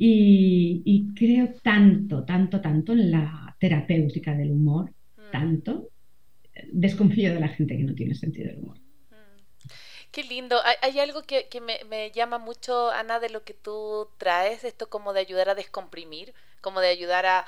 Y, 0.00 1.08
creo 1.16 1.54
tanto, 1.62 2.24
tanto, 2.24 2.60
tanto 2.60 2.92
en 2.92 3.10
la 3.10 3.56
terapéutica 3.58 4.32
del 4.34 4.52
humor, 4.52 4.92
mm. 5.16 5.30
tanto, 5.32 5.88
desconfío 6.72 7.34
de 7.34 7.40
la 7.40 7.48
gente 7.48 7.76
que 7.76 7.82
no 7.82 7.94
tiene 7.94 8.14
sentido 8.14 8.48
del 8.48 8.58
humor. 8.60 8.78
Mm. 9.10 9.68
Qué 10.12 10.22
lindo. 10.22 10.56
Hay, 10.82 11.00
algo 11.00 11.22
que, 11.22 11.48
me, 11.60 11.80
me, 11.88 12.12
llama 12.12 12.38
mucho, 12.38 12.90
Ana, 12.90 13.18
de 13.18 13.30
lo 13.30 13.42
que 13.42 13.54
tú 13.54 14.08
traes, 14.18 14.62
esto 14.62 14.88
como 14.88 15.12
de 15.12 15.20
ayudar 15.20 15.48
a 15.48 15.56
descomprimir, 15.56 16.32
como 16.60 16.80
de 16.80 16.88
ayudar 16.88 17.26
a, 17.26 17.44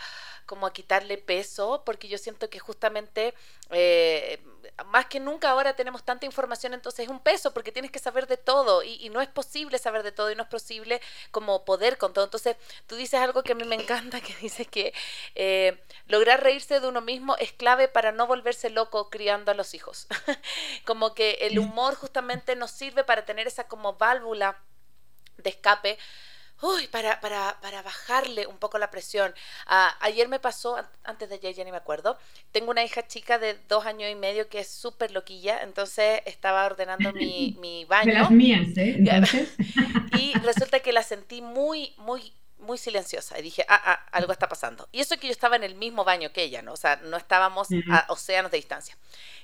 como 0.50 0.66
a 0.66 0.72
quitarle 0.72 1.16
peso, 1.16 1.84
porque 1.86 2.08
yo 2.08 2.18
siento 2.18 2.50
que 2.50 2.58
justamente 2.58 3.34
eh, 3.70 4.40
más 4.86 5.06
que 5.06 5.20
nunca 5.20 5.48
ahora 5.48 5.76
tenemos 5.76 6.02
tanta 6.02 6.26
información, 6.26 6.74
entonces 6.74 7.04
es 7.04 7.08
un 7.08 7.20
peso, 7.20 7.54
porque 7.54 7.70
tienes 7.70 7.92
que 7.92 8.00
saber 8.00 8.26
de 8.26 8.36
todo 8.36 8.82
y, 8.82 9.08
no 9.10 9.20
es 9.20 9.28
posible 9.28 9.78
saber 9.78 10.02
de 10.02 10.10
todo 10.10 10.28
y 10.28 10.34
no 10.34 10.42
es 10.42 10.48
posible 10.48 11.00
como 11.30 11.64
poder 11.64 11.98
con 11.98 12.12
todo. 12.12 12.24
Entonces 12.24 12.56
tú 12.88 12.96
dices 12.96 13.20
algo 13.20 13.44
que 13.44 13.52
a 13.52 13.54
mí 13.54 13.62
me 13.62 13.76
encanta, 13.76 14.20
que 14.20 14.34
dices 14.42 14.66
que 14.66 14.92
eh, 15.36 15.80
lograr 16.08 16.42
reírse 16.42 16.80
de 16.80 16.88
uno 16.88 17.00
mismo 17.00 17.36
es 17.36 17.52
clave 17.52 17.86
para 17.86 18.10
no 18.10 18.26
volverse 18.26 18.70
loco 18.70 19.08
criando 19.08 19.52
a 19.52 19.54
los 19.54 19.72
hijos. 19.74 20.08
como 20.84 21.14
que 21.14 21.38
el 21.42 21.60
humor 21.60 21.94
justamente 21.94 22.56
nos 22.56 22.72
sirve 22.72 23.04
para 23.04 23.24
tener 23.24 23.46
esa 23.46 23.68
como 23.68 23.92
válvula 23.92 24.58
de 25.36 25.50
escape 25.50 25.96
uy, 26.62 26.86
para, 26.88 27.20
para, 27.20 27.58
para 27.60 27.82
bajarle 27.82 28.46
un 28.46 28.58
poco 28.58 28.78
la 28.78 28.90
presión. 28.90 29.34
Ah, 29.66 29.96
ayer 30.00 30.28
me 30.28 30.38
pasó, 30.38 30.76
antes 31.04 31.28
de 31.28 31.36
ayer 31.36 31.54
ya 31.54 31.64
ni 31.64 31.70
me 31.70 31.76
acuerdo, 31.76 32.18
tengo 32.52 32.70
una 32.70 32.84
hija 32.84 33.06
chica 33.06 33.38
de 33.38 33.58
dos 33.68 33.86
años 33.86 34.10
y 34.10 34.14
medio 34.14 34.48
que 34.48 34.60
es 34.60 34.68
súper 34.68 35.10
loquilla, 35.12 35.62
entonces 35.62 36.20
estaba 36.26 36.66
ordenando 36.66 37.12
mi, 37.12 37.56
mi 37.60 37.84
baño. 37.84 38.12
De 38.12 38.18
las 38.18 38.30
mías, 38.30 38.68
¿eh? 38.76 38.96
Entonces. 38.98 39.54
y 40.18 40.34
resulta 40.40 40.80
que 40.80 40.92
la 40.92 41.02
sentí 41.02 41.42
muy, 41.42 41.94
muy 41.98 42.32
muy 42.60 42.78
silenciosa 42.78 43.38
y 43.38 43.42
dije, 43.42 43.64
ah, 43.68 43.80
ah, 43.84 44.06
algo 44.12 44.32
está 44.32 44.48
pasando. 44.48 44.88
Y 44.92 45.00
eso 45.00 45.16
que 45.18 45.26
yo 45.26 45.32
estaba 45.32 45.56
en 45.56 45.64
el 45.64 45.74
mismo 45.74 46.04
baño 46.04 46.32
que 46.32 46.42
ella, 46.42 46.62
¿no? 46.62 46.72
O 46.72 46.76
sea, 46.76 46.96
no 46.96 47.16
estábamos 47.16 47.68
a 47.90 48.06
océanos 48.08 48.50
de 48.50 48.58
distancia. 48.58 48.96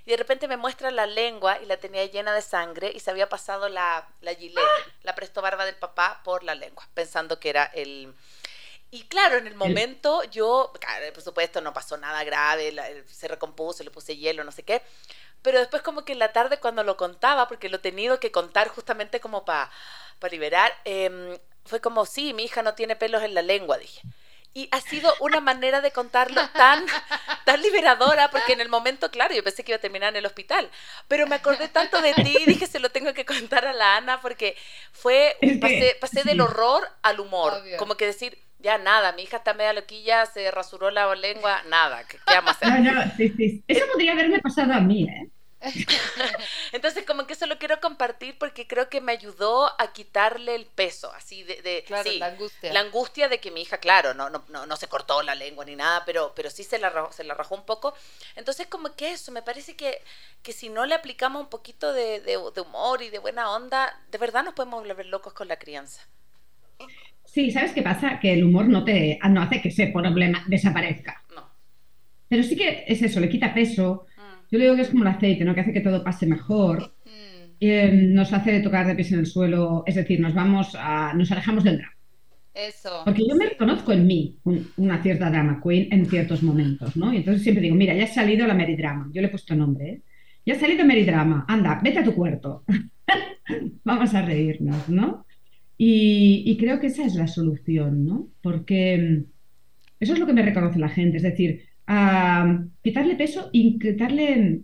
Y 0.04 0.10
de 0.10 0.16
repente 0.16 0.48
me 0.48 0.56
muestra 0.56 0.90
la 0.90 1.06
lengua 1.06 1.58
y 1.60 1.66
la 1.66 1.76
tenía 1.78 2.04
llena 2.06 2.32
de 2.32 2.42
sangre 2.42 2.92
y 2.94 3.00
se 3.00 3.10
había 3.10 3.28
pasado 3.28 3.68
la, 3.68 4.08
la 4.20 4.34
gilet, 4.34 4.64
la 5.02 5.14
presto 5.14 5.42
barba 5.42 5.64
del 5.64 5.76
papá 5.76 6.20
por 6.24 6.42
la 6.44 6.54
lengua, 6.54 6.86
pensando 6.94 7.40
que 7.40 7.50
era 7.50 7.64
el... 7.64 8.14
Y 8.92 9.02
claro, 9.04 9.36
en 9.36 9.48
el 9.48 9.56
momento 9.56 10.22
yo, 10.24 10.72
por 11.12 11.22
supuesto, 11.22 11.60
no 11.60 11.74
pasó 11.74 11.96
nada 11.96 12.22
grave, 12.22 13.04
se 13.06 13.26
recompuso, 13.26 13.82
le 13.82 13.90
puse 13.90 14.16
hielo, 14.16 14.44
no 14.44 14.52
sé 14.52 14.62
qué. 14.62 14.80
Pero 15.42 15.58
después 15.58 15.82
como 15.82 16.04
que 16.04 16.12
en 16.12 16.20
la 16.20 16.32
tarde 16.32 16.58
cuando 16.58 16.84
lo 16.84 16.96
contaba, 16.96 17.48
porque 17.48 17.68
lo 17.68 17.76
he 17.76 17.80
tenido 17.80 18.20
que 18.20 18.30
contar 18.30 18.68
justamente 18.68 19.20
como 19.20 19.44
para 19.44 19.70
para 20.18 20.30
liberar, 20.30 20.72
eh, 20.84 21.40
fue 21.66 21.80
como, 21.80 22.06
sí, 22.06 22.32
mi 22.32 22.44
hija 22.44 22.62
no 22.62 22.74
tiene 22.74 22.96
pelos 22.96 23.22
en 23.22 23.34
la 23.34 23.42
lengua, 23.42 23.78
dije. 23.78 24.00
Y 24.54 24.68
ha 24.70 24.80
sido 24.80 25.12
una 25.20 25.40
manera 25.40 25.82
de 25.82 25.90
contarlo 25.90 26.40
tan, 26.56 26.86
tan 27.44 27.60
liberadora, 27.60 28.30
porque 28.30 28.54
en 28.54 28.62
el 28.62 28.70
momento, 28.70 29.10
claro, 29.10 29.34
yo 29.34 29.44
pensé 29.44 29.64
que 29.64 29.72
iba 29.72 29.76
a 29.76 29.80
terminar 29.80 30.10
en 30.10 30.16
el 30.16 30.26
hospital, 30.26 30.70
pero 31.08 31.26
me 31.26 31.34
acordé 31.34 31.68
tanto 31.68 32.00
de 32.00 32.14
ti 32.14 32.36
y 32.40 32.46
dije, 32.46 32.66
se 32.66 32.78
lo 32.78 32.88
tengo 32.90 33.12
que 33.12 33.26
contar 33.26 33.66
a 33.66 33.74
la 33.74 33.96
Ana, 33.96 34.20
porque 34.22 34.56
fue, 34.92 35.36
pasé, 35.60 35.96
pasé 36.00 36.22
del 36.22 36.40
horror 36.40 36.88
al 37.02 37.20
humor, 37.20 37.52
como 37.78 37.96
que 37.96 38.06
decir, 38.06 38.38
ya 38.58 38.78
nada, 38.78 39.12
mi 39.12 39.24
hija 39.24 39.36
está 39.36 39.52
media 39.52 39.74
loquilla, 39.74 40.24
se 40.24 40.50
rasuró 40.50 40.90
la 40.90 41.14
lengua, 41.14 41.62
nada, 41.68 42.04
¿qué, 42.08 42.18
vamos 42.26 42.52
a 42.52 42.52
hacer? 42.52 42.80
No, 42.80 42.92
no, 42.92 43.12
sí, 43.16 43.28
sí. 43.36 43.62
Eso 43.68 43.84
podría 43.92 44.12
haberme 44.12 44.38
pasado 44.40 44.72
a 44.72 44.80
mí, 44.80 45.04
¿eh? 45.04 45.28
Entonces, 46.72 47.04
como 47.06 47.26
que 47.26 47.32
eso 47.32 47.46
lo 47.46 47.58
quiero 47.58 47.80
compartir 47.80 48.36
porque 48.38 48.66
creo 48.66 48.88
que 48.88 49.00
me 49.00 49.12
ayudó 49.12 49.68
a 49.80 49.92
quitarle 49.92 50.54
el 50.54 50.66
peso, 50.66 51.12
así 51.14 51.44
de, 51.44 51.84
la 51.88 52.26
angustia. 52.26 52.72
La 52.72 52.80
angustia 52.80 53.28
de 53.28 53.40
que 53.40 53.50
mi 53.50 53.62
hija, 53.62 53.78
claro, 53.78 54.14
no, 54.14 54.28
no, 54.28 54.66
no, 54.66 54.76
se 54.76 54.88
cortó 54.88 55.22
la 55.22 55.34
lengua 55.34 55.64
ni 55.64 55.74
nada, 55.74 56.02
pero, 56.04 56.32
pero 56.36 56.50
sí 56.50 56.62
se 56.62 56.78
la, 56.78 56.90
rajó, 56.90 57.12
se 57.12 57.24
la 57.24 57.34
rajó 57.34 57.54
un 57.54 57.64
poco. 57.64 57.94
Entonces, 58.36 58.66
como 58.66 58.94
que 58.94 59.12
eso, 59.12 59.32
me 59.32 59.42
parece 59.42 59.76
que, 59.76 60.02
que 60.42 60.52
si 60.52 60.68
no 60.68 60.84
le 60.86 60.94
aplicamos 60.94 61.42
un 61.42 61.48
poquito 61.48 61.92
de, 61.92 62.20
de, 62.20 62.36
humor 62.36 63.02
y 63.02 63.10
de 63.10 63.18
buena 63.18 63.50
onda, 63.50 63.98
de 64.10 64.18
verdad 64.18 64.44
nos 64.44 64.54
podemos 64.54 64.82
volver 64.82 65.06
locos 65.06 65.32
con 65.32 65.48
la 65.48 65.58
crianza. 65.58 66.06
Sí, 67.24 67.50
¿sabes 67.50 67.72
qué 67.72 67.82
pasa? 67.82 68.20
Que 68.20 68.34
el 68.34 68.44
humor 68.44 68.66
no 68.66 68.84
te 68.84 69.18
no 69.28 69.42
hace 69.42 69.60
que 69.60 69.68
ese 69.68 69.88
problema 69.88 70.44
desaparezca. 70.46 71.22
No. 71.34 71.50
Pero 72.28 72.42
sí 72.42 72.56
que 72.56 72.84
es 72.86 73.02
eso, 73.02 73.20
le 73.20 73.28
quita 73.28 73.54
peso, 73.54 74.06
yo 74.50 74.58
le 74.58 74.64
digo 74.64 74.76
que 74.76 74.82
es 74.82 74.90
como 74.90 75.02
el 75.02 75.08
aceite, 75.08 75.44
¿no? 75.44 75.54
Que 75.54 75.60
hace 75.60 75.72
que 75.72 75.80
todo 75.80 76.04
pase 76.04 76.26
mejor. 76.26 76.94
Mm. 77.04 77.36
Eh, 77.60 77.92
nos 77.92 78.32
hace 78.32 78.60
tocar 78.60 78.86
de 78.86 78.94
pies 78.94 79.12
en 79.12 79.20
el 79.20 79.26
suelo, 79.26 79.82
es 79.86 79.94
decir, 79.94 80.20
nos 80.20 80.34
vamos 80.34 80.76
a, 80.78 81.14
nos 81.14 81.30
alejamos 81.32 81.64
del 81.64 81.78
drama. 81.78 81.92
Eso. 82.54 83.02
Porque 83.04 83.22
yo 83.28 83.34
me 83.36 83.50
reconozco 83.50 83.92
en 83.92 84.06
mí 84.06 84.38
una 84.76 85.02
cierta 85.02 85.28
drama 85.28 85.60
queen 85.62 85.88
en 85.90 86.06
ciertos 86.06 86.42
momentos, 86.42 86.96
¿no? 86.96 87.12
Y 87.12 87.18
entonces 87.18 87.42
siempre 87.42 87.62
digo, 87.62 87.76
mira, 87.76 87.94
ya 87.94 88.04
ha 88.04 88.08
salido 88.08 88.46
la 88.46 88.54
meridrama. 88.54 89.10
Yo 89.12 89.20
le 89.20 89.28
he 89.28 89.30
puesto 89.30 89.54
nombre, 89.54 89.88
¿eh? 89.88 90.02
Ya 90.46 90.54
ha 90.54 90.58
salido 90.58 90.84
meridrama. 90.84 91.44
Anda, 91.48 91.80
vete 91.82 91.98
a 91.98 92.04
tu 92.04 92.14
cuarto. 92.14 92.64
Vamos 93.84 94.14
a 94.14 94.22
reírnos, 94.22 94.88
¿no? 94.88 95.26
Y, 95.76 96.44
y, 96.46 96.56
creo 96.56 96.80
que 96.80 96.86
esa 96.86 97.04
es 97.04 97.14
la 97.14 97.26
solución, 97.26 98.06
¿no? 98.06 98.28
Porque 98.40 98.96
mm, 98.96 99.24
eso 100.00 100.14
es 100.14 100.18
lo 100.18 100.26
que 100.26 100.32
me 100.32 100.42
reconoce 100.42 100.78
la 100.78 100.88
gente. 100.88 101.18
Es 101.18 101.22
decir, 101.24 101.64
a 101.86 102.64
quitarle 102.82 103.16
peso 103.16 103.50
y 103.52 103.78
quitarle... 103.78 104.62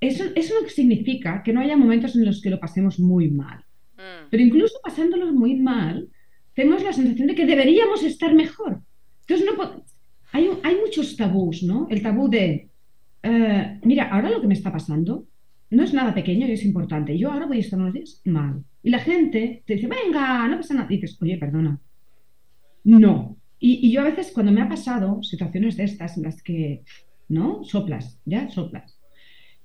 Eso, 0.00 0.24
eso 0.34 0.54
no 0.62 0.68
significa 0.68 1.42
que 1.42 1.52
no 1.52 1.60
haya 1.60 1.76
momentos 1.76 2.16
en 2.16 2.24
los 2.24 2.40
que 2.40 2.50
lo 2.50 2.58
pasemos 2.58 2.98
muy 2.98 3.30
mal. 3.30 3.64
Mm. 3.96 4.28
Pero 4.30 4.42
incluso 4.42 4.78
pasándolos 4.82 5.32
muy 5.32 5.56
mal, 5.56 6.08
tenemos 6.54 6.82
la 6.82 6.92
sensación 6.92 7.28
de 7.28 7.34
que 7.34 7.46
deberíamos 7.46 8.02
estar 8.02 8.34
mejor. 8.34 8.80
Entonces, 9.20 9.46
no 9.46 9.84
hay, 10.32 10.50
hay 10.62 10.76
muchos 10.76 11.16
tabús, 11.16 11.62
¿no? 11.62 11.86
El 11.90 12.02
tabú 12.02 12.28
de, 12.28 12.70
eh, 13.22 13.80
mira, 13.84 14.08
ahora 14.10 14.30
lo 14.30 14.40
que 14.40 14.46
me 14.46 14.54
está 14.54 14.72
pasando 14.72 15.26
no 15.70 15.84
es 15.84 15.92
nada 15.92 16.14
pequeño 16.14 16.46
y 16.46 16.52
es 16.52 16.64
importante. 16.64 17.16
Yo 17.16 17.30
ahora 17.30 17.46
voy 17.46 17.58
a 17.58 17.60
estar 17.60 17.78
unos 17.78 17.94
días 17.94 18.20
mal. 18.24 18.64
Y 18.82 18.90
la 18.90 18.98
gente 18.98 19.62
te 19.66 19.74
dice, 19.74 19.86
venga, 19.86 20.48
no 20.48 20.56
pasa 20.56 20.74
nada. 20.74 20.86
Y 20.90 20.96
dices, 20.96 21.16
oye, 21.20 21.38
perdona. 21.38 21.78
No, 22.84 23.36
y, 23.60 23.92
yo 23.92 24.00
a 24.00 24.04
veces 24.04 24.32
cuando 24.32 24.52
me 24.52 24.62
ha 24.62 24.68
pasado 24.68 25.22
situaciones 25.22 25.76
de 25.76 25.84
estas 25.84 26.16
en 26.16 26.22
las 26.22 26.42
que, 26.42 26.82
¿no? 27.28 27.62
Soplas, 27.62 28.18
ya, 28.24 28.48
soplas. 28.48 28.98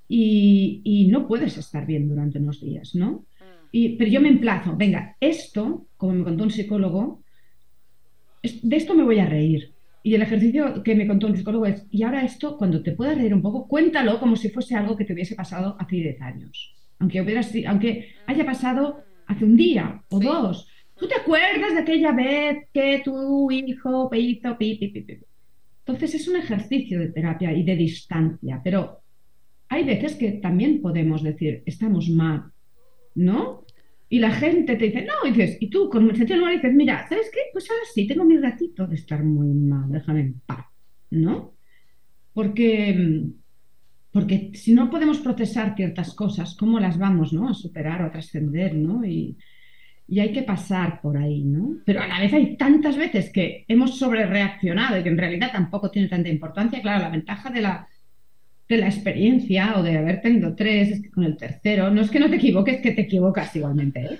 Y, 0.08 1.08
no 1.10 1.27
puedes 1.27 1.58
estar 1.58 1.86
bien 1.86 2.10
durante 2.10 2.39
unos 2.39 2.62
días, 2.62 2.93
¿no? 2.93 3.25
Y, 3.71 3.95
pero 3.97 4.12
yo 4.12 4.21
me 4.21 4.29
emplazo, 4.29 4.75
venga, 4.75 5.15
esto, 5.19 5.88
como 5.97 6.13
me 6.13 6.23
contó 6.23 6.43
un 6.43 6.51
psicólogo, 6.51 7.23
de 8.43 8.75
esto 8.75 8.93
me 8.93 9.03
voy 9.03 9.19
a 9.19 9.25
reír. 9.25 9.71
Y 10.03 10.13
el 10.13 10.21
ejercicio 10.21 10.84
que 10.84 10.93
me 10.93 11.08
contó 11.08 11.27
un 11.27 11.36
psicólogo 11.36 11.65
es, 11.65 11.88
y 11.89 12.03
ahora 12.03 12.23
esto, 12.23 12.58
cuando 12.58 12.84
te 12.84 12.91
puedas 12.91 13.17
reír 13.17 13.34
un 13.34 13.41
poco, 13.41 13.67
cuéntalo 13.67 14.19
como 14.19 14.36
si 14.36 14.49
fuese 14.49 14.75
algo 14.75 14.95
que 14.95 15.05
te 15.05 15.13
hubiese 15.13 15.36
pasado 15.36 15.77
hace 15.79 15.95
10 15.95 16.21
años. 16.21 16.75
Aunque, 16.99 17.21
hubieras, 17.21 17.51
aunque 17.65 18.10
haya 18.27 18.45
pasado 18.45 19.03
hace 19.25 19.45
un 19.45 19.55
día 19.55 20.03
o 20.10 20.19
dos 20.19 20.67
¿Tú 20.95 21.08
te 21.08 21.15
acuerdas 21.15 21.73
de 21.73 21.79
aquella 21.81 22.12
vez 22.13 22.67
que 22.73 23.01
tu 23.03 23.51
hijo 23.51 24.10
hizo 24.13 24.58
pi, 24.58 24.75
pi, 24.79 24.88
pi, 24.88 25.19
Entonces 25.86 26.15
es 26.15 26.27
un 26.27 26.38
ejercicio 26.38 26.99
de 26.99 27.10
terapia 27.10 27.51
y 27.51 27.63
de 27.63 27.75
distancia, 27.75 28.62
pero 28.63 29.01
hay 29.67 29.84
veces 29.84 30.15
que 30.15 30.34
también 30.34 30.81
podemos 30.81 31.21
decir, 31.21 31.63
estamos 31.65 32.10
mal, 32.10 32.45
¿no? 33.15 33.65
Y 34.08 34.19
la 34.19 34.31
gente 34.31 34.77
te 34.77 34.86
dice, 34.86 35.01
no, 35.01 35.27
y 35.27 35.31
dices, 35.31 35.58
y 35.60 35.69
tú 35.69 35.89
con 35.89 36.10
el 36.10 36.15
sentido 36.15 36.39
normal 36.39 36.55
dices, 36.55 36.73
mira, 36.73 37.05
¿sabes 37.10 37.29
qué? 37.34 37.39
Pues 37.51 37.69
ahora 37.69 37.84
sí, 37.93 38.08
tengo 38.08 38.23
mi 38.23 38.38
ratito 38.38 38.88
de 38.88 38.95
estar 38.95 39.21
muy 39.23 39.47
mal, 39.47 39.91
déjame 39.91 40.21
en 40.21 40.41
paz, 40.45 40.65
¿no? 41.10 41.55
Porque, 42.31 43.25
porque 44.12 44.51
si 44.53 44.73
no 44.73 44.89
podemos 44.89 45.19
procesar 45.19 45.75
ciertas 45.75 46.13
cosas, 46.13 46.55
¿cómo 46.55 46.79
las 46.79 46.97
vamos, 46.97 47.34
¿no? 47.34 47.49
A 47.49 47.53
superar 47.53 48.01
o 48.01 48.05
a 48.05 48.12
trascender, 48.12 48.75
¿no? 48.75 49.03
Y, 49.03 49.36
y 50.08 50.20
hay 50.20 50.32
que 50.32 50.44
pasar 50.44 51.02
por 51.02 51.18
ahí, 51.18 51.44
¿no? 51.44 51.78
Pero 51.86 52.02
a 52.02 52.08
la 52.08 52.20
vez 52.20 52.34
hay 52.34 52.56
tantas 52.58 52.96
veces 52.98 53.32
que 53.32 53.65
hemos 53.68 53.98
sobrereaccionado 53.98 55.00
y 55.00 55.04
que 55.04 55.10
en 55.10 55.18
realidad 55.18 55.52
tampoco 55.52 55.89
tiene 55.89 56.08
tanta 56.08 56.30
importancia. 56.30 56.82
Claro, 56.82 57.04
la 57.04 57.10
ventaja 57.10 57.50
de 57.50 57.62
la, 57.62 57.88
de 58.70 58.78
la 58.78 58.88
experiencia 58.88 59.78
o 59.78 59.84
de 59.84 59.98
haber 59.98 60.22
tenido 60.22 60.56
tres 60.56 60.91
es 60.91 61.02
que 61.02 61.10
con 61.10 61.24
el 61.24 61.38
tercero, 61.38 61.89
no 61.89 62.02
es 62.02 62.12
que 62.12 62.20
no 62.20 62.30
te 62.30 62.36
equivoques, 62.36 62.82
que 62.82 62.91
te 62.91 63.02
equivocas 63.02 63.56
igualmente. 63.56 64.02
¿eh? 64.02 64.20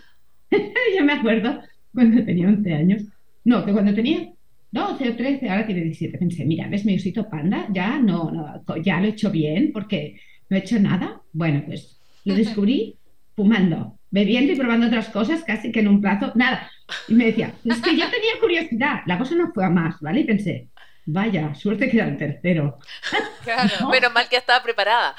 Yo 0.98 1.06
me 1.06 1.14
acuerdo 1.14 1.62
cuando 1.94 2.24
tenía 2.26 2.48
11 2.48 2.74
años, 2.74 3.04
no, 3.44 3.64
que 3.64 3.72
cuando 3.72 3.94
tenía 3.94 4.32
12 4.72 5.10
o 5.10 5.16
13, 5.16 5.50
ahora 5.50 5.66
tiene 5.66 5.82
17, 5.82 6.18
pensé, 6.18 6.46
mira, 6.46 6.68
¿ves 6.68 6.84
mi 6.84 6.96
osito 6.96 7.30
panda? 7.30 7.68
Ya 7.72 8.00
no, 8.00 8.32
no, 8.32 8.78
ya 8.84 9.00
lo 9.00 9.06
he 9.06 9.12
hecho 9.12 9.30
bien 9.30 9.72
porque 9.72 10.20
no 10.50 10.58
he 10.58 10.62
hecho 10.62 10.80
nada. 10.80 11.22
Bueno, 11.32 11.64
pues 11.66 12.00
lo 12.26 12.34
descubrí 12.34 12.96
fumando 13.36 13.96
bebiendo 14.16 14.54
y 14.54 14.56
probando 14.56 14.88
otras 14.88 15.10
cosas 15.10 15.44
casi 15.44 15.74
que 15.74 15.82
en 15.82 15.90
un 15.90 16.00
plazo, 16.00 16.32
nada. 16.36 16.72
Y 17.10 17.16
me 17.16 17.26
decía, 17.26 17.54
es 17.66 17.82
que 17.82 17.98
yo 17.98 18.10
tenía 18.10 18.40
curiosidad, 18.40 19.02
la 19.08 19.18
cosa 19.18 19.36
no 19.36 19.52
fue 19.54 19.66
a 19.66 19.70
más, 19.70 20.00
¿vale? 20.00 20.22
Y 20.22 20.24
pensé, 20.24 20.70
vaya, 21.06 21.54
suerte 21.54 21.90
que 21.90 21.98
era 21.98 22.08
el 22.08 22.18
tercero. 22.18 22.80
Claro, 23.44 23.90
pero 23.92 24.10
mal 24.10 24.28
que 24.28 24.38
estaba 24.38 24.64
preparada. 24.64 25.16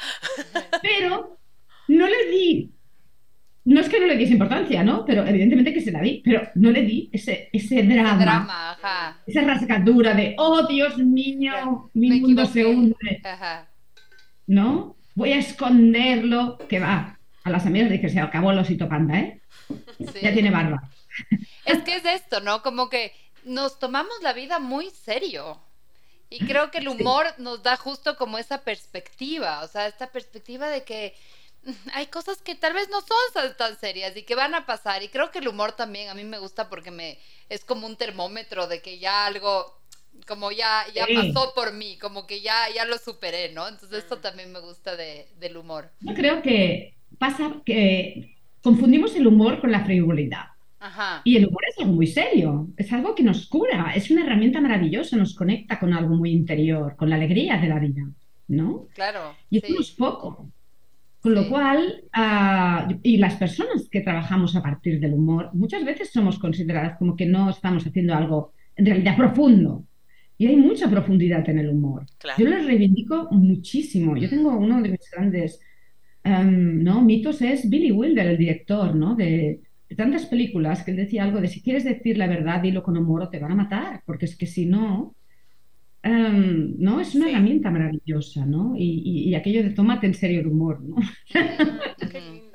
Pero 0.83 1.39
no 1.87 2.09
le 2.09 2.31
di, 2.31 2.73
no 3.67 3.81
es 3.81 3.89
que 3.89 4.01
no 4.01 4.07
le 4.07 4.17
diese 4.17 4.33
importancia, 4.33 4.83
¿no? 4.83 5.05
Pero 5.05 5.25
evidentemente 5.25 5.73
que 5.73 5.81
se 5.81 5.93
la 5.93 6.01
di, 6.01 6.23
pero 6.25 6.49
no 6.57 6.71
le 6.71 6.83
di 6.83 7.09
ese, 7.13 7.51
ese 7.53 7.85
drama, 7.85 8.17
drama 8.17 8.71
ajá. 8.73 9.19
esa 9.27 9.43
rasgadura 9.43 10.15
de, 10.15 10.35
oh 10.39 10.67
Dios 10.67 10.99
mío, 10.99 11.91
mi 11.95 12.21
mundo 12.21 12.47
se 12.47 12.65
hunde. 12.65 13.23
¿No? 14.49 14.97
Voy 15.15 15.33
a 15.33 15.39
esconderlo, 15.39 16.59
que 16.69 16.81
va, 16.81 17.16
a 17.47 17.51
las 17.51 17.65
amigas 17.65 17.91
dije, 17.91 18.09
se 18.09 18.19
acabó 18.19 18.51
el 18.51 18.59
osito 18.59 18.89
panda, 18.89 19.21
¿eh? 19.21 19.41
Ya 20.21 20.33
tiene 20.33 20.51
barba. 20.51 20.91
Es 21.65 21.79
que 21.85 21.95
es 21.95 22.05
esto, 22.05 22.41
¿no? 22.41 22.61
Como 22.61 22.91
que 22.91 23.13
nos 23.45 23.79
tomamos 23.79 24.21
la 24.21 24.33
vida 24.33 24.59
muy 24.59 24.91
serio. 24.91 25.61
Y 26.29 26.45
creo 26.45 26.73
que 26.73 26.79
el 26.79 26.89
humor 26.89 27.25
nos 27.39 27.63
da 27.63 27.77
justo 27.77 28.17
como 28.17 28.37
esa 28.39 28.63
perspectiva, 28.63 29.63
o 29.63 29.69
sea, 29.69 29.87
esta 29.87 30.09
perspectiva 30.09 30.69
de 30.69 30.83
que 30.83 31.15
hay 31.95 32.07
cosas 32.07 32.43
que 32.43 32.57
tal 32.57 32.73
vez 32.73 32.89
no 32.91 33.01
son 33.01 33.57
tan 33.57 33.79
serias 33.79 34.17
y 34.17 34.25
que 34.25 34.35
van 34.35 34.57
a 34.57 34.67
pasar. 34.67 35.05
Y 35.05 35.09
creo 35.09 35.31
que 35.31 35.39
el 35.39 35.47
humor 35.47 35.71
también 35.71 36.09
a 36.09 36.15
mí 36.15 36.25
me 36.25 36.41
gusta 36.41 36.69
porque 36.69 36.91
me 36.91 37.17
es 37.49 37.65
como 37.65 37.87
un 37.87 37.95
termómetro 37.95 38.67
de 38.67 38.83
que 38.83 38.99
ya 38.99 39.25
algo 39.25 39.81
como 40.27 40.51
ya, 40.51 40.85
ya 40.93 41.07
pasó 41.07 41.55
por 41.55 41.73
mí, 41.73 41.97
como 41.99 42.27
que 42.27 42.41
ya, 42.41 42.69
ya 42.75 42.85
lo 42.87 42.99
superé, 42.99 43.53
¿no? 43.53 43.69
Entonces 43.69 43.99
esto 43.99 44.19
también 44.19 44.51
me 44.51 44.59
gusta 44.59 44.97
de, 44.97 45.29
del 45.39 45.57
humor. 45.57 45.93
Yo 46.01 46.15
creo 46.15 46.43
que 46.43 46.96
pasa 47.19 47.63
que 47.65 48.37
confundimos 48.63 49.15
el 49.17 49.27
humor 49.27 49.61
con 49.61 49.71
la 49.71 49.85
frivolidad. 49.85 50.47
Y 51.25 51.37
el 51.37 51.47
humor 51.47 51.63
es 51.69 51.79
algo 51.81 51.95
muy 51.95 52.07
serio, 52.07 52.69
es 52.77 52.93
algo 52.93 53.15
que 53.15 53.23
nos 53.23 53.47
cura, 53.47 53.93
es 53.95 54.11
una 54.11 54.25
herramienta 54.25 54.61
maravillosa, 54.61 55.17
nos 55.17 55.35
conecta 55.35 55.81
con 55.81 55.93
algo 55.93 56.15
muy 56.15 56.31
interior, 56.31 56.95
con 56.97 57.11
la 57.11 57.17
alegría 57.17 57.59
de 57.59 57.69
la 57.69 57.79
vida, 57.79 58.09
¿no? 58.49 58.87
Claro. 58.95 59.35
Y 59.51 59.59
eso 59.59 59.81
es 59.81 59.91
poco. 59.91 60.51
Con 61.21 61.35
lo 61.35 61.49
cual, 61.49 62.05
ah, 62.13 62.89
y 63.03 63.17
las 63.17 63.35
personas 63.35 63.89
que 63.91 64.01
trabajamos 64.01 64.55
a 64.55 64.63
partir 64.63 65.01
del 65.01 65.15
humor, 65.15 65.51
muchas 65.55 65.85
veces 65.85 66.13
somos 66.13 66.39
consideradas 66.39 66.97
como 66.99 67.17
que 67.17 67.27
no 67.27 67.51
estamos 67.51 67.85
haciendo 67.85 68.15
algo 68.15 68.53
en 68.77 68.87
realidad 68.87 69.17
profundo. 69.17 69.85
Y 70.39 70.47
hay 70.47 70.57
mucha 70.57 70.89
profundidad 70.89 71.49
en 71.49 71.59
el 71.59 71.71
humor. 71.71 72.07
Yo 72.39 72.47
les 72.47 72.65
reivindico 72.65 73.29
muchísimo. 73.33 74.17
Yo 74.17 74.29
tengo 74.29 74.57
uno 74.57 74.81
de 74.83 74.91
mis 74.91 75.11
grandes 75.11 75.61
em, 76.27 76.83
¿no? 76.83 77.03
mitos, 77.03 77.41
es 77.43 77.69
Billy 77.69 77.93
Wilder, 77.93 78.27
el 78.27 78.39
director 78.39 78.95
¿no? 78.95 79.15
de, 79.15 79.61
tantas 79.97 80.27
películas, 80.27 80.83
que 80.83 80.91
él 80.91 80.97
decía 80.97 81.25
algo 81.25 81.41
de 81.41 81.49
si 81.49 81.63
quieres 81.63 81.85
decir 81.85 82.19
la 82.19 82.27
verdad, 82.27 82.61
dilo 82.61 82.83
con 82.83 82.97
humor 82.97 83.23
o 83.23 83.29
te 83.29 83.39
van 83.39 83.53
a 83.53 83.57
matar, 83.57 84.03
porque 84.05 84.27
es 84.27 84.37
que 84.37 84.47
si 84.47 84.67
no, 84.67 85.15
em, 86.03 86.75
¿no? 86.79 87.01
Es 87.01 87.15
una 87.15 87.29
herramienta 87.31 87.71
maravillosa, 87.71 88.45
¿no? 88.45 88.75
Y, 88.77 89.29
y, 89.29 89.35
aquello 89.35 89.63
de 89.63 89.71
tómate 89.71 90.07
en 90.07 90.15
serio 90.15 90.41
el 90.41 90.49
humor, 90.49 90.83
¿no? 90.83 90.97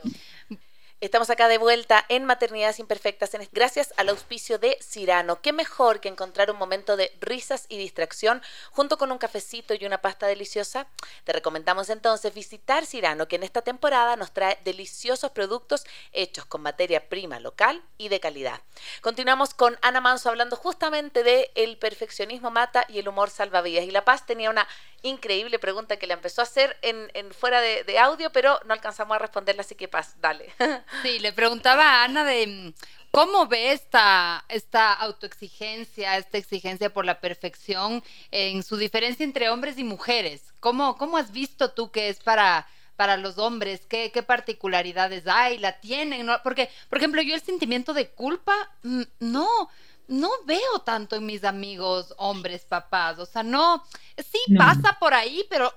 Estamos 1.01 1.31
acá 1.31 1.47
de 1.47 1.57
vuelta 1.57 2.05
en 2.09 2.25
Maternidades 2.25 2.77
Imperfectas 2.77 3.31
gracias 3.51 3.91
al 3.97 4.09
auspicio 4.09 4.59
de 4.59 4.77
Cirano. 4.83 5.41
Qué 5.41 5.51
mejor 5.51 5.99
que 5.99 6.09
encontrar 6.09 6.51
un 6.51 6.57
momento 6.57 6.95
de 6.95 7.11
risas 7.19 7.65
y 7.69 7.79
distracción 7.79 8.43
junto 8.69 8.99
con 8.99 9.11
un 9.11 9.17
cafecito 9.17 9.73
y 9.73 9.83
una 9.83 10.03
pasta 10.03 10.27
deliciosa. 10.27 10.85
Te 11.23 11.33
recomendamos 11.33 11.89
entonces 11.89 12.35
visitar 12.35 12.85
Cirano, 12.85 13.27
que 13.27 13.37
en 13.37 13.41
esta 13.41 13.63
temporada 13.63 14.15
nos 14.15 14.31
trae 14.31 14.59
deliciosos 14.63 15.31
productos 15.31 15.85
hechos 16.11 16.45
con 16.45 16.61
materia 16.61 17.09
prima 17.09 17.39
local 17.39 17.81
y 17.97 18.09
de 18.09 18.19
calidad. 18.19 18.61
Continuamos 19.01 19.55
con 19.55 19.79
Ana 19.81 20.01
Manso 20.01 20.29
hablando 20.29 20.55
justamente 20.55 21.23
de 21.23 21.49
el 21.55 21.79
perfeccionismo 21.79 22.51
mata 22.51 22.85
y 22.87 22.99
el 22.99 23.07
humor 23.07 23.31
salvavidas. 23.31 23.85
Y 23.85 23.91
La 23.91 24.05
Paz 24.05 24.27
tenía 24.27 24.51
una 24.51 24.67
increíble 25.01 25.57
pregunta 25.57 25.97
que 25.97 26.05
le 26.05 26.13
empezó 26.13 26.41
a 26.41 26.43
hacer 26.43 26.77
en, 26.83 27.33
fuera 27.33 27.59
de, 27.59 27.83
de, 27.83 27.97
audio, 27.97 28.31
pero 28.31 28.59
no 28.65 28.73
alcanzamos 28.73 29.15
a 29.15 29.19
responderla, 29.19 29.61
así 29.61 29.73
que 29.73 29.87
Paz, 29.87 30.15
dale. 30.19 30.53
Sí, 31.03 31.19
le 31.19 31.33
preguntaba 31.33 31.83
a 31.83 32.03
Ana 32.03 32.23
de 32.23 32.47
mm, 32.47 32.73
cómo 33.11 33.47
ve 33.47 33.71
esta, 33.71 34.43
esta 34.49 34.93
autoexigencia, 34.93 36.17
esta 36.17 36.37
exigencia 36.37 36.93
por 36.93 37.05
la 37.05 37.19
perfección 37.19 38.03
en 38.31 38.63
su 38.63 38.77
diferencia 38.77 39.23
entre 39.23 39.49
hombres 39.49 39.77
y 39.77 39.83
mujeres. 39.83 40.53
¿Cómo, 40.59 40.97
cómo 40.97 41.17
has 41.17 41.31
visto 41.31 41.71
tú 41.71 41.91
que 41.91 42.09
es 42.09 42.19
para, 42.19 42.67
para 42.95 43.17
los 43.17 43.37
hombres? 43.37 43.81
¿Qué, 43.87 44.11
¿Qué, 44.11 44.23
particularidades 44.23 45.27
hay? 45.27 45.57
¿La 45.57 45.79
tienen? 45.79 46.27
Porque, 46.43 46.69
por 46.89 46.97
ejemplo, 46.99 47.21
yo 47.21 47.35
el 47.35 47.41
sentimiento 47.41 47.93
de 47.93 48.09
culpa, 48.09 48.53
mm, 48.83 49.03
no 49.19 49.69
no 50.07 50.29
veo 50.45 50.79
tanto 50.85 51.15
en 51.15 51.25
mis 51.25 51.43
amigos 51.43 52.13
hombres 52.17 52.65
papás, 52.65 53.19
o 53.19 53.25
sea, 53.25 53.43
no, 53.43 53.83
sí 54.17 54.39
pasa 54.57 54.97
por 54.99 55.13
ahí, 55.13 55.43
pero 55.49 55.71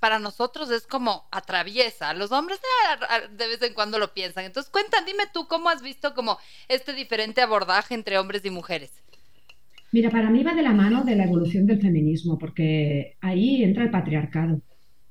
para 0.00 0.18
nosotros 0.18 0.70
es 0.70 0.86
como 0.86 1.26
atraviesa, 1.30 2.14
los 2.14 2.32
hombres 2.32 2.58
eh, 2.58 3.28
de 3.36 3.48
vez 3.48 3.62
en 3.62 3.74
cuando 3.74 3.98
lo 3.98 4.12
piensan. 4.12 4.44
Entonces, 4.44 4.70
cuenta, 4.70 4.98
dime 5.06 5.24
tú 5.32 5.46
cómo 5.48 5.68
has 5.68 5.82
visto 5.82 6.14
como 6.14 6.38
este 6.68 6.92
diferente 6.92 7.40
abordaje 7.40 7.94
entre 7.94 8.18
hombres 8.18 8.44
y 8.44 8.50
mujeres. 8.50 8.92
Mira, 9.90 10.10
para 10.10 10.28
mí 10.28 10.42
va 10.42 10.54
de 10.54 10.62
la 10.62 10.74
mano 10.74 11.02
de 11.02 11.16
la 11.16 11.24
evolución 11.24 11.66
del 11.66 11.80
feminismo, 11.80 12.38
porque 12.38 13.16
ahí 13.20 13.64
entra 13.64 13.84
el 13.84 13.90
patriarcado, 13.90 14.60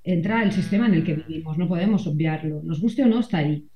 entra 0.04 0.44
el 0.44 0.52
sistema 0.52 0.86
en 0.86 0.94
el 0.94 1.04
que 1.04 1.16
vivimos, 1.16 1.58
no 1.58 1.68
podemos 1.68 2.06
obviarlo, 2.06 2.62
nos 2.64 2.80
guste 2.80 3.04
o 3.04 3.08
no, 3.08 3.20
está 3.20 3.40
ahí. 3.40 3.68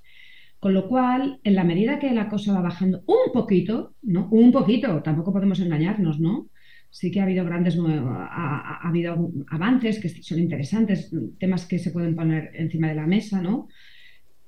Con 0.62 0.76
lo 0.76 0.88
cual, 0.88 1.40
en 1.44 1.56
la 1.56 1.64
medida 1.64 1.98
que 1.98 2.12
la 2.12 2.30
cosa 2.30 2.54
va 2.54 2.62
bajando 2.62 3.04
un 3.08 3.34
poquito, 3.34 3.96
¿no? 4.04 4.30
Un 4.30 4.52
poquito, 4.52 5.02
tampoco 5.02 5.34
podemos 5.34 5.60
engañarnos, 5.60 6.20
¿no? 6.20 6.50
Sí 6.92 7.10
que 7.10 7.20
ha 7.20 7.24
habido 7.24 7.44
grandes, 7.44 7.80
ha, 7.80 8.88
habido 8.88 9.32
avances 9.50 10.00
que 10.00 10.10
son 10.10 10.38
interesantes, 10.38 11.12
temas 11.40 11.66
que 11.66 11.80
se 11.80 11.90
pueden 11.90 12.16
poner 12.16 12.52
encima 12.54 12.90
de 12.90 12.94
la 12.94 13.08
mesa, 13.08 13.42
¿no? 13.42 13.70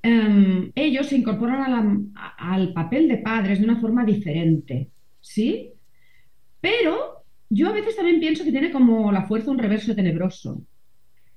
Em, 0.04 0.70
ellos 0.76 1.08
se 1.08 1.16
incorporan 1.16 2.12
al 2.14 2.72
papel 2.72 3.08
de 3.08 3.18
padres 3.18 3.58
de 3.58 3.64
una 3.64 3.80
forma 3.80 4.04
diferente, 4.04 4.90
¿sí? 5.20 5.72
Pero 6.60 7.24
yo 7.50 7.70
a 7.70 7.72
veces 7.72 7.96
también 7.96 8.20
pienso 8.20 8.44
que 8.44 8.52
tiene 8.52 8.70
como 8.70 9.10
la 9.10 9.26
fuerza 9.26 9.50
un 9.50 9.58
reverso 9.58 9.96
tenebroso. 9.96 10.62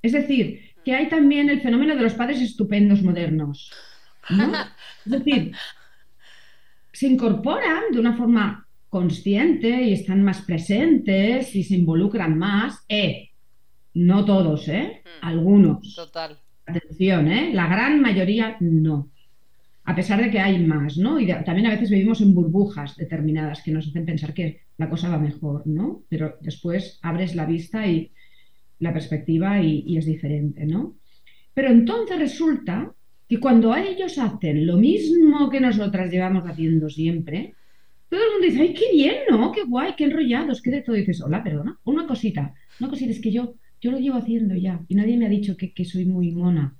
Es 0.03 0.11
decir, 0.11 0.59
que 0.85 0.93
hay 0.93 1.09
también 1.09 1.49
el 1.49 1.61
fenómeno 1.61 1.95
de 1.95 2.03
los 2.03 2.13
padres 2.13 2.41
estupendos 2.41 3.01
modernos. 3.01 3.71
Es 5.05 5.11
decir, 5.11 5.53
se 6.91 7.07
incorporan 7.07 7.91
de 7.91 7.99
una 7.99 8.17
forma 8.17 8.67
consciente 8.89 9.83
y 9.83 9.93
están 9.93 10.23
más 10.23 10.41
presentes 10.41 11.55
y 11.55 11.63
se 11.63 11.75
involucran 11.75 12.37
más. 12.37 12.83
Eh, 12.89 13.29
no 13.93 14.25
todos, 14.25 14.67
¿eh? 14.67 15.01
Mm. 15.03 15.25
Algunos. 15.25 15.95
Total. 15.95 16.37
Atención, 16.65 17.27
¿eh? 17.27 17.53
La 17.53 17.67
gran 17.67 18.01
mayoría 18.01 18.57
no. 18.59 19.11
A 19.85 19.95
pesar 19.95 20.21
de 20.21 20.29
que 20.29 20.39
hay 20.39 20.65
más, 20.65 20.97
¿no? 20.97 21.19
Y 21.19 21.27
también 21.27 21.67
a 21.67 21.71
veces 21.71 21.89
vivimos 21.89 22.19
en 22.19 22.33
burbujas 22.33 22.97
determinadas 22.97 23.61
que 23.61 23.71
nos 23.71 23.87
hacen 23.87 24.05
pensar 24.05 24.33
que 24.33 24.63
la 24.77 24.89
cosa 24.89 25.09
va 25.09 25.17
mejor, 25.17 25.65
¿no? 25.65 26.03
Pero 26.09 26.37
después 26.41 26.99
abres 27.01 27.35
la 27.35 27.45
vista 27.45 27.87
y 27.87 28.11
la 28.79 28.91
perspectiva 28.91 29.61
y 29.61 29.97
es 29.97 30.05
diferente, 30.05 30.65
¿no? 30.65 30.97
Pero 31.53 31.69
entonces 31.69 32.19
resulta 32.19 32.93
que 33.27 33.39
cuando 33.39 33.75
ellos 33.75 34.17
hacen 34.17 34.65
lo 34.65 34.77
mismo 34.77 35.49
que 35.49 35.59
nosotras 35.59 36.11
llevamos 36.11 36.45
haciendo 36.45 36.89
siempre, 36.89 37.55
todo 38.09 38.21
el 38.23 38.31
mundo 38.31 38.47
dice, 38.47 38.61
ay, 38.61 38.73
qué 38.73 38.91
bien, 38.93 39.15
¿no? 39.29 39.51
Qué 39.51 39.63
guay, 39.63 39.93
qué 39.97 40.05
enrollados, 40.05 40.61
qué 40.61 40.71
de 40.71 40.81
todo. 40.81 40.95
Y 40.95 40.99
dices, 40.99 41.21
hola, 41.21 41.43
perdona, 41.43 41.77
una 41.83 42.07
cosita, 42.07 42.53
una 42.79 42.89
cosita, 42.89 43.11
es 43.11 43.19
que 43.19 43.31
yo, 43.31 43.55
yo 43.81 43.91
lo 43.91 43.99
llevo 43.99 44.17
haciendo 44.17 44.55
ya 44.55 44.79
y 44.87 44.95
nadie 44.95 45.17
me 45.17 45.25
ha 45.25 45.29
dicho 45.29 45.57
que, 45.57 45.85
soy 45.85 46.05
muy 46.05 46.31
mona 46.31 46.75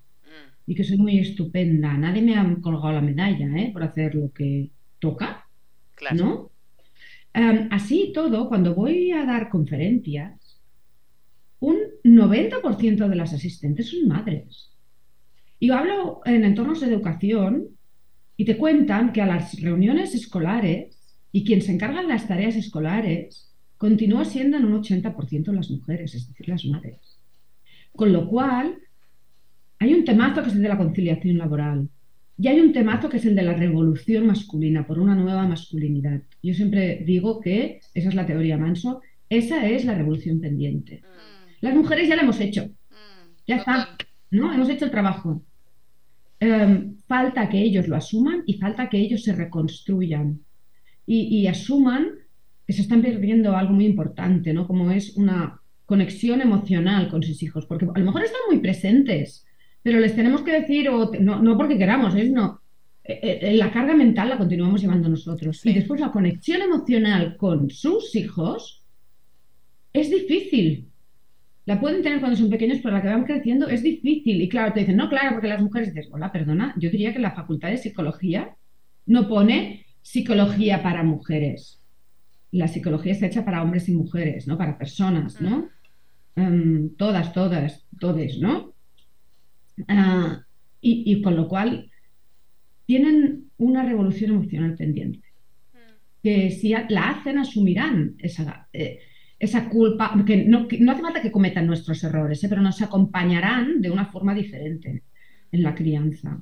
y 0.66 0.74
que 0.74 0.86
soy 0.86 0.98
muy 0.98 1.20
estupenda. 1.20 1.98
Nadie 1.98 2.22
me 2.22 2.36
ha 2.36 2.58
colgado 2.62 2.94
la 2.94 3.02
medalla, 3.02 3.48
¿eh? 3.58 3.72
Por 3.74 3.84
hacer 3.84 4.16
lo 4.16 4.32
que 4.32 4.70
toca, 5.00 5.48
¿no? 6.14 6.52
Em, 7.34 7.68
así 7.72 8.12
todo, 8.14 8.48
cuando 8.48 8.74
voy 8.74 9.12
a 9.12 9.26
dar 9.26 9.50
conferencias, 9.50 10.62
un 11.60 11.78
90% 12.04 13.08
de 13.08 13.16
las 13.16 13.34
asistentes 13.34 13.90
son 13.90 14.08
madres. 14.08 14.77
Y 15.60 15.72
hablo 15.72 16.22
en 16.26 16.44
entornos 16.44 16.82
de 16.82 16.88
educación 16.88 17.68
y 18.36 18.46
te 18.46 18.58
cuentan 18.58 19.12
que 19.12 19.22
a 19.22 19.26
las 19.26 19.60
reuniones 19.60 20.14
escolares 20.14 20.98
y 21.32 21.44
quien 21.44 21.62
se 21.62 21.72
encarga 21.72 22.02
de 22.02 22.08
las 22.08 22.28
tareas 22.28 22.56
escolares 22.56 23.52
continúa 23.78 24.26
siendo 24.26 24.58
en 24.58 24.66
un 24.66 24.82
80% 24.82 25.52
las 25.52 25.70
mujeres, 25.70 26.16
es 26.16 26.28
decir, 26.28 26.50
las 26.50 26.66
madres. 26.66 27.20
Con 27.96 28.14
lo 28.14 28.28
cual, 28.28 28.78
hay 29.80 29.94
un 29.94 30.06
temazo 30.06 30.42
que 30.42 30.50
es 30.50 30.56
el 30.56 30.62
de 30.62 30.70
la 30.70 30.78
conciliación 30.78 31.38
laboral 31.38 31.90
y 32.40 32.48
hay 32.48 32.60
un 32.60 32.72
temazo 32.72 33.10
que 33.10 33.18
es 33.18 33.26
el 33.26 33.36
de 33.36 33.42
la 33.42 33.54
revolución 33.54 34.28
masculina 34.28 34.86
por 34.86 35.00
una 35.00 35.16
nueva 35.16 35.48
masculinidad. 35.48 36.22
Yo 36.44 36.54
siempre 36.54 37.04
digo 37.06 37.40
que 37.42 37.80
esa 37.94 38.10
es 38.10 38.16
la 38.16 38.26
teoría 38.28 38.58
Manso, 38.58 39.02
esa 39.30 39.68
es 39.68 39.86
la 39.86 39.96
revolución 39.96 40.40
pendiente. 40.40 41.02
Mm. 41.04 41.66
Las 41.66 41.76
mujeres 41.76 42.08
ya 42.08 42.16
la 42.16 42.22
hemos 42.22 42.40
hecho, 42.40 42.66
mm, 42.66 43.46
ya 43.48 43.58
está, 43.58 43.98
¿no? 44.30 44.54
Hemos 44.54 44.70
hecho 44.70 44.86
el 44.86 44.92
trabajo. 44.92 45.44
Em, 46.40 46.98
falta 47.08 47.50
que 47.50 47.60
ellos 47.60 47.88
lo 47.88 47.96
asuman 47.96 48.44
y 48.46 48.60
falta 48.60 48.90
que 48.90 48.98
ellos 48.98 49.24
se 49.24 49.34
reconstruyan 49.34 50.40
y, 51.08 51.48
asuman 51.48 52.10
que 52.66 52.74
se 52.74 52.82
están 52.82 53.02
perdiendo 53.02 53.56
algo 53.56 53.74
muy 53.74 53.86
importante, 53.86 54.54
¿no? 54.54 54.68
Como 54.68 54.92
es 54.92 55.16
una 55.16 55.62
conexión 55.86 56.42
emocional 56.42 57.10
con 57.10 57.24
sus 57.24 57.42
hijos, 57.42 57.66
porque 57.66 57.86
a 57.86 58.00
lo 58.00 58.06
mejor 58.06 58.24
están 58.24 58.42
muy 58.50 58.60
presentes, 58.60 59.46
pero 59.82 60.00
les 60.00 60.16
tenemos 60.16 60.42
que 60.42 60.52
decir, 60.52 60.90
o 60.90 61.10
no, 61.20 61.58
porque 61.58 61.78
queramos, 61.78 62.14
es 62.14 62.30
no. 62.30 62.62
Eh, 63.06 63.40
eh, 63.42 63.54
la 63.54 63.72
carga 63.72 63.96
mental 63.96 64.28
la 64.28 64.38
continuamos 64.38 64.82
llevando 64.82 65.08
nosotros. 65.08 65.66
Y 65.66 65.74
después 65.74 66.02
la 66.02 66.12
conexión 66.12 66.62
emocional 66.62 67.38
con 67.38 67.70
sus 67.70 68.14
hijos 68.16 68.84
es 69.94 70.12
difícil, 70.12 70.90
la 71.68 71.82
pueden 71.82 72.02
tener 72.02 72.22
cuando 72.22 72.38
son 72.38 72.50
pequeños, 72.50 72.80
pero 72.82 72.96
la 72.96 73.02
que 73.02 73.10
van 73.10 73.26
creciendo 73.26 73.68
es 73.68 73.84
difícil. 73.84 74.42
Y 74.42 74.48
claro, 74.48 74.72
te 74.72 74.80
dicen, 74.80 74.96
no, 74.96 75.10
claro, 75.10 75.32
porque 75.34 75.50
las 75.50 75.62
mujeres 75.62 75.94
dices, 75.94 76.10
hola, 76.14 76.32
perdona, 76.32 76.74
yo 76.78 76.90
diría 76.90 77.12
que 77.12 77.20
la 77.20 77.36
facultad 77.36 77.70
de 77.70 77.78
psicología 77.78 78.56
no 79.06 79.28
pone 79.28 79.86
psicología 80.02 80.82
para 80.82 81.04
mujeres. 81.04 81.82
La 82.52 82.70
psicología 82.70 83.12
está 83.12 83.26
hecha 83.26 83.44
para 83.44 83.62
hombres 83.62 83.90
y 83.90 83.92
mujeres, 83.92 84.48
¿no? 84.48 84.58
Para 84.58 84.78
personas, 84.78 85.42
¿no? 85.42 85.68
Em, 86.38 86.96
todas, 86.96 87.34
todas, 87.34 87.86
todes, 88.00 88.40
¿no? 88.40 88.74
Ah, 89.90 90.44
y, 90.80 91.22
con 91.22 91.36
lo 91.36 91.50
cual 91.50 91.92
tienen 92.86 93.52
una 93.58 93.84
revolución 93.84 94.32
emocional 94.32 94.76
pendiente. 94.76 95.28
Que 96.24 96.50
si 96.50 96.70
la 96.70 97.10
hacen, 97.10 97.40
asumirán 97.40 98.16
esa, 98.20 98.70
eh, 98.72 99.00
esa 99.40 99.70
culpa, 99.70 100.14
que 100.26 100.46
no, 100.46 100.68
no, 100.80 100.92
hace 100.92 101.02
falta 101.02 101.22
que 101.22 101.32
cometan 101.32 101.68
nuestros 101.68 102.04
errores, 102.04 102.44
¿eh? 102.44 102.50
pero 102.50 102.62
nos 102.62 102.82
acompañarán 102.82 103.82
de 103.82 103.92
una 103.92 104.06
forma 104.06 104.34
diferente 104.34 105.04
en 105.52 105.64
la 105.64 105.76
crianza. 105.76 106.42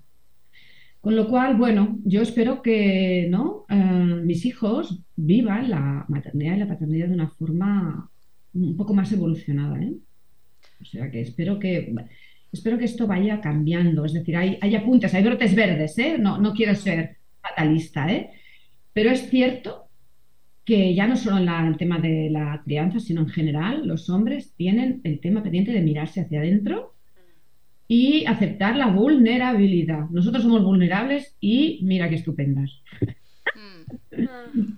Con 1.01 1.15
lo 1.15 1.27
cual, 1.27 1.55
bueno, 1.55 1.99
yo 2.03 2.21
espero 2.21 2.62
que 2.62 3.27
¿no? 3.29 3.65
Eh, 3.69 3.75
mis 3.75 4.45
hijos 4.45 5.01
vivan 5.15 5.69
la 5.69 6.05
maternidad 6.08 6.55
y 6.55 6.60
la 6.60 6.67
paternidad 6.67 7.10
de 7.10 7.13
una 7.13 7.29
forma 7.29 8.10
un 8.53 8.75
poco 8.75 8.93
más 8.93 9.12
evolucionada. 9.12 9.79
¿eh? 9.84 9.93
O 10.81 10.86
sea 10.86 11.12
que 11.12 11.21
espero 11.21 11.60
que 11.60 11.93
espero 12.51 12.77
que 12.77 12.86
esto 12.86 13.05
vaya 13.05 13.41
cambiando. 13.41 14.05
Es 14.05 14.13
decir, 14.13 14.36
hay, 14.36 14.58
hay 14.62 14.75
apuntes, 14.75 15.13
hay 15.13 15.23
brotes 15.23 15.53
verdes, 15.53 15.97
¿eh? 15.99 16.17
No, 16.17 16.39
no 16.39 16.53
quiero 16.53 16.73
ser 16.73 17.17
fatalista, 17.41 18.12
¿eh? 18.12 18.31
Pero 18.93 19.12
es 19.12 19.29
cierto 19.29 19.84
que 20.65 20.95
ya 20.95 21.08
no 21.08 21.15
solo 21.15 21.38
en 21.38 21.67
el 21.67 21.78
tema 21.78 21.99
de 21.99 22.30
la 22.32 22.62
crianza, 22.65 22.99
sino 22.99 23.21
en 23.21 23.30
general, 23.30 23.88
los 23.88 24.10
hombres 24.10 24.54
tienen 24.58 25.01
el 25.04 25.19
tema 25.19 25.43
pendiente 25.43 25.71
de 25.71 25.82
mirarse 25.82 26.21
hacia 26.21 26.39
adentro 26.39 26.95
y 27.88 28.25
aceptar 28.25 28.75
la 28.75 28.88
vulnerabilidad. 28.88 30.10
Nosotros 30.10 30.41
somos 30.41 30.63
vulnerables 30.63 31.36
y 31.39 31.80
mira 31.84 32.10
qué 32.10 32.15
estupendas. 32.15 32.71
Mm. 34.17 34.25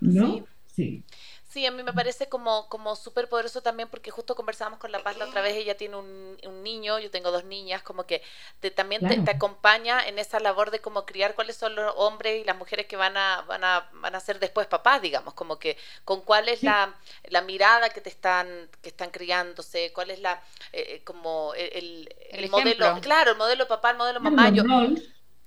¿No? 0.02 0.44
Sí. 0.66 1.02
Sí, 1.48 1.64
a 1.64 1.70
mí 1.70 1.82
me 1.82 1.94
parece 1.94 2.28
como, 2.28 2.68
como 2.68 2.94
súper 2.94 3.26
poderoso 3.26 3.62
también 3.62 3.88
porque 3.88 4.10
justo 4.10 4.34
conversábamos 4.34 4.78
con 4.78 4.92
La 4.92 5.02
Paz 5.02 5.16
la 5.16 5.24
otra 5.24 5.40
vez, 5.40 5.56
ella 5.56 5.78
tiene 5.78 5.96
un, 5.96 6.36
un 6.44 6.62
niño, 6.62 6.98
yo 6.98 7.10
tengo 7.10 7.30
dos 7.30 7.44
niñas, 7.44 7.82
como 7.82 8.04
que 8.04 8.20
te, 8.60 8.70
también 8.70 9.24
te, 9.24 9.30
acompaña 9.30 10.06
en 10.06 10.18
esa 10.18 10.40
labor 10.40 10.70
de 10.70 10.80
cómo 10.80 11.06
criar 11.06 11.34
cuáles 11.34 11.56
son 11.56 11.74
los 11.74 11.94
hombres 11.96 12.42
y 12.42 12.44
las 12.44 12.58
mujeres 12.58 12.84
que 12.84 12.96
van 12.96 13.16
a, 13.16 13.46
van 13.48 13.64
a, 13.64 13.88
van 13.94 14.14
a 14.14 14.20
ser 14.20 14.40
después 14.40 14.66
papás, 14.66 15.00
digamos, 15.00 15.32
como 15.32 15.58
que 15.58 15.78
con 16.04 16.20
cuál 16.20 16.50
es 16.50 16.62
la, 16.62 16.94
la, 17.30 17.40
mirada 17.40 17.88
que 17.88 18.02
te 18.02 18.10
están, 18.10 18.68
que 18.82 18.90
están 18.90 19.08
criándose, 19.08 19.90
cuál 19.94 20.10
es 20.10 20.20
la, 20.20 20.42
eh, 20.74 20.96
eh, 20.96 21.02
como 21.02 21.54
el, 21.54 22.14
el, 22.30 22.50
modelo, 22.50 23.00
claro, 23.00 23.30
el 23.30 23.38
modelo 23.38 23.66
papá, 23.66 23.92
el 23.92 23.96
modelo 23.96 24.20
mamá. 24.20 24.50
Yo, 24.50 24.64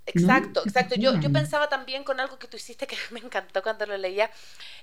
Exacto, 0.04 0.62
exacto. 0.66 0.96
Yo, 0.96 1.14
yo 1.20 1.30
pensaba 1.30 1.68
también 1.68 2.02
con 2.02 2.18
algo 2.18 2.36
que 2.36 2.48
tú 2.48 2.56
hiciste 2.56 2.88
que 2.88 2.96
me 3.10 3.20
encantó 3.20 3.62
cuando 3.62 3.86
lo 3.86 3.96
leía. 3.96 4.30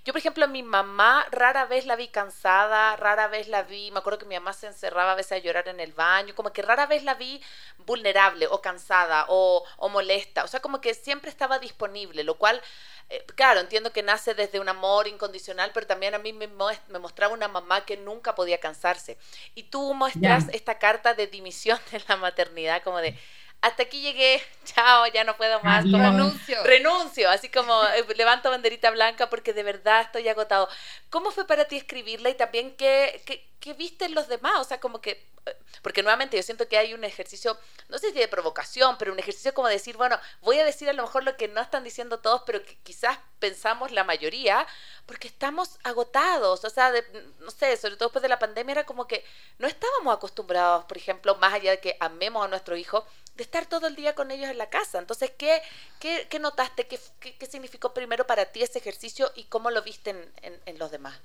Yo, 0.05 0.13
por 0.13 0.19
ejemplo, 0.19 0.45
a 0.45 0.47
mi 0.47 0.63
mamá 0.63 1.25
rara 1.31 1.65
vez 1.65 1.85
la 1.85 1.97
vi 1.97 2.07
cansada, 2.07 2.95
rara 2.95 3.27
vez 3.27 3.49
la 3.49 3.63
vi, 3.63 3.91
me 3.91 3.99
acuerdo 3.99 4.19
que 4.19 4.25
mi 4.25 4.35
mamá 4.35 4.53
se 4.53 4.67
encerraba 4.67 5.11
a 5.13 5.15
veces 5.15 5.33
a 5.33 5.37
llorar 5.39 5.67
en 5.67 5.81
el 5.81 5.91
baño, 5.93 6.35
como 6.35 6.53
que 6.53 6.61
rara 6.61 6.85
vez 6.85 7.03
la 7.03 7.15
vi 7.15 7.41
vulnerable 7.79 8.47
o 8.47 8.61
cansada 8.61 9.25
o, 9.27 9.65
o 9.77 9.89
molesta, 9.89 10.45
o 10.45 10.47
sea, 10.47 10.61
como 10.61 10.79
que 10.79 10.93
siempre 10.93 11.29
estaba 11.29 11.59
disponible, 11.59 12.23
lo 12.23 12.37
cual, 12.37 12.61
eh, 13.09 13.25
claro, 13.35 13.59
entiendo 13.59 13.91
que 13.91 14.03
nace 14.03 14.33
desde 14.33 14.59
un 14.59 14.69
amor 14.69 15.07
incondicional, 15.07 15.71
pero 15.73 15.87
también 15.87 16.15
a 16.15 16.19
mí 16.19 16.33
me, 16.33 16.47
me 16.47 16.99
mostraba 16.99 17.33
una 17.33 17.47
mamá 17.47 17.85
que 17.85 17.97
nunca 17.97 18.35
podía 18.35 18.59
cansarse. 18.59 19.17
Y 19.55 19.63
tú 19.63 19.93
muestras 19.93 20.47
esta 20.51 20.77
carta 20.79 21.13
de 21.13 21.27
dimisión 21.27 21.79
de 21.91 22.01
la 22.07 22.15
maternidad, 22.17 22.83
como 22.83 22.99
de 22.99 23.15
hasta 23.61 23.83
aquí 23.83 24.01
llegué, 24.01 24.41
chao, 24.65 25.05
ya 25.07 25.23
no 25.23 25.35
puedo 25.35 25.59
más. 25.61 25.83
renuncio. 25.83 26.63
Renuncio, 26.63 27.29
así 27.29 27.49
como 27.49 27.83
eh, 27.87 28.05
levanto 28.15 28.49
banderita 28.49 28.91
blanca 28.91 29.29
porque 29.29 29.53
de 29.53 29.63
verdad 29.63 30.01
estoy 30.01 30.27
agotado. 30.27 30.69
¿Cómo 31.09 31.31
fue 31.31 31.45
para 31.45 31.65
ti 31.65 31.77
escribirla 31.77 32.29
y 32.29 32.35
también 32.35 32.75
qué, 32.75 33.21
qué, 33.25 33.47
qué 33.59 33.73
viste 33.73 34.05
en 34.05 34.15
los 34.15 34.27
demás? 34.27 34.59
O 34.59 34.63
sea, 34.63 34.79
como 34.79 35.01
que, 35.01 35.25
eh, 35.45 35.55
porque 35.81 36.03
nuevamente 36.03 36.37
yo 36.37 36.43
siento 36.43 36.67
que 36.67 36.77
hay 36.77 36.93
un 36.93 37.03
ejercicio, 37.03 37.57
no 37.89 37.97
sé 37.97 38.11
si 38.11 38.19
de 38.19 38.27
provocación, 38.27 38.97
pero 38.97 39.11
un 39.11 39.19
ejercicio 39.19 39.53
como 39.53 39.67
decir, 39.67 39.97
bueno, 39.97 40.17
voy 40.41 40.59
a 40.59 40.65
decir 40.65 40.89
a 40.89 40.93
lo 40.93 41.03
mejor 41.03 41.23
lo 41.23 41.35
que 41.35 41.47
no 41.49 41.59
están 41.61 41.83
diciendo 41.83 42.19
todos, 42.19 42.43
pero 42.45 42.63
que 42.63 42.77
quizás 42.83 43.19
pensamos 43.39 43.91
la 43.91 44.03
mayoría, 44.03 44.65
porque 45.05 45.27
estamos 45.27 45.79
agotados, 45.83 46.63
o 46.63 46.69
sea, 46.69 46.93
no 47.39 47.51
sé, 47.51 47.75
sobre 47.77 47.95
todo 47.95 48.09
después 48.09 48.21
de 48.21 48.29
la 48.29 48.39
pandemia 48.39 48.73
era 48.73 48.85
como 48.85 49.07
que 49.07 49.25
no 49.57 49.67
estábamos 49.67 50.15
acostumbrados, 50.15 50.85
por 50.85 50.97
ejemplo, 50.97 51.35
más 51.35 51.53
allá 51.53 51.71
de 51.71 51.79
que 51.79 51.97
amemos 51.99 52.45
a 52.45 52.47
nuestro 52.47 52.75
hijo, 52.75 53.05
de 53.39 53.43
estar 53.43 53.65
todo 53.65 53.87
el 53.87 53.95
día 53.95 54.13
con 54.13 54.31
ellos 54.31 54.49
en 54.49 54.57
la 54.57 54.69
casa. 54.69 54.99
Entonces, 54.99 55.31
¿qué, 55.37 55.61
qué, 55.99 56.27
qué 56.29 56.39
notaste? 56.39 56.87
¿Qué, 56.87 56.97
¿Qué, 57.39 57.45
significó 57.45 57.93
primero 57.93 58.27
para 58.27 58.45
ti 58.45 58.61
ese 58.61 58.79
ejercicio 58.79 59.27
y 59.35 59.45
cómo 59.45 59.71
lo 59.71 59.81
viste 59.81 60.09
en, 60.09 60.53
en, 60.65 60.77
los 60.77 60.91
demás? 60.91 61.19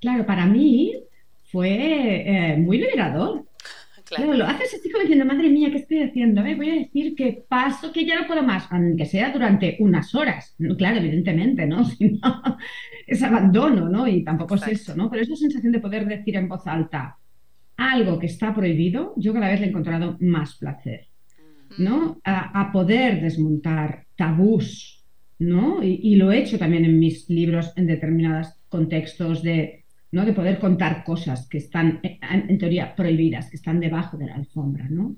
Claro, 0.00 0.24
para 0.24 0.46
mí 0.46 0.94
fue 1.52 1.68
eh, 1.70 2.56
muy 2.56 2.78
liberador. 2.78 3.44
Claro. 4.04 4.34
lo 4.34 4.44
haces 4.44 4.74
así 4.74 4.90
como 4.90 5.02
diciendo, 5.02 5.24
madre 5.24 5.48
mía, 5.48 5.70
¿qué 5.70 5.78
estoy 5.78 6.02
haciendo? 6.02 6.42
voy 6.42 6.68
a 6.68 6.74
decir 6.74 7.14
que 7.14 7.44
paso, 7.48 7.92
que 7.92 8.04
ya 8.04 8.20
no 8.20 8.26
puedo 8.26 8.42
más, 8.42 8.66
aunque 8.70 9.06
sea 9.06 9.32
durante 9.32 9.76
unas 9.78 10.14
horas. 10.14 10.54
Claro, 10.76 10.98
evidentemente, 10.98 11.64
¿no? 11.66 11.82
Si 11.96 12.10
no, 12.10 12.58
es 13.06 13.22
abandono, 13.22 13.88
¿no? 13.88 14.06
Y 14.06 14.22
tampoco 14.22 14.56
es 14.56 14.68
eso, 14.68 14.94
¿no? 14.96 15.08
Pero 15.08 15.22
esa 15.22 15.36
sensación 15.36 15.72
de 15.72 15.80
poder 15.80 16.04
decir 16.04 16.36
en 16.36 16.48
voz 16.48 16.66
alta, 16.66 17.16
algo 17.90 18.18
que 18.18 18.26
está 18.26 18.54
prohibido, 18.54 19.14
yo 19.16 19.32
cada 19.32 19.48
vez 19.48 19.60
le 19.60 19.66
he 19.66 19.68
encontrado 19.70 20.16
más 20.20 20.56
placer, 20.56 21.08
¿no? 21.78 22.20
A, 22.24 22.70
poder 22.72 23.20
desmontar 23.20 24.06
tabús, 24.16 25.04
¿no? 25.38 25.82
Y, 25.82 26.14
lo 26.16 26.30
he 26.30 26.38
hecho 26.38 26.58
también 26.58 26.84
en 26.84 26.98
mis 26.98 27.28
libros 27.28 27.72
en 27.76 27.86
determinados 27.86 28.54
contextos 28.68 29.42
de, 29.42 29.84
¿no? 30.12 30.24
De 30.24 30.32
poder 30.32 30.58
contar 30.58 31.04
cosas 31.04 31.48
que 31.48 31.58
están, 31.58 32.00
en, 32.02 32.58
teoría, 32.58 32.94
prohibidas, 32.94 33.50
que 33.50 33.56
están 33.56 33.80
debajo 33.80 34.16
de 34.16 34.26
la 34.26 34.34
alfombra, 34.34 34.86
¿no? 34.88 35.16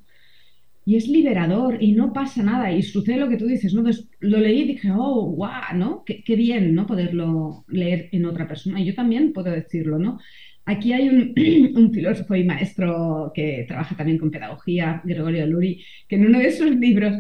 Y 0.86 0.96
es 0.96 1.08
liberador 1.08 1.82
y 1.82 1.92
no 1.92 2.12
pasa 2.12 2.42
nada. 2.42 2.70
Y 2.70 2.82
sucede 2.82 3.16
lo 3.16 3.28
que 3.30 3.38
tú 3.38 3.46
dices, 3.46 3.72
¿no? 3.72 3.82
lo 4.20 4.38
leí 4.38 4.60
y 4.60 4.66
dije, 4.74 4.90
oh, 4.92 5.30
guau, 5.30 5.74
¿no? 5.74 6.04
Qué, 6.04 6.22
qué, 6.22 6.36
bien, 6.36 6.74
¿no? 6.74 6.86
Poderlo 6.86 7.64
leer 7.68 8.10
en 8.12 8.26
otra 8.26 8.46
persona. 8.46 8.78
Y 8.80 8.84
yo 8.84 8.94
también 8.94 9.32
puedo 9.32 9.50
decirlo, 9.50 9.98
¿no? 9.98 10.18
Aquí 10.66 10.92
hay 10.92 11.08
un, 11.76 11.92
filósofo 11.92 12.34
y 12.34 12.44
maestro 12.44 13.32
que 13.34 13.64
trabaja 13.68 13.96
también 13.96 14.18
con 14.18 14.30
pedagogía, 14.30 15.02
Gregorio 15.04 15.46
Luri, 15.46 15.84
que 16.08 16.16
en 16.16 16.26
uno 16.26 16.38
de 16.38 16.50
sus 16.50 16.74
libros 16.74 17.12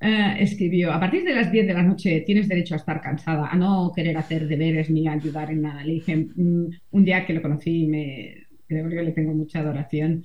eh, 0.00 0.36
escribió, 0.38 0.92
a 0.92 1.00
partir 1.00 1.24
de 1.24 1.34
las 1.34 1.50
10 1.50 1.66
de 1.66 1.74
la 1.74 1.82
noche 1.82 2.22
tienes 2.26 2.48
derecho 2.48 2.74
a 2.74 2.78
estar 2.78 3.00
cansada, 3.00 3.48
a 3.48 3.56
no 3.56 3.92
querer 3.94 4.16
hacer 4.16 4.46
deberes 4.46 4.90
ni 4.90 5.08
ayudar 5.08 5.50
en 5.50 5.62
nada. 5.62 5.84
Le 5.84 5.94
dije, 5.94 6.16
mm, 6.16 6.66
un 6.90 7.04
día 7.04 7.26
que 7.26 7.34
lo 7.34 7.42
conocí, 7.42 7.86
me, 7.86 8.46
Gregorio 8.68 9.02
le 9.02 9.12
tengo 9.12 9.34
mucha 9.34 9.60
adoración 9.60 10.24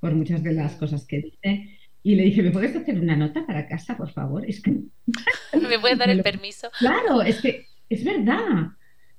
por 0.00 0.14
muchas 0.14 0.42
de 0.42 0.52
las 0.52 0.76
cosas 0.76 1.06
que 1.06 1.20
dice. 1.20 1.78
Y 2.02 2.14
le 2.14 2.24
dije, 2.24 2.42
¿me 2.42 2.52
puedes 2.52 2.74
hacer 2.76 2.98
una 2.98 3.16
nota 3.16 3.44
para 3.46 3.66
casa, 3.66 3.96
por 3.96 4.10
favor? 4.10 4.48
Es 4.48 4.62
que... 4.62 4.70
¿Me 5.68 5.78
puedes 5.78 5.98
dar 5.98 6.10
el 6.10 6.22
permiso? 6.22 6.68
Claro, 6.78 7.22
es 7.22 7.40
que 7.40 7.66
es 7.88 8.04
verdad. 8.04 8.68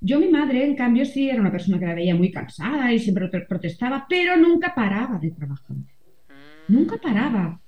Yo, 0.02 0.18
mi 0.18 0.28
madre, 0.28 0.64
en 0.64 0.76
cambio, 0.76 1.04
sí 1.04 1.28
era 1.28 1.40
una 1.40 1.52
persona 1.52 1.78
que 1.78 1.86
la 1.86 1.94
veía 1.94 2.14
muy 2.14 2.30
cansada 2.30 2.92
y 2.92 2.98
siempre 2.98 3.28
protestaba, 3.28 4.06
pero 4.08 4.36
nunca 4.36 4.74
paraba 4.74 5.18
de 5.18 5.30
trabajar. 5.30 5.76
Mm. 5.76 6.72
Nunca 6.72 6.96
paraba. 6.96 7.60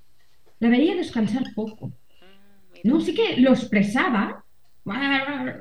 La 0.59 0.69
veía 0.71 0.95
descansar 0.95 1.43
poco. 1.55 1.89
Mm, 1.89 2.89
no, 2.89 3.01
sí 3.01 3.15
que 3.15 3.39
lo 3.39 3.51
expresaba, 3.51 4.45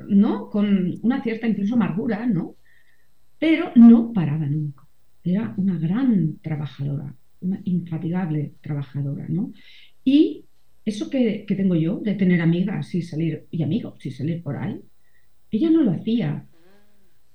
¿no? 0.08 0.50
Con 0.50 0.94
una 1.02 1.22
cierta 1.22 1.48
incluso 1.48 1.76
amargura, 1.76 2.26
¿no? 2.26 2.56
Pero 3.38 3.72
no 3.76 4.14
paraba 4.14 4.46
nunca. 4.46 4.84
Era 5.24 5.54
una 5.58 5.78
gran 5.78 6.38
trabajadora, 6.42 7.14
una 7.42 7.60
infatigable 7.66 8.54
trabajadora, 8.62 9.26
¿no? 9.28 9.52
Y 10.06 10.46
eso 10.86 11.10
que, 11.10 11.46
que 11.46 11.56
tengo 11.56 11.76
yo, 11.76 12.00
de 12.00 12.16
tener 12.16 12.42
amigas 12.42 12.96
y 12.96 13.02
salir, 13.02 13.46
y 13.52 13.62
amigos 13.62 14.04
y 14.06 14.12
salir 14.12 14.42
por 14.42 14.56
ahí, 14.56 14.80
ella 15.52 15.70
no 15.70 15.84
lo 15.84 15.92
hacía 15.92 16.48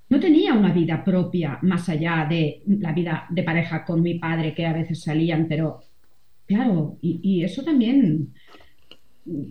no 0.09 0.19
tenía 0.19 0.53
una 0.53 0.71
vida 0.71 1.03
propia 1.03 1.59
más 1.61 1.89
allá 1.89 2.25
de 2.29 2.61
la 2.65 2.93
vida 2.93 3.27
de 3.29 3.43
pareja 3.43 3.83
con 3.83 4.01
mi 4.01 4.19
padre 4.19 4.53
que 4.53 4.65
a 4.65 4.73
veces 4.73 5.01
salían, 5.01 5.47
pero 5.47 5.81
claro, 6.45 6.97
y, 7.01 7.43
eso 7.43 7.63
también 7.63 8.33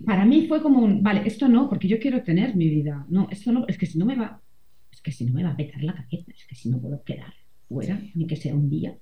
para 0.05 0.25
mí 0.25 0.47
fue 0.47 0.61
como 0.61 0.79
un, 0.79 1.03
vale, 1.03 1.21
esto 1.25 1.47
no, 1.47 1.69
porque 1.69 1.87
yo 1.87 1.99
quiero 1.99 2.23
tener 2.23 2.55
mi 2.55 2.67
vida, 2.67 3.05
no, 3.09 3.27
esto 3.29 3.51
no, 3.51 3.65
es 3.67 3.77
que 3.77 3.85
si 3.85 3.99
no 3.99 4.05
me 4.05 4.15
va, 4.15 4.41
es 4.91 5.01
que 5.01 5.11
si 5.11 5.25
no 5.25 5.33
me 5.33 5.43
va 5.43 5.51
a 5.51 5.57
petar 5.57 5.83
la 5.83 5.93
cabeza, 5.93 6.31
es 6.35 6.45
que 6.47 6.55
si 6.55 6.69
no 6.69 6.81
puedo 6.81 7.03
quedar 7.03 7.33
fuera, 7.67 8.01
ni 8.15 8.25
que 8.25 8.35
sea 8.35 8.55
un 8.55 8.69
día, 8.69 8.97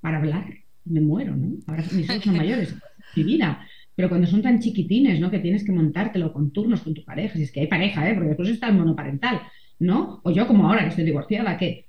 para 0.00 0.18
hablar, 0.18 0.52
me 0.84 1.00
muero, 1.00 1.34
¿no? 1.36 1.56
Ahora 1.66 1.84
mis 1.92 2.10
hijos 2.10 2.24
son 2.24 2.36
mayores, 2.36 2.74
mi 3.16 3.24
vida, 3.24 3.66
pero 3.94 4.08
cuando 4.08 4.26
son 4.26 4.42
tan 4.42 4.60
chiquitines, 4.60 5.18
¿no? 5.20 5.30
Que 5.30 5.38
tienes 5.38 5.64
que 5.64 5.72
montártelo 5.72 6.32
con 6.32 6.52
turnos 6.52 6.82
con 6.82 6.92
tu 6.92 7.04
pareja, 7.04 7.36
si 7.36 7.44
es 7.44 7.52
que 7.52 7.60
hay 7.60 7.66
pareja, 7.66 8.08
¿eh? 8.08 8.14
Porque 8.14 8.28
después 8.28 8.48
está 8.50 8.68
el 8.68 8.76
monoparental, 8.76 9.40
¿no? 9.80 10.20
O 10.22 10.30
yo 10.30 10.46
como 10.46 10.68
ahora 10.68 10.82
que 10.82 10.88
estoy 10.88 11.04
divorciada, 11.04 11.56
que... 11.56 11.88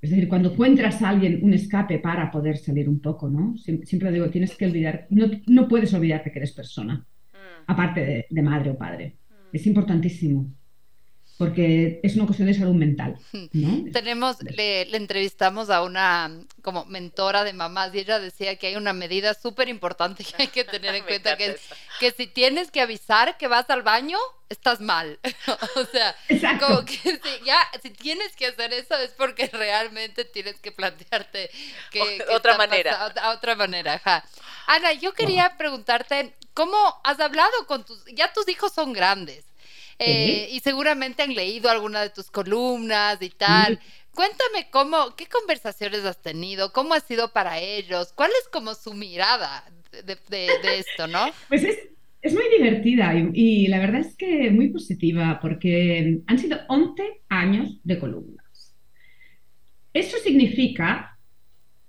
Es 0.00 0.10
decir, 0.10 0.28
cuando 0.28 0.52
encuentras 0.52 1.02
a 1.02 1.08
alguien 1.08 1.40
un 1.42 1.54
escape 1.54 1.98
para 1.98 2.30
poder 2.30 2.58
salir 2.58 2.88
un 2.88 3.00
poco, 3.00 3.28
¿no? 3.28 3.56
Siempre, 3.56 4.12
digo, 4.12 4.28
tienes 4.28 4.54
que 4.54 4.66
olvidar, 4.66 5.06
no, 5.10 5.26
no, 5.46 5.66
puedes 5.66 5.92
olvidarte 5.94 6.30
que 6.30 6.38
eres 6.38 6.52
persona, 6.52 6.94
mm. 6.94 7.36
aparte 7.66 8.26
de, 8.30 8.42
madre 8.42 8.70
o 8.70 8.78
padre. 8.78 9.16
Mm. 9.28 9.56
Es 9.56 9.66
importantísimo 9.66 10.52
porque 11.38 12.00
es 12.02 12.16
una 12.16 12.26
cuestión 12.26 12.48
de 12.48 12.54
salud 12.54 12.74
mental. 12.74 13.18
¿no? 13.52 13.90
Tenemos, 13.92 14.42
le, 14.42 14.82
entrevistamos 14.96 15.70
a 15.70 15.82
una 15.82 16.30
como 16.62 16.84
mentora 16.86 17.44
de 17.44 17.52
mamás 17.52 17.94
y 17.94 17.98
ella 17.98 18.18
decía 18.18 18.56
que 18.56 18.68
hay 18.68 18.76
una 18.76 18.92
medida 18.92 19.34
súper 19.34 19.68
importante 19.68 20.24
que 20.24 20.34
hay 20.38 20.48
que 20.48 20.64
tener 20.64 20.94
en 20.94 21.04
cuenta, 21.06 21.36
que, 21.36 21.56
que 22.00 22.10
si 22.12 22.26
tienes 22.26 22.70
que 22.70 22.80
avisar 22.80 23.36
que 23.36 23.48
vas 23.48 23.68
al 23.70 23.82
baño, 23.82 24.18
estás 24.48 24.80
mal. 24.80 25.18
o 25.76 25.84
sea, 25.84 26.14
como 26.58 26.84
que 26.84 26.96
si, 26.96 27.44
ya, 27.44 27.58
si 27.82 27.90
tienes 27.90 28.34
que 28.34 28.46
hacer 28.46 28.72
eso 28.72 28.96
es 28.96 29.10
porque 29.10 29.48
realmente 29.52 30.24
tienes 30.24 30.56
que 30.60 30.72
plantearte 30.72 31.50
que... 31.90 32.24
otra 32.32 32.56
manera. 32.56 33.12
A, 33.16 33.30
otra 33.32 33.54
manera, 33.54 34.00
Ana, 34.66 34.92
yo 34.94 35.12
quería 35.12 35.56
preguntarte 35.56 36.34
¿cómo 36.56 37.00
has 37.04 37.20
hablado 37.20 37.66
con 37.66 37.84
tus, 37.84 38.02
ya 38.06 38.32
tus 38.32 38.48
hijos 38.48 38.72
son 38.72 38.94
grandes? 38.94 39.44
Eh, 39.98 40.48
y 40.50 40.60
seguramente 40.60 41.22
han 41.22 41.34
leído 41.34 41.70
alguna 41.70 42.02
de 42.02 42.10
tus 42.10 42.30
columnas 42.30 43.20
y 43.20 43.30
tal. 43.30 43.80
Cuéntame 44.14 44.68
cómo, 44.70 45.14
qué 45.16 45.26
conversaciones 45.26 46.04
has 46.04 46.20
tenido, 46.20 46.72
cómo 46.72 46.94
ha 46.94 47.00
sido 47.00 47.32
para 47.32 47.60
ellos, 47.60 48.12
cuál 48.14 48.30
es 48.42 48.48
como 48.48 48.74
su 48.74 48.94
mirada 48.94 49.64
de, 50.04 50.18
esto, 50.78 51.06
¿no? 51.06 51.26
Pues 51.48 51.64
es, 51.64 51.78
muy 52.32 52.44
divertida 52.58 53.14
y, 53.14 53.68
la 53.68 53.78
verdad 53.78 54.00
es 54.00 54.16
que 54.16 54.50
muy 54.50 54.70
positiva 54.70 55.38
porque 55.40 56.22
han 56.26 56.38
sido 56.38 56.58
11 56.68 57.22
años 57.28 57.78
de 57.84 57.98
columnas. 57.98 58.74
Eso 59.92 60.18
significa 60.18 61.18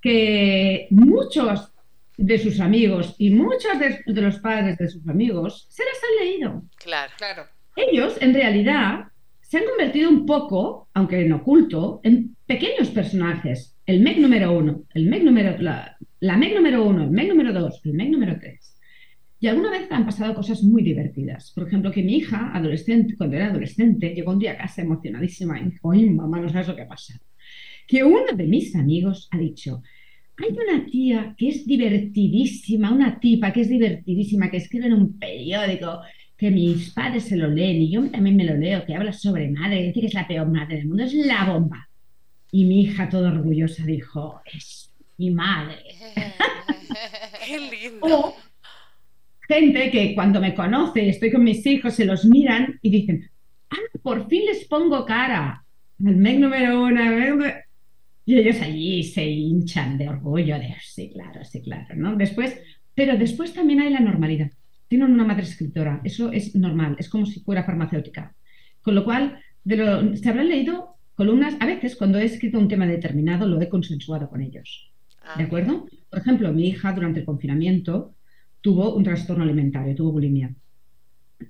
que 0.01 0.87
muchos 0.91 1.71
de 2.17 2.37
sus 2.37 2.59
amigos 2.59 3.15
y 3.17 3.31
muchos 3.31 3.79
de, 3.79 4.03
de 4.05 4.21
los 4.21 4.37
padres 4.39 4.77
de 4.77 4.89
sus 4.89 5.07
amigos 5.07 5.65
se 5.69 5.83
las 5.83 5.95
han 6.03 6.25
leído. 6.25 6.63
Claro, 6.77 7.13
claro. 7.17 7.56
Ellos, 7.77 8.17
en 8.21 8.33
realidad, 8.33 9.05
se 9.39 9.59
han 9.59 9.65
convertido 9.65 10.09
un 10.09 10.25
poco, 10.25 10.89
aunque 10.95 11.21
en 11.21 11.31
oculto, 11.31 12.01
en 12.03 12.35
pequeños 12.47 12.89
personajes. 12.89 13.77
El 13.85 14.01
MEC 14.01 14.17
número 14.17 14.57
uno, 14.57 14.83
el 14.95 15.05
MEC 15.05 15.23
número, 15.23 15.55
la, 15.59 15.95
MEC 16.19 16.55
número 16.55 16.83
uno, 16.83 17.03
el 17.03 17.11
MEC 17.11 17.29
número 17.29 17.53
dos, 17.53 17.79
el 17.85 17.93
MEC 17.93 18.09
número 18.09 18.35
tres. 18.39 18.75
Y 19.39 19.45
alguna 19.45 19.69
vez 19.69 19.91
han 19.91 20.05
pasado 20.05 20.33
cosas 20.33 20.63
muy 20.63 20.81
divertidas. 20.81 21.51
Por 21.53 21.67
ejemplo, 21.67 21.91
que 21.91 22.01
mi 22.01 22.15
hija, 22.15 22.51
adolescente, 22.51 23.15
cuando 23.15 23.35
era 23.35 23.49
adolescente, 23.49 24.09
llegó 24.09 24.31
un 24.31 24.39
día 24.39 24.53
a 24.53 24.57
casa 24.57 24.81
emocionadísima 24.81 25.61
y 25.61 25.65
dijo, 25.65 25.91
¡ay, 25.91 26.09
mamá, 26.09 26.41
no 26.41 26.49
sabes 26.49 26.69
lo 26.69 26.75
que 26.75 26.85
pasa! 26.85 27.13
Que 27.87 28.03
uno 28.03 28.33
de 28.35 28.47
mis 28.47 28.75
amigos 28.75 29.29
ha 29.31 29.37
dicho, 29.37 29.83
hay 30.37 30.49
una 30.49 30.83
tía 30.85 31.35
que 31.37 31.49
es 31.49 31.65
divertidísima, 31.65 32.91
una 32.91 33.19
tipa 33.19 33.53
que 33.53 33.61
es 33.61 33.69
divertidísima, 33.69 34.49
que 34.49 34.57
escribe 34.57 34.87
en 34.87 34.93
un 34.93 35.19
periódico 35.19 36.01
que 36.37 36.51
mis 36.51 36.91
padres 36.91 37.25
se 37.25 37.35
lo 37.35 37.47
leen 37.47 37.81
y 37.81 37.91
yo 37.91 38.09
también 38.11 38.35
me 38.35 38.45
lo 38.45 38.55
leo, 38.55 38.85
que 38.85 38.95
habla 38.95 39.11
sobre 39.11 39.49
madre, 39.49 39.83
dice 39.83 40.01
que 40.01 40.05
es 40.05 40.13
la 40.13 40.27
peor 40.27 40.47
madre 40.47 40.77
del 40.77 40.87
mundo, 40.87 41.03
es 41.03 41.13
la 41.13 41.45
bomba. 41.45 41.89
Y 42.51 42.65
mi 42.65 42.81
hija, 42.81 43.09
toda 43.09 43.31
orgullosa, 43.31 43.83
dijo, 43.83 44.41
es 44.45 44.93
mi 45.17 45.31
madre. 45.31 45.83
Qué 47.45 47.59
lindo. 47.59 48.05
O 48.05 48.35
gente 49.47 49.89
que 49.89 50.13
cuando 50.13 50.39
me 50.39 50.53
conoce, 50.53 51.09
estoy 51.09 51.31
con 51.31 51.43
mis 51.43 51.65
hijos, 51.65 51.95
se 51.95 52.05
los 52.05 52.23
miran 52.25 52.77
y 52.81 52.91
dicen, 52.91 53.29
ah, 53.71 53.99
por 54.03 54.29
fin 54.29 54.45
les 54.45 54.65
pongo 54.65 55.05
cara 55.05 55.65
al 56.05 56.15
MEC 56.15 56.39
número 56.39 56.83
uno. 56.83 57.01
Y 58.25 58.37
ellos 58.37 58.61
allí 58.61 59.03
se 59.03 59.25
hinchan 59.25 59.97
de 59.97 60.09
orgullo 60.09 60.59
de, 60.59 60.75
sí, 60.83 61.09
claro, 61.13 61.43
sí, 61.45 61.61
claro, 61.61 61.95
¿no? 61.95 62.15
Después, 62.15 62.59
pero 62.93 63.17
después 63.17 63.53
también 63.53 63.79
hay 63.79 63.89
la 63.89 64.01
normalidad 64.01 64.51
tienen 64.87 65.11
una 65.11 65.25
madre 65.25 65.43
escritora. 65.43 66.01
Eso 66.03 66.31
es 66.31 66.55
normal, 66.55 66.95
es 66.99 67.09
como 67.09 67.25
si 67.25 67.39
fuera 67.41 67.63
farmacéutica. 67.63 68.33
Con 68.81 68.95
lo 68.95 69.03
cual, 69.03 69.39
se 69.65 70.29
habrán 70.29 70.49
leído 70.49 70.95
columnas, 71.15 71.55
a 71.59 71.65
veces 71.65 71.95
cuando 71.95 72.19
he 72.19 72.25
escrito 72.25 72.59
un 72.59 72.67
tema 72.67 72.85
determinado 72.85 73.47
lo 73.47 73.61
he 73.61 73.69
consensuado 73.69 74.29
con 74.29 74.41
ellos. 74.41 74.91
¿De 75.35 75.43
ah. 75.43 75.45
acuerdo? 75.45 75.85
Por 76.09 76.19
ejemplo, 76.19 76.53
mi 76.53 76.67
hija 76.67 76.93
durante 76.93 77.19
el 77.19 77.25
confinamiento 77.25 78.13
tuvo 78.61 78.95
un 78.95 79.03
trastorno 79.03 79.43
alimentario, 79.43 79.95
tuvo 79.95 80.13
bulimia. 80.13 80.53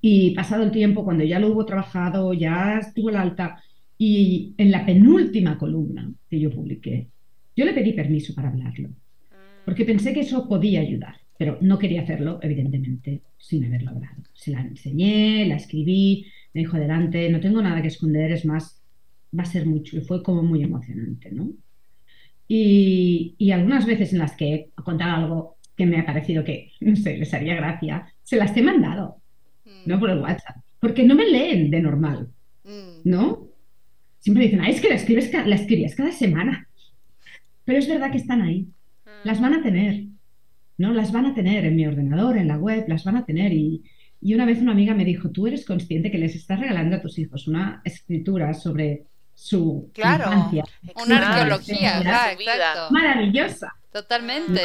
Y 0.02 0.32
pasado 0.32 0.64
el 0.64 0.72
tiempo, 0.72 1.04
cuando 1.04 1.24
ya 1.24 1.40
lo 1.40 1.50
hubo 1.50 1.66
trabajado, 1.66 2.34
ya 2.34 2.80
estuvo 2.80 3.12
la 3.12 3.22
alta, 3.22 3.64
y 3.98 4.54
en 4.58 4.72
la 4.72 4.86
penúltima 4.86 5.58
columna 5.58 6.12
que 6.30 6.40
yo 6.40 6.52
publiqué, 6.52 7.08
yo 7.56 7.66
le 7.66 7.74
pedí 7.74 7.94
permiso 7.94 8.34
para 8.36 8.50
hablarlo, 8.50 8.90
mm. 8.90 9.66
porque 9.66 9.86
pensé 9.86 10.14
que 10.14 10.20
eso 10.20 10.48
podía 10.48 10.82
ayudar 10.82 11.16
pero 11.38 11.58
no 11.62 11.78
quería 11.78 12.02
hacerlo, 12.02 12.40
evidentemente, 12.42 13.22
sin 13.38 13.66
haberlo 13.66 13.92
hablado. 13.92 14.24
Se 14.34 14.52
la 14.52 14.62
enseñé, 14.62 15.46
la 15.46 15.56
escribí, 15.56 16.26
me 16.54 16.62
dijo 16.62 16.78
adelante, 16.78 17.30
no 17.30 17.40
tengo 17.40 17.62
nada 17.62 17.82
que 17.82 17.88
esconder, 17.88 18.32
es 18.32 18.46
más, 18.46 18.82
va 19.38 19.44
a 19.44 19.46
ser 19.46 19.66
mucho. 19.66 19.98
Y 19.98 20.02
fue 20.02 20.24
como 20.24 20.44
muy 20.44 20.64
emocionante, 20.64 21.32
¿no? 21.32 21.52
Y, 22.48 23.36
y, 23.38 23.52
algunas 23.52 23.86
veces 23.86 24.14
en 24.14 24.20
las 24.20 24.38
que 24.38 24.54
he 24.54 24.72
contado 24.82 25.16
algo 25.18 25.58
que 25.76 25.86
me 25.86 26.00
ha 26.00 26.06
parecido 26.06 26.44
que, 26.44 26.72
no 26.80 26.96
sé, 26.96 27.18
les 27.18 27.34
haría 27.34 27.56
gracia, 27.56 28.08
se 28.24 28.38
las 28.38 28.56
he 28.56 28.62
mandado, 28.62 29.22
¿no? 29.86 29.98
Mm. 29.98 30.00
Por 30.00 30.10
el 30.10 30.20
WhatsApp, 30.20 30.58
porque 30.80 31.04
no 31.04 31.16
me 31.16 31.30
leen 31.30 31.70
de 31.70 31.82
normal, 31.82 32.30
mm. 32.64 33.02
¿no? 33.04 33.48
Siempre 34.20 34.46
dicen, 34.46 34.64
es 34.64 34.82
que 34.82 34.90
la, 34.90 34.96
escribes, 34.96 35.32
la 35.32 35.56
escribías 35.56 35.96
cada 35.96 36.12
semana. 36.12 36.68
Pero 37.66 37.80
es 37.80 37.88
verdad 37.88 38.12
que 38.12 38.18
están 38.18 38.42
ahí, 38.42 38.68
las 39.24 39.40
van 39.42 39.54
a 39.54 39.62
tener. 39.62 40.06
¿No? 40.78 40.94
Las 40.94 41.12
van 41.12 41.26
a 41.26 41.34
tener 41.34 41.66
en 41.66 41.76
mi 41.76 41.86
ordenador, 41.86 42.38
en 42.38 42.48
la 42.48 42.58
web, 42.58 42.86
las 42.88 43.04
van 43.04 43.18
a 43.18 43.26
tener. 43.26 43.52
Y, 43.54 43.84
una 44.22 44.46
vez 44.46 44.60
una 44.60 44.72
amiga 44.72 44.94
me 44.94 45.06
dijo, 45.06 45.30
tú 45.30 45.48
eres 45.48 45.66
consciente 45.66 46.12
que 46.12 46.18
les 46.18 46.36
estás 46.36 46.60
regalando 46.60 46.96
a 46.96 47.02
tus 47.02 47.18
hijos 47.20 47.48
una 47.48 47.82
escritura 47.84 48.54
sobre 48.54 49.06
su 49.34 49.92
infancia. 49.96 50.64
Una 51.06 51.30
arqueología, 51.30 52.02
Maravillosa. 52.92 53.74
Totalmente. 53.92 54.62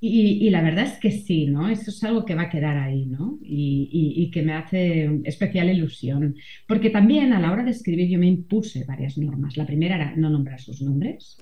Y, 0.00 0.48
la 0.50 0.62
verdad 0.62 0.84
es 0.84 0.98
que 1.00 1.10
sí, 1.10 1.46
¿no? 1.46 1.68
Eso 1.68 1.90
es 1.90 2.04
algo 2.04 2.24
que 2.24 2.36
va 2.36 2.42
a 2.42 2.50
quedar 2.50 2.76
ahí, 2.76 3.06
¿no? 3.06 3.38
Y, 3.42 4.30
que 4.32 4.42
me 4.42 4.52
hace 4.52 5.20
especial 5.24 5.70
ilusión. 5.70 6.36
Porque 6.68 6.90
también 6.90 7.32
a 7.32 7.40
la 7.40 7.50
hora 7.50 7.64
de 7.64 7.72
escribir 7.72 8.08
yo 8.08 8.18
me 8.18 8.26
impuse 8.26 8.84
varias 8.84 9.18
normas. 9.18 9.56
La 9.56 9.66
primera 9.66 9.96
era 9.96 10.14
no 10.14 10.30
nombrar 10.30 10.60
sus 10.60 10.82
nombres. 10.82 11.38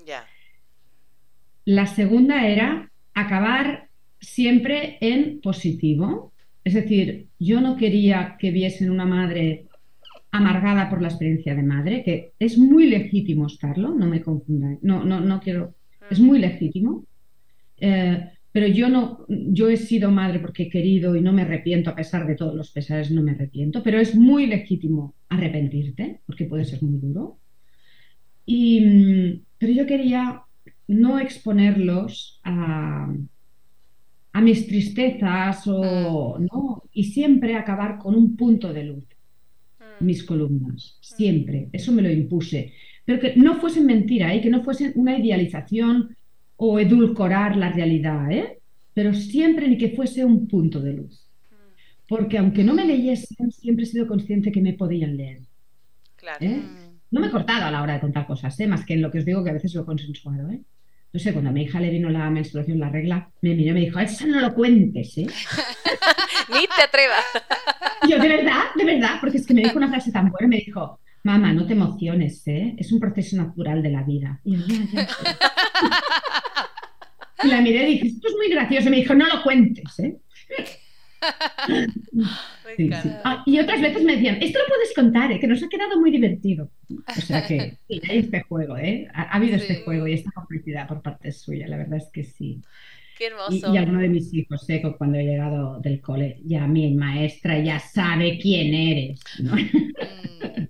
La 1.65 1.85
segunda 1.85 2.47
era 2.47 2.89
acabar 3.21 3.89
siempre 4.19 4.97
en 5.01 5.41
positivo. 5.41 6.33
Es 6.63 6.73
decir, 6.73 7.27
yo 7.39 7.61
no 7.61 7.77
quería 7.77 8.35
que 8.39 8.51
viesen 8.51 8.91
una 8.91 9.05
madre 9.05 9.65
amargada 10.31 10.89
por 10.89 11.01
la 11.01 11.07
experiencia 11.07 11.55
de 11.55 11.63
madre, 11.63 12.03
que 12.03 12.33
es 12.37 12.57
muy 12.57 12.87
legítimo 12.87 13.47
estarlo, 13.47 13.95
no 13.95 14.05
me 14.05 14.21
confundan, 14.21 14.77
no, 14.81 15.03
no, 15.03 15.19
no 15.21 15.39
quiero, 15.39 15.75
es 16.09 16.19
muy 16.19 16.39
legítimo. 16.39 17.05
Eh, 17.79 18.31
pero 18.51 18.67
yo 18.67 18.89
no, 18.89 19.25
yo 19.29 19.69
he 19.69 19.77
sido 19.77 20.11
madre 20.11 20.39
porque 20.39 20.63
he 20.63 20.69
querido 20.69 21.15
y 21.15 21.21
no 21.21 21.31
me 21.31 21.43
arrepiento, 21.43 21.89
a 21.89 21.95
pesar 21.95 22.25
de 22.27 22.35
todos 22.35 22.55
los 22.55 22.71
pesares, 22.71 23.11
no 23.11 23.21
me 23.21 23.31
arrepiento, 23.31 23.83
pero 23.83 23.99
es 23.99 24.15
muy 24.15 24.47
legítimo 24.47 25.15
arrepentirte, 25.29 26.21
porque 26.25 26.45
puede 26.45 26.65
ser 26.65 26.81
muy 26.83 26.99
duro. 26.99 27.39
Y, 28.45 28.81
mm, 28.81 29.41
pero 29.57 29.73
yo 29.73 29.85
quería 29.85 30.41
no 30.87 31.19
exponerlos 31.19 32.39
a, 32.43 33.13
mis 34.41 34.67
tristezas 34.67 35.67
o, 35.67 36.37
mm. 36.39 36.45
¿no? 36.45 36.83
y 36.93 37.05
siempre 37.05 37.55
acabar 37.55 37.97
con 37.97 38.15
un 38.15 38.35
punto 38.35 38.71
de 38.71 38.83
luz 38.83 39.03
mm. 39.79 40.05
mis 40.05 40.23
columnas, 40.23 40.97
siempre, 41.01 41.69
eso 41.73 41.91
me 41.91 42.01
lo 42.01 42.11
impuse, 42.11 42.73
pero 43.03 43.19
que 43.19 43.35
no 43.35 43.59
fuesen 43.59 43.85
mentira, 43.85 44.33
¿eh? 44.33 44.41
que 44.41 44.49
no 44.49 44.63
fuesen 44.63 44.93
una 44.95 45.17
idealización 45.17 46.15
o 46.57 46.79
edulcorar 46.79 47.55
la 47.55 47.71
realidad, 47.71 48.31
¿eh? 48.31 48.59
pero 48.93 49.13
siempre 49.13 49.67
ni 49.67 49.77
que 49.77 49.89
fuese 49.89 50.25
un 50.25 50.47
punto 50.47 50.79
de 50.81 50.93
luz. 50.93 51.27
Mm. 51.51 51.55
Porque 52.07 52.37
aunque 52.37 52.63
no 52.63 52.73
me 52.73 52.85
leyesen, 52.85 53.51
siempre 53.51 53.83
he 53.83 53.87
sido 53.87 54.07
consciente 54.07 54.51
que 54.51 54.61
me 54.61 54.73
podían 54.73 55.17
leer. 55.17 55.41
Claro. 56.15 56.37
¿eh? 56.41 56.61
No 57.09 57.21
me 57.21 57.27
he 57.27 57.31
cortado 57.31 57.65
a 57.65 57.71
la 57.71 57.81
hora 57.81 57.93
de 57.93 58.01
contar 58.01 58.27
cosas, 58.27 58.59
¿eh? 58.59 58.67
más 58.67 58.85
que 58.85 58.93
en 58.93 59.01
lo 59.01 59.11
que 59.11 59.19
os 59.19 59.25
digo 59.25 59.43
que 59.43 59.49
a 59.49 59.53
veces 59.53 59.73
lo 59.73 59.81
he 59.81 59.85
consensuado. 59.85 60.49
¿eh? 60.49 60.61
No 61.13 61.19
sé, 61.19 61.31
cuando 61.31 61.49
a 61.49 61.53
mi 61.53 61.63
hija 61.63 61.79
le 61.79 61.89
vino 61.89 62.09
la 62.09 62.29
menstruación, 62.29 62.79
la 62.79 62.89
regla, 62.89 63.29
me 63.41 63.55
miró 63.55 63.71
y 63.71 63.73
me 63.73 63.79
dijo, 63.81 63.99
eso 63.99 64.27
no 64.27 64.39
lo 64.39 64.53
cuentes, 64.53 65.17
¿eh? 65.17 65.27
Ni 66.53 66.67
te 66.75 66.81
atrevas. 66.83 67.23
yo, 68.07 68.19
de 68.19 68.27
verdad, 68.27 68.63
de 68.75 68.85
verdad, 68.85 69.17
porque 69.19 69.37
es 69.37 69.47
que 69.47 69.53
me 69.53 69.61
dijo 69.61 69.77
una 69.77 69.89
frase 69.89 70.11
tan 70.11 70.29
buena, 70.29 70.47
me 70.47 70.57
dijo, 70.57 70.99
mamá, 71.23 71.53
no 71.53 71.65
te 71.65 71.73
emociones, 71.73 72.45
¿eh? 72.47 72.75
Es 72.77 72.91
un 72.91 72.99
proceso 72.99 73.37
natural 73.37 73.81
de 73.81 73.89
la 73.89 74.03
vida. 74.03 74.39
Y 74.43 74.57
yo, 74.57 74.65
ya, 74.67 75.07
Y 77.43 77.47
la 77.47 77.61
miré 77.61 77.89
y 77.89 77.93
dije, 77.93 78.07
esto 78.07 78.27
es 78.27 78.33
muy 78.35 78.49
gracioso. 78.49 78.87
Y 78.87 78.91
me 78.91 78.97
dijo, 78.97 79.13
no 79.13 79.27
lo 79.27 79.43
cuentes, 79.43 79.99
¿eh? 79.99 80.17
Ah, 83.23 83.43
y 83.45 83.59
otras 83.59 83.81
veces 83.81 84.03
me 84.03 84.15
decían, 84.15 84.37
esto 84.41 84.59
lo 84.59 84.65
puedes 84.67 84.93
contar, 84.93 85.31
¿eh? 85.31 85.39
que 85.39 85.47
nos 85.47 85.63
ha 85.63 85.69
quedado 85.69 85.99
muy 85.99 86.11
divertido. 86.11 86.69
O 87.07 87.21
sea 87.21 87.45
que 87.45 87.77
sí, 87.87 88.01
hay 88.09 88.19
este 88.19 88.41
juego, 88.43 88.77
¿eh? 88.77 89.07
ha, 89.13 89.35
habido 89.35 89.55
este 89.55 89.83
juego 89.83 90.05
y 90.05 90.13
esta 90.13 90.31
complicidad 90.31 90.87
por 90.87 91.01
parte 91.01 91.31
suya, 91.31 91.67
la 91.67 91.77
verdad 91.77 91.97
es 91.97 92.09
que 92.11 92.23
sí. 92.23 92.61
Qué 93.17 93.27
hermoso. 93.27 93.73
Y, 93.73 93.77
alguno 93.77 93.99
de 93.99 94.09
mis 94.09 94.33
hijos, 94.33 94.69
¿eh? 94.69 94.81
cuando 94.97 95.17
he 95.17 95.23
llegado 95.23 95.79
del 95.79 96.01
cole, 96.01 96.39
ya 96.43 96.67
mi 96.67 96.93
maestra 96.93 97.57
ya 97.57 97.79
sabe 97.79 98.37
quién 98.37 98.73
eres. 98.73 99.21
Mm. 99.39 100.67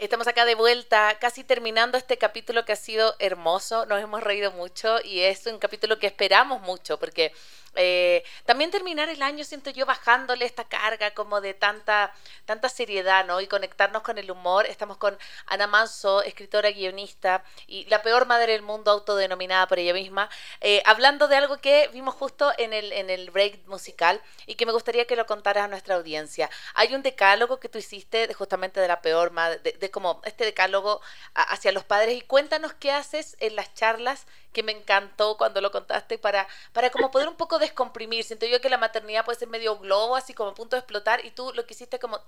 Estamos 0.00 0.26
acá 0.28 0.46
de 0.46 0.54
vuelta, 0.54 1.18
casi 1.20 1.44
terminando 1.44 1.98
este 1.98 2.16
capítulo 2.16 2.64
que 2.64 2.72
ha 2.72 2.76
sido 2.76 3.14
hermoso, 3.18 3.84
nos 3.84 4.02
hemos 4.02 4.22
reído 4.22 4.50
mucho 4.50 4.96
y 5.04 5.20
es 5.20 5.44
un 5.44 5.58
capítulo 5.58 5.98
que 5.98 6.06
esperamos 6.06 6.62
mucho 6.62 6.98
porque 6.98 7.32
Eh, 7.76 8.24
también 8.46 8.70
terminar 8.70 9.08
el 9.08 9.22
año, 9.22 9.44
siento 9.44 9.70
yo, 9.70 9.86
bajándole 9.86 10.44
esta 10.44 10.64
carga 10.64 11.12
como 11.12 11.40
de 11.40 11.54
tanta, 11.54 12.12
tanta 12.44 12.68
seriedad, 12.68 13.24
¿no? 13.24 13.40
Y 13.40 13.46
conectarnos 13.46 14.02
con 14.02 14.18
el 14.18 14.30
humor. 14.30 14.66
Estamos 14.66 14.96
con 14.96 15.16
Ana 15.46 15.66
Manso, 15.66 16.22
escritora, 16.22 16.70
guionista 16.70 17.44
y 17.66 17.84
la 17.86 18.02
peor 18.02 18.26
madre 18.26 18.52
del 18.52 18.62
mundo, 18.62 18.90
autodenominada 18.90 19.66
por 19.68 19.78
ella 19.78 19.94
misma, 19.94 20.28
eh, 20.60 20.82
hablando 20.84 21.28
de 21.28 21.36
algo 21.36 21.58
que 21.58 21.88
vimos 21.92 22.14
justo 22.14 22.52
en 22.58 22.72
el, 22.72 22.92
en 22.92 23.10
el 23.10 23.30
break 23.30 23.66
musical 23.66 24.20
y 24.46 24.56
que 24.56 24.66
me 24.66 24.72
gustaría 24.72 25.06
que 25.06 25.16
lo 25.16 25.26
contaras 25.26 25.64
a 25.64 25.68
nuestra 25.68 25.94
audiencia. 25.94 26.50
Hay 26.74 26.94
un 26.94 27.02
decálogo 27.02 27.60
que 27.60 27.68
tú 27.68 27.78
hiciste 27.78 28.32
justamente 28.34 28.80
de 28.80 28.88
la 28.88 29.00
peor 29.00 29.30
madre, 29.30 29.60
de, 29.60 29.72
de 29.72 29.90
como 29.90 30.20
este 30.24 30.44
decálogo 30.44 31.00
hacia 31.34 31.72
los 31.72 31.84
padres 31.84 32.16
y 32.16 32.22
cuéntanos 32.22 32.72
qué 32.74 32.92
haces 32.92 33.36
en 33.40 33.56
las 33.56 33.72
charlas 33.74 34.26
que 34.52 34.62
me 34.62 34.72
encantó 34.72 35.36
cuando 35.36 35.60
lo 35.60 35.70
contaste 35.70 36.18
para, 36.18 36.48
para 36.72 36.90
como 36.90 37.10
poder 37.10 37.28
un 37.28 37.36
poco 37.36 37.59
descomprimir. 37.60 38.24
Siento 38.24 38.46
yo 38.46 38.60
que 38.60 38.68
la 38.68 38.78
maternidad 38.78 39.24
puede 39.24 39.38
ser 39.38 39.48
medio 39.48 39.78
globo, 39.78 40.16
así 40.16 40.34
como 40.34 40.50
a 40.50 40.54
punto 40.54 40.76
de 40.76 40.80
explotar, 40.80 41.20
y 41.24 41.30
tú 41.30 41.52
lo 41.54 41.66
quisiste 41.66 41.98
como 41.98 42.18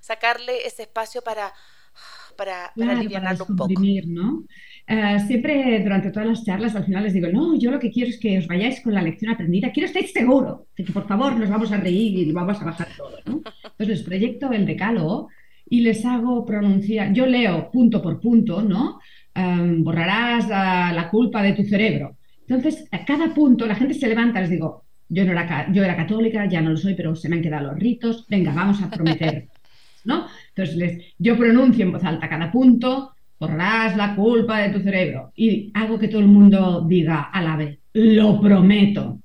sacarle 0.00 0.66
ese 0.66 0.82
espacio 0.82 1.22
para, 1.22 1.52
para, 2.36 2.72
para 2.76 3.00
un 3.48 3.56
poco. 3.56 3.72
¿no? 4.06 4.44
Uh, 4.88 5.26
siempre 5.26 5.80
durante 5.82 6.12
todas 6.12 6.28
las 6.28 6.44
charlas 6.44 6.76
al 6.76 6.84
final 6.84 7.02
les 7.02 7.12
digo, 7.12 7.28
no, 7.28 7.58
yo 7.58 7.72
lo 7.72 7.80
que 7.80 7.90
quiero 7.90 8.10
es 8.10 8.20
que 8.20 8.38
os 8.38 8.46
vayáis 8.46 8.80
con 8.82 8.94
la 8.94 9.02
lección 9.02 9.32
aprendida, 9.32 9.72
quiero 9.72 9.88
estar 9.88 10.04
seguro 10.04 10.68
de 10.76 10.84
que 10.84 10.92
por 10.92 11.08
favor 11.08 11.34
nos 11.36 11.50
vamos 11.50 11.72
a 11.72 11.78
reír 11.78 12.18
y 12.18 12.30
vamos 12.32 12.60
a 12.60 12.66
bajar 12.66 12.88
todo, 12.96 13.18
¿no? 13.26 13.42
Entonces 13.64 13.88
les 13.88 14.02
proyecto 14.02 14.52
el 14.52 14.64
decálogo 14.64 15.28
y 15.68 15.80
les 15.80 16.04
hago 16.04 16.44
pronunciar, 16.44 17.12
yo 17.12 17.26
leo 17.26 17.70
punto 17.72 18.00
por 18.00 18.20
punto, 18.20 18.62
¿no? 18.62 19.00
Em, 19.34 19.82
borrarás 19.82 20.48
la, 20.48 21.08
culpa 21.10 21.42
de 21.42 21.52
tu 21.52 21.64
cerebro. 21.64 22.16
Entonces, 22.48 22.86
a 22.90 23.04
cada 23.04 23.34
punto 23.34 23.66
la 23.66 23.74
gente 23.74 23.94
se 23.94 24.08
levanta, 24.08 24.40
les 24.40 24.50
digo, 24.50 24.84
yo, 25.08 25.24
no 25.24 25.32
era, 25.32 25.72
yo 25.72 25.84
era 25.84 25.96
católica, 25.96 26.46
ya 26.46 26.60
no 26.60 26.70
lo 26.70 26.76
soy, 26.76 26.94
pero 26.94 27.14
se 27.14 27.28
me 27.28 27.36
han 27.36 27.42
quedado 27.42 27.68
los 27.68 27.78
ritos, 27.78 28.26
venga, 28.28 28.52
vamos 28.52 28.82
a 28.82 28.90
prometer. 28.90 29.48
¿no? 30.06 30.26
Entonces, 30.48 30.76
les, 30.76 31.14
yo 31.18 31.36
pronuncio 31.36 31.84
en 31.84 31.92
voz 31.92 32.04
alta 32.04 32.28
cada 32.28 32.50
punto, 32.50 33.12
borrarás 33.38 33.96
la 33.96 34.14
culpa 34.14 34.60
de 34.60 34.70
tu 34.70 34.80
cerebro 34.80 35.32
y 35.36 35.70
hago 35.74 35.98
que 35.98 36.08
todo 36.08 36.20
el 36.20 36.28
mundo 36.28 36.84
diga 36.88 37.22
a 37.22 37.42
la 37.42 37.56
vez, 37.56 37.78
lo 37.92 38.40
prometo. 38.40 39.20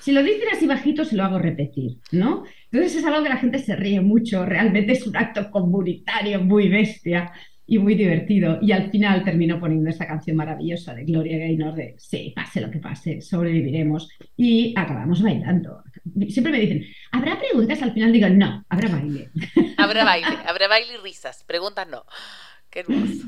Si 0.00 0.12
lo 0.12 0.22
dicen 0.22 0.48
así 0.50 0.66
bajito, 0.66 1.04
se 1.04 1.16
lo 1.16 1.24
hago 1.24 1.38
repetir, 1.38 1.98
¿no? 2.12 2.44
Entonces 2.70 2.96
es 2.98 3.04
algo 3.04 3.22
que 3.22 3.28
la 3.28 3.36
gente 3.36 3.58
se 3.58 3.76
ríe 3.76 4.00
mucho, 4.00 4.46
realmente 4.46 4.92
es 4.92 5.06
un 5.06 5.16
acto 5.16 5.50
comunitario 5.50 6.40
muy 6.40 6.68
bestia 6.68 7.30
y 7.70 7.78
muy 7.78 7.94
divertido. 7.94 8.58
Y 8.60 8.72
al 8.72 8.90
final 8.90 9.22
terminó 9.22 9.60
poniendo 9.60 9.88
esta 9.88 10.04
canción 10.04 10.36
maravillosa 10.36 10.92
de 10.92 11.04
Gloria 11.04 11.38
Gaynor 11.38 11.76
de 11.76 11.94
Sí, 11.98 12.32
pase 12.34 12.60
lo 12.60 12.68
que 12.68 12.80
pase, 12.80 13.20
sobreviviremos. 13.20 14.08
Y 14.36 14.74
acabamos 14.76 15.22
bailando. 15.22 15.84
Siempre 16.28 16.50
me 16.50 16.58
dicen, 16.58 16.84
¿habrá 17.12 17.38
preguntas? 17.38 17.80
Al 17.80 17.92
final 17.92 18.12
digo, 18.12 18.28
no, 18.28 18.64
habrá 18.68 18.88
baile. 18.88 19.30
Habrá 19.76 20.04
baile, 20.04 20.36
habrá 20.46 20.66
baile 20.66 20.94
y 20.94 20.96
risas. 20.96 21.44
Preguntas 21.44 21.86
no. 21.88 22.04
Qué 22.70 22.80
hermoso. 22.80 23.24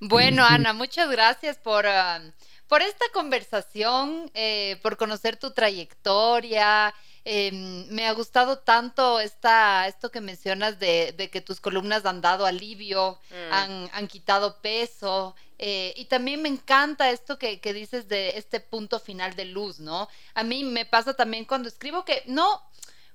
Bueno, 0.00 0.44
Ana, 0.48 0.72
muchas 0.72 1.10
gracias 1.10 1.58
por... 1.58 1.86
Ah, 1.86 2.20
por 2.68 2.82
esta 2.82 3.04
conversación, 3.14 4.30
eh, 4.34 4.78
por 4.82 4.96
conocer 4.98 5.36
tu 5.36 5.52
trayectoria, 5.52 6.94
Em, 7.30 7.86
me 7.90 8.06
ha 8.06 8.12
gustado 8.12 8.60
tanto 8.60 9.20
esta, 9.20 9.86
esto 9.86 10.10
que 10.10 10.22
mencionas 10.22 10.78
de, 10.78 11.28
que 11.30 11.42
tus 11.42 11.60
columnas 11.60 12.06
han 12.06 12.22
dado 12.22 12.46
alivio, 12.46 13.20
mm. 13.30 13.88
han, 13.92 14.08
quitado 14.08 14.62
peso. 14.62 15.36
Eh, 15.58 15.92
y 15.94 16.06
también 16.06 16.40
me 16.40 16.48
encanta 16.48 17.10
esto 17.10 17.38
que, 17.38 17.60
que, 17.60 17.74
dices 17.74 18.08
de 18.08 18.38
este 18.38 18.60
punto 18.60 18.98
final 18.98 19.36
de 19.36 19.44
luz, 19.44 19.78
¿no? 19.78 20.08
A 20.32 20.42
mí 20.42 20.64
me 20.64 20.86
pasa 20.86 21.12
también 21.12 21.44
cuando 21.44 21.68
escribo 21.68 22.02
que 22.02 22.22
no, 22.24 22.62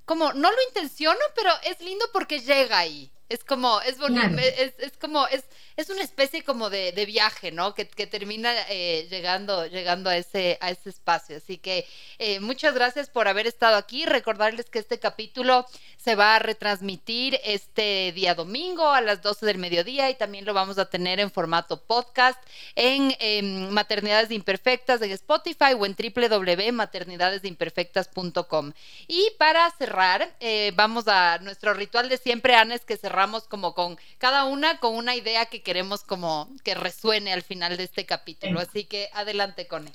como 0.06 0.32
no 0.34 0.52
lo 0.52 0.58
intenciono, 0.68 1.20
pero 1.34 1.50
es 1.64 1.80
lindo 1.82 2.06
porque 2.14 2.40
llega 2.40 2.78
ahí. 2.78 3.12
Es 3.30 3.44
como, 3.44 3.82
es 3.82 3.98
bonito, 3.98 4.38
es, 4.38 4.74
es, 4.78 4.92
como, 5.00 5.26
es, 5.28 5.44
es 5.76 5.90
una 5.90 6.04
especie 6.04 6.44
como 6.44 6.70
de, 6.70 6.92
de 6.92 7.06
viaje, 7.06 7.52
¿no? 7.52 7.74
Que, 7.74 7.88
que 7.88 8.06
termina 8.06 8.54
eh, 8.70 9.08
llegando, 9.10 9.66
llegando 9.66 10.08
a 10.10 10.18
ese, 10.18 10.58
a 10.62 10.70
ese 10.70 10.90
espacio. 10.90 11.38
Así 11.38 11.58
que 11.58 11.88
eh, 12.20 12.40
muchas 12.42 12.76
gracias 12.76 13.10
por 13.10 13.28
haber 13.28 13.48
estado 13.48 13.78
aquí. 13.78 14.06
Recordarles 14.06 14.70
que 14.70 14.78
este 14.80 15.00
capítulo 15.00 15.66
se 15.98 16.16
va 16.16 16.36
a 16.36 16.40
retransmitir 16.40 17.40
este 17.44 18.12
día 18.14 18.36
domingo 18.36 18.90
a 18.90 19.00
las 19.02 19.22
12 19.22 19.46
del 19.46 19.58
mediodía 19.58 20.10
y 20.10 20.16
también 20.16 20.44
lo 20.46 20.54
vamos 20.54 20.78
a 20.78 20.90
tener 20.90 21.22
en 21.22 21.32
formato 21.32 21.82
podcast 21.82 22.38
en 22.76 23.16
em, 23.20 23.70
Maternidades 23.70 24.32
Imperfectas 24.32 25.02
en 25.02 25.12
Spotify 25.12 25.74
o 25.78 25.86
en 25.86 25.96
www.maternidadesimperfectas.com. 25.96 28.74
Y 29.08 29.32
para 29.40 29.72
cerrar, 29.72 30.36
eh, 30.40 30.72
vamos 30.76 31.08
a 31.08 31.40
nuestro 31.40 31.74
ritual 31.74 32.10
de 32.10 32.18
siempre, 32.18 32.56
Ana, 32.56 32.76
es 32.76 32.86
que 32.86 32.98
cerramos 32.98 33.13
como 33.48 33.74
con 33.74 33.98
cada 34.18 34.46
una 34.46 34.80
con 34.80 34.96
una 34.96 35.16
idea 35.16 35.46
que 35.46 35.62
queremos 35.62 36.04
como 36.04 36.50
que 36.64 36.74
resuene 36.76 37.34
al 37.34 37.44
final 37.44 37.78
de 37.78 37.84
este 37.84 38.06
capítulo. 38.06 38.60
Así 38.60 38.86
que 38.86 39.10
adelante, 39.14 39.68
con 39.68 39.88
él. 39.88 39.94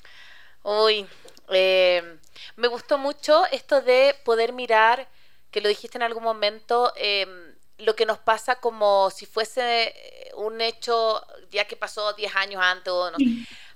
Uy, 0.63 1.07
eh, 1.49 2.17
me 2.55 2.67
gustó 2.67 2.97
mucho 2.97 3.45
esto 3.47 3.81
de 3.81 4.15
poder 4.23 4.53
mirar, 4.53 5.07
que 5.51 5.61
lo 5.61 5.69
dijiste 5.69 5.97
en 5.97 6.03
algún 6.03 6.23
momento, 6.23 6.93
em, 6.95 7.55
lo 7.77 7.95
que 7.95 8.05
nos 8.05 8.19
pasa 8.19 8.55
como 8.55 9.09
si 9.09 9.25
fuese 9.25 9.93
un 10.35 10.61
hecho 10.61 11.25
ya 11.51 11.65
que 11.65 11.75
pasó 11.75 12.13
10 12.13 12.35
años 12.35 12.61
antes 12.61 12.91
o 12.91 13.11
no 13.11 13.17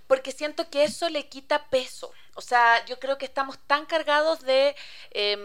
porque 0.08 0.32
siento 0.32 0.70
que 0.70 0.84
eso 0.84 1.10
le 1.10 1.28
quita 1.28 1.70
peso. 1.70 2.12
O 2.36 2.42
sea, 2.42 2.86
yo 2.86 3.00
creo 3.00 3.18
que 3.18 3.26
estamos 3.26 3.58
tan 3.68 3.86
cargados 3.86 4.42
de, 4.42 4.76
em, 5.12 5.40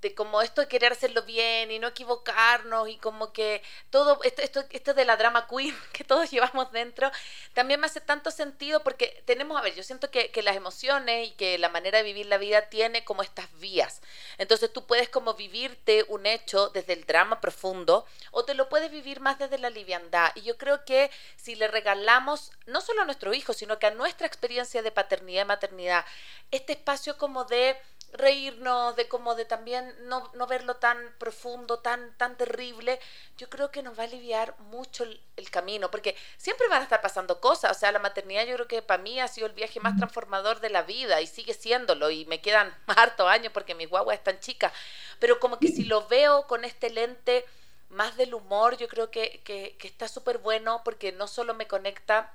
de 0.00 0.14
como 0.14 0.42
esto 0.42 0.60
de 0.60 0.68
querer 0.68 0.92
hacerlo 0.92 1.22
bien 1.22 1.70
y 1.70 1.78
no 1.78 1.88
equivocarnos 1.88 2.88
y 2.88 2.96
como 2.96 3.32
que 3.32 3.62
todo 3.90 4.20
esto, 4.22 4.42
esto, 4.42 4.64
esto 4.70 4.94
de 4.94 5.04
la 5.04 5.16
drama 5.16 5.46
queen 5.48 5.76
que 5.92 6.04
todos 6.04 6.30
llevamos 6.30 6.72
dentro, 6.72 7.10
también 7.54 7.80
me 7.80 7.86
hace 7.86 8.00
tanto 8.00 8.30
sentido 8.30 8.82
porque 8.82 9.22
tenemos, 9.26 9.58
a 9.58 9.62
ver, 9.62 9.74
yo 9.74 9.82
siento 9.82 10.10
que, 10.10 10.30
que 10.30 10.42
las 10.42 10.56
emociones 10.56 11.28
y 11.28 11.30
que 11.32 11.58
la 11.58 11.68
manera 11.68 11.98
de 11.98 12.04
vivir 12.04 12.26
la 12.26 12.38
vida 12.38 12.62
tiene 12.62 13.04
como 13.04 13.22
estas 13.22 13.46
vías. 13.58 14.00
Entonces 14.38 14.72
tú 14.72 14.86
puedes 14.86 15.08
como 15.08 15.34
vivirte 15.34 16.04
un 16.08 16.26
hecho 16.26 16.68
desde 16.70 16.94
el 16.94 17.04
drama 17.04 17.40
profundo 17.40 18.06
o 18.30 18.44
te 18.44 18.54
lo 18.54 18.68
puedes 18.68 18.90
vivir 18.90 19.20
más 19.20 19.38
desde 19.38 19.58
la 19.58 19.70
liviandad. 19.70 20.32
Y 20.34 20.42
yo 20.42 20.56
creo 20.56 20.84
que 20.84 21.10
si 21.36 21.54
le 21.54 21.68
regalamos, 21.68 22.52
no 22.66 22.80
solo 22.80 23.02
a 23.02 23.04
nuestro 23.04 23.34
hijo, 23.34 23.52
sino 23.52 23.78
que 23.78 23.86
a 23.86 23.90
nuestra 23.90 24.26
experiencia 24.26 24.82
de 24.82 24.90
paternidad 24.90 25.42
y 25.42 25.46
maternidad, 25.46 26.04
este 26.50 26.72
espacio 26.72 27.16
como 27.18 27.44
de 27.44 27.76
reírnos, 28.12 28.96
de 28.96 29.08
como 29.08 29.34
de 29.34 29.44
también 29.44 29.94
no, 30.08 30.30
no, 30.34 30.46
verlo 30.46 30.76
tan 30.76 30.98
profundo, 31.18 31.78
tan, 31.78 32.16
tan 32.16 32.36
terrible, 32.36 32.98
yo 33.38 33.48
creo 33.48 33.70
que 33.70 33.82
nos 33.82 33.98
va 33.98 34.02
a 34.02 34.06
aliviar 34.06 34.58
mucho 34.58 35.04
el, 35.04 35.20
camino, 35.50 35.90
porque 35.90 36.16
siempre 36.36 36.68
van 36.68 36.80
a 36.80 36.84
estar 36.84 37.00
pasando 37.00 37.40
cosas, 37.40 37.76
o 37.76 37.80
sea, 37.80 37.90
la 37.90 37.98
maternidad 37.98 38.44
yo 38.44 38.54
creo 38.54 38.68
que 38.68 38.82
para 38.82 39.02
mí 39.02 39.18
ha 39.18 39.26
sido 39.26 39.46
el 39.46 39.52
viaje 39.52 39.80
más 39.80 39.96
transformador 39.96 40.60
de 40.60 40.70
la 40.70 40.82
vida 40.82 41.20
y 41.20 41.26
sigue 41.26 41.54
siéndolo 41.54 42.10
y 42.10 42.24
me 42.26 42.40
quedan 42.40 42.72
harto 42.86 43.26
años 43.26 43.52
porque 43.52 43.74
mi 43.74 43.86
guagua 43.86 44.14
es 44.14 44.22
tan 44.22 44.38
chica, 44.38 44.72
pero 45.18 45.40
como 45.40 45.58
que 45.58 45.68
si 45.68 45.84
lo 45.84 46.06
veo 46.08 46.46
con 46.46 46.64
este 46.64 46.90
lente 46.90 47.44
más 47.88 48.16
del 48.16 48.34
humor, 48.34 48.76
yo 48.76 48.86
creo 48.86 49.10
que, 49.10 49.40
que, 49.44 49.76
que 49.78 49.88
está 49.88 50.08
súper 50.08 50.38
bueno 50.38 50.82
porque 50.84 51.10
no 51.10 51.26
solo 51.26 51.54
me 51.54 51.66
conecta 51.66 52.32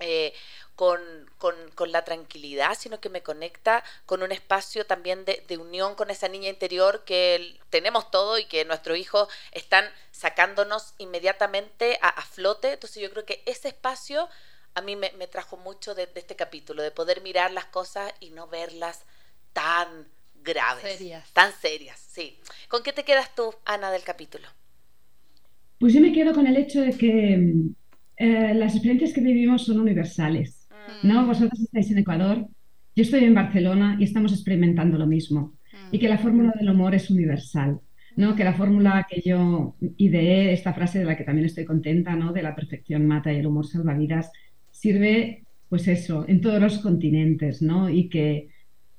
eh, 0.00 0.32
con, 0.80 0.98
con, 1.36 1.92
la 1.92 2.04
tranquilidad, 2.04 2.74
sino 2.78 3.00
que 3.00 3.10
me 3.10 3.22
conecta 3.22 3.84
con 4.06 4.22
un 4.22 4.32
espacio 4.32 4.86
también 4.86 5.26
de, 5.26 5.58
unión 5.58 5.94
con 5.94 6.08
esa 6.08 6.26
niña 6.26 6.48
interior 6.48 7.04
que 7.04 7.58
tenemos 7.68 8.10
todo 8.10 8.38
y 8.38 8.46
que 8.46 8.64
nuestros 8.64 8.96
hijos 8.96 9.28
están 9.52 9.84
sacándonos 10.10 10.94
inmediatamente 10.96 11.98
a, 12.00 12.22
flote. 12.22 12.72
Entonces 12.72 13.02
yo 13.02 13.10
creo 13.10 13.26
que 13.26 13.42
ese 13.44 13.68
espacio 13.68 14.30
a 14.74 14.80
mí 14.80 14.96
me, 14.96 15.10
trajo 15.26 15.58
mucho 15.58 15.94
de, 15.94 16.08
este 16.14 16.34
capítulo, 16.34 16.82
de 16.82 16.90
poder 16.90 17.20
mirar 17.20 17.50
las 17.50 17.66
cosas 17.66 18.14
y 18.18 18.30
no 18.30 18.46
verlas 18.46 19.04
tan 19.52 20.08
graves, 20.42 20.98
tan 21.34 21.52
serias, 21.52 22.00
sí. 22.00 22.40
¿Con 22.68 22.82
qué 22.82 22.94
te 22.94 23.04
quedas 23.04 23.34
tú, 23.34 23.54
Ana, 23.66 23.90
del 23.90 24.02
capítulo? 24.02 24.48
Pues 25.78 25.92
yo 25.92 26.00
me 26.00 26.12
quedo 26.12 26.32
con 26.32 26.46
el 26.46 26.56
hecho 26.56 26.80
de 26.80 26.96
que 26.96 27.74
eh, 28.20 28.52
las 28.54 28.74
experiencias 28.74 29.14
que 29.14 29.22
vivimos 29.22 29.64
son 29.64 29.80
universales. 29.80 30.68
¿no? 31.02 31.22
Mm. 31.22 31.26
Vosotros 31.26 31.58
estáis 31.58 31.90
en 31.90 31.98
Ecuador, 31.98 32.46
yo 32.94 33.02
estoy 33.02 33.24
en 33.24 33.34
Barcelona 33.34 33.96
y 33.98 34.04
estamos 34.04 34.32
experimentando 34.32 34.98
lo 34.98 35.06
mismo. 35.06 35.54
Y 35.90 35.98
que 35.98 36.08
la 36.08 36.16
mm. 36.16 36.18
fórmula 36.18 36.52
del 36.58 36.68
humor 36.68 36.94
es 36.94 37.08
universal. 37.10 37.80
¿no? 38.16 38.36
Que 38.36 38.44
la 38.44 38.52
fórmula 38.52 39.06
que 39.08 39.22
yo 39.24 39.74
ideé, 39.96 40.52
esta 40.52 40.74
frase 40.74 40.98
de 40.98 41.06
la 41.06 41.16
que 41.16 41.24
también 41.24 41.46
estoy 41.46 41.64
contenta, 41.64 42.14
¿no? 42.14 42.34
de 42.34 42.42
la 42.42 42.54
perfección 42.54 43.06
mata 43.06 43.32
y 43.32 43.38
el 43.38 43.46
humor 43.46 43.66
salva 43.66 43.94
vidas, 43.94 44.30
sirve, 44.70 45.44
pues 45.70 45.88
eso, 45.88 46.26
en 46.28 46.42
todos 46.42 46.60
los 46.60 46.78
continentes, 46.80 47.62
¿no? 47.62 47.88
Y 47.88 48.10
que 48.10 48.48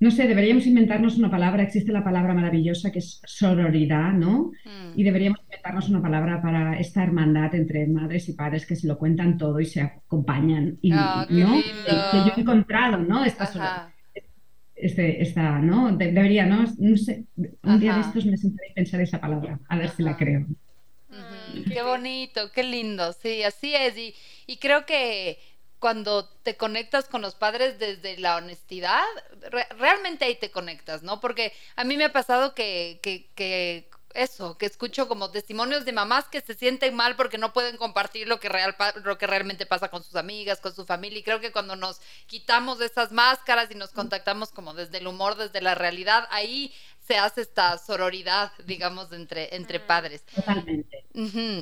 no 0.01 0.09
sé, 0.09 0.27
deberíamos 0.27 0.65
inventarnos 0.65 1.15
una 1.19 1.29
palabra, 1.29 1.61
existe 1.61 1.91
la 1.91 2.03
palabra 2.03 2.33
maravillosa 2.33 2.91
que 2.91 2.97
es 2.97 3.21
sororidad, 3.23 4.11
¿no? 4.11 4.51
Mm. 4.65 4.93
Y 4.95 5.03
deberíamos 5.03 5.41
inventarnos 5.43 5.89
una 5.89 6.01
palabra 6.01 6.41
para 6.41 6.79
esta 6.79 7.03
hermandad 7.03 7.53
entre 7.53 7.85
madres 7.85 8.27
y 8.27 8.33
padres 8.33 8.65
que 8.65 8.75
se 8.75 8.87
lo 8.87 8.97
cuentan 8.97 9.37
todo 9.37 9.59
y 9.59 9.67
se 9.67 9.81
acompañan. 9.81 10.79
Y, 10.81 10.91
ah, 10.91 11.27
¿no? 11.29 11.53
Que, 11.53 12.17
yo 12.17 12.33
he 12.35 12.39
encontrado, 12.41 12.97
¿no? 12.97 13.23
Esta 13.23 13.91
este, 14.75 15.21
esta, 15.21 15.59
¿no? 15.59 15.95
debería, 15.95 16.47
¿no? 16.47 16.65
No 16.79 16.97
sé, 16.97 17.25
un 17.61 17.79
día 17.79 17.93
de 17.93 18.01
estos 18.01 18.25
me 18.25 18.37
sentaré 18.37 18.71
a 18.71 18.73
pensar 18.73 19.01
esa 19.01 19.21
palabra, 19.21 19.59
a 19.69 19.77
ver 19.77 19.89
si 19.91 20.01
la 20.01 20.17
creo. 20.17 20.47
qué 21.71 21.83
bonito, 21.83 22.51
qué 22.51 22.63
lindo, 22.63 23.13
sí, 23.13 23.43
así 23.43 23.75
es. 23.75 23.95
Y, 23.95 24.15
y 24.47 24.57
creo 24.57 24.87
que 24.87 25.37
cuando 25.81 26.29
te 26.43 26.55
conectas 26.57 27.09
con 27.09 27.23
los 27.23 27.33
padres 27.33 27.79
desde 27.79 28.15
la 28.19 28.37
honestidad, 28.37 29.03
realmente 29.79 30.25
ahí 30.25 30.35
te 30.35 30.51
conectas, 30.51 31.01
¿no? 31.01 31.19
Porque 31.19 31.53
a 31.75 31.83
mí 31.83 31.97
me 31.97 32.05
ha 32.05 32.13
pasado 32.13 32.53
que, 32.53 32.99
que, 33.01 33.31
que 33.33 33.89
eso, 34.13 34.59
que 34.59 34.67
escucho 34.67 35.07
como 35.07 35.31
testimonios 35.31 35.83
de 35.83 35.91
mamás 35.91 36.25
que 36.25 36.41
se 36.41 36.53
sienten 36.53 36.95
mal 36.95 37.15
porque 37.15 37.39
no 37.39 37.51
pueden 37.51 37.77
compartir 37.77 38.27
lo 38.27 38.39
que, 38.39 38.47
real, 38.47 38.75
lo 39.03 39.17
que 39.17 39.25
realmente 39.25 39.65
pasa 39.65 39.89
con 39.89 40.03
sus 40.03 40.15
amigas, 40.15 40.59
con 40.59 40.75
su 40.75 40.85
familia. 40.85 41.17
Y 41.17 41.23
creo 41.23 41.39
que 41.39 41.51
cuando 41.51 41.75
nos 41.75 41.99
quitamos 42.27 42.77
de 42.77 42.85
esas 42.85 43.11
máscaras 43.11 43.71
y 43.71 43.75
nos 43.75 43.89
contactamos 43.89 44.51
como 44.51 44.75
desde 44.75 44.99
el 44.99 45.07
humor, 45.07 45.35
desde 45.35 45.61
la 45.61 45.73
realidad, 45.73 46.27
ahí 46.29 46.71
se 47.07 47.17
hace 47.17 47.41
esta 47.41 47.75
sororidad, 47.79 48.51
digamos, 48.65 49.11
entre, 49.13 49.55
entre 49.55 49.79
padres. 49.79 50.23
Totalmente. 50.35 51.05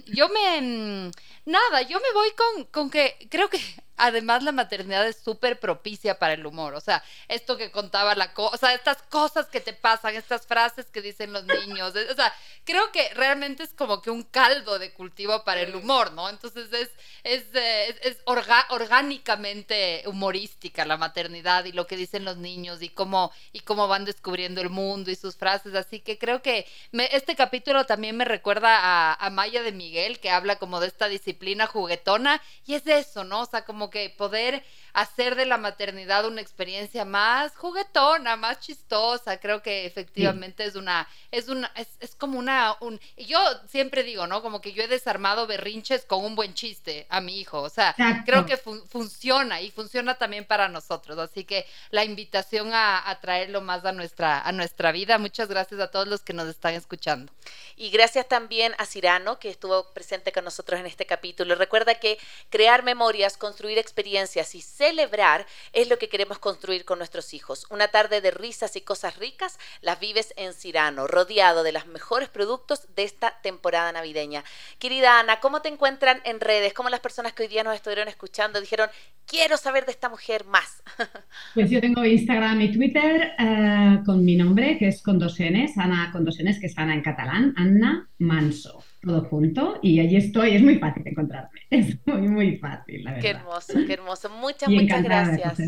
Yo 0.08 0.28
me... 0.28 0.62
Mm, 0.62 1.12
nada, 1.46 1.82
yo 1.84 2.00
me 2.00 2.12
voy 2.14 2.32
con, 2.32 2.66
con 2.66 2.90
que 2.90 3.16
creo 3.30 3.50
que 3.50 3.60
además 4.00 4.44
la 4.44 4.52
maternidad 4.52 5.08
es 5.08 5.18
súper 5.18 5.60
propicia 5.60 6.18
para 6.18 6.34
el 6.34 6.46
humor. 6.46 6.74
O 6.74 6.82
sea, 6.82 7.04
esto 7.28 7.58
que 7.58 7.72
contaba 7.72 8.16
la 8.16 8.34
cosa, 8.34 8.56
o 8.56 8.58
sea, 8.58 8.74
estas 8.74 9.02
cosas 9.04 9.48
que 9.48 9.60
te 9.60 9.74
pasan, 9.74 10.16
estas 10.16 10.48
frases 10.48 10.88
que 10.88 11.02
dicen 11.02 11.34
los 11.34 11.44
niños. 11.44 11.94
O 12.10 12.16
sea, 12.16 12.34
creo 12.64 12.92
que 12.92 13.14
realmente 13.14 13.64
es 13.64 13.74
como 13.74 14.02
que 14.02 14.10
un 14.10 14.24
caldo 14.24 14.80
de 14.80 14.94
cultivo 14.94 15.44
para 15.44 15.62
el 15.62 15.76
humor, 15.76 16.14
¿no? 16.14 16.30
Entonces 16.30 16.72
es, 16.72 16.90
es, 17.24 17.44
eh, 17.54 18.00
es, 18.04 18.18
orgánicamente 18.26 20.04
humorística 20.06 20.86
la 20.86 20.98
maternidad 20.98 21.66
y 21.66 21.74
lo 21.74 21.86
que 21.86 21.98
dicen 21.98 22.26
los 22.26 22.38
niños 22.38 22.82
y 22.82 22.90
cómo, 22.90 23.32
y 23.52 23.60
cómo 23.60 23.88
van 23.88 24.06
descubriendo 24.06 24.62
el 24.62 24.70
mundo 24.70 25.12
y 25.12 25.16
sus 25.16 25.36
frases. 25.36 25.76
Así 25.76 26.00
que 26.00 26.18
creo 26.18 26.42
que 26.42 26.66
este 26.94 27.36
capítulo 27.36 27.86
también 27.86 28.16
me 28.16 28.26
recuerda 28.26 28.78
a, 28.80 29.14
a 29.14 29.30
Maya 29.30 29.62
de 29.62 29.74
Miguel, 29.74 30.20
que 30.20 30.32
habla 30.32 30.58
como 30.58 30.80
de 30.80 30.88
esta 30.88 31.08
disciplina 31.08 31.68
juguetona 31.68 32.42
y 32.66 32.76
es 32.76 32.88
eso, 32.88 33.24
¿no? 33.24 33.42
O 33.42 33.46
sea, 33.46 33.66
como 33.66 33.89
que 33.90 34.10
poder 34.10 34.64
hacer 34.94 35.36
de 35.36 35.46
la 35.46 35.58
maternidad 35.58 36.26
una 36.26 36.42
experiencia 36.42 37.06
más 37.06 37.56
juguetona, 37.56 38.36
más 38.36 38.60
chistosa. 38.60 39.40
Creo 39.40 39.62
que 39.62 39.86
efectivamente 39.86 40.66
es 40.66 40.76
una, 40.76 41.08
es 41.32 41.48
una, 41.50 41.72
es, 41.76 42.16
como 42.16 42.40
una, 42.40 42.76
un, 42.82 43.00
yo 43.18 43.40
siempre 43.68 44.04
digo, 44.04 44.28
¿no? 44.28 44.42
Como 44.42 44.62
que 44.62 44.74
yo 44.74 44.84
he 44.84 44.88
desarmado 44.88 45.48
berrinches 45.48 46.06
con 46.06 46.24
un 46.24 46.36
buen 46.36 46.54
chiste 46.54 47.06
a 47.10 47.22
mi 47.22 47.40
hijo. 47.40 47.62
O 47.62 47.70
sea, 47.70 47.96
creo 48.26 48.46
que 48.46 48.58
funciona 48.58 49.62
y 49.62 49.72
funciona 49.72 50.16
también 50.16 50.46
para 50.46 50.70
nosotros. 50.70 51.18
Así 51.18 51.44
que 51.44 51.66
la 51.92 52.04
invitación 52.04 52.74
a, 52.74 53.10
a, 53.10 53.20
traerlo 53.20 53.62
más 53.62 53.86
a 53.86 53.92
nuestra, 53.92 54.42
a 54.42 54.52
nuestra 54.52 54.92
vida. 54.92 55.18
Muchas 55.18 55.48
gracias 55.48 55.80
a 55.80 55.92
todos 55.92 56.08
los 56.08 56.22
que 56.22 56.34
nos 56.34 56.48
están 56.48 56.74
escuchando. 56.74 57.32
Y 57.76 57.90
gracias 57.90 58.28
también 58.28 58.74
a 58.78 58.86
Cirano, 58.86 59.40
que 59.40 59.50
estuvo 59.50 59.94
presente 59.94 60.32
con 60.32 60.44
nosotros 60.44 60.80
en 60.80 60.86
este 60.86 61.06
capítulo. 61.06 61.56
Recuerda 61.56 61.96
que 61.96 62.18
crear 62.50 62.84
memorias, 62.84 63.38
construir 63.38 63.78
experiencias 63.78 64.56
y 64.56 64.62
celebrar 64.80 65.46
es 65.74 65.90
lo 65.90 65.98
que 65.98 66.08
queremos 66.08 66.40
construir 66.40 66.86
con 66.86 67.00
nuestros 67.00 67.34
hijos. 67.34 67.68
Una 67.70 67.90
tarde 67.90 68.22
de 68.22 68.32
risas 68.32 68.78
y 68.78 68.82
cosas 68.82 69.18
ricas 69.18 69.60
las 69.82 70.00
vives 70.00 70.34
en 70.38 70.54
Cirano, 70.54 71.06
rodeado 71.06 71.64
de 71.64 71.74
los 71.74 71.86
mejores 71.86 72.30
productos 72.30 72.88
de 72.96 73.04
esta 73.04 73.42
temporada 73.42 73.92
navideña. 73.92 74.46
Querida 74.80 75.20
Ana, 75.20 75.42
¿cómo 75.42 75.62
te 75.62 75.68
encuentran 75.68 76.22
en 76.24 76.40
redes? 76.40 76.74
¿Cómo 76.74 76.88
las 76.90 77.02
personas 77.02 77.34
que 77.34 77.44
hoy 77.44 77.50
día 77.50 77.66
nos 77.66 77.76
estuvieron 77.76 78.08
escuchando 78.08 78.62
dijeron, 78.62 78.90
quiero 79.28 79.58
saber 79.58 79.86
de 79.86 79.92
esta 79.92 80.08
mujer 80.08 80.46
más? 80.46 80.82
Pues 81.54 81.70
yo 81.72 81.82
tengo 81.82 82.06
Instagram 82.06 82.62
y 82.62 82.72
Twitter 82.72 83.32
eh, 83.38 84.00
con 84.06 84.24
mi 84.24 84.36
nombre, 84.36 84.78
que 84.78 84.88
es 84.88 85.02
con 85.02 85.20
dos 85.20 85.38
Ana 85.40 86.10
con 86.12 86.24
dos 86.24 86.38
que 86.38 86.68
es 86.68 86.78
Ana 86.78 86.94
en 86.94 87.02
catalán, 87.02 87.54
Anna 87.58 88.08
Manso 88.20 88.84
todo 89.02 89.24
junto 89.26 89.80
y 89.82 90.00
allí 90.00 90.18
estoy. 90.18 90.56
Es 90.56 90.62
muy 90.62 90.78
fácil 90.78 91.08
encontrarme. 91.08 91.50
Es 91.70 91.98
muy, 92.06 92.28
muy 92.28 92.58
fácil, 92.58 93.04
la 93.04 93.12
verdad. 93.12 93.22
Qué 93.22 93.30
hermoso, 93.30 93.74
qué 93.86 93.94
hermoso. 93.94 94.30
Muchas, 94.30 94.70
muchas 94.70 95.04
gracias. 95.04 95.60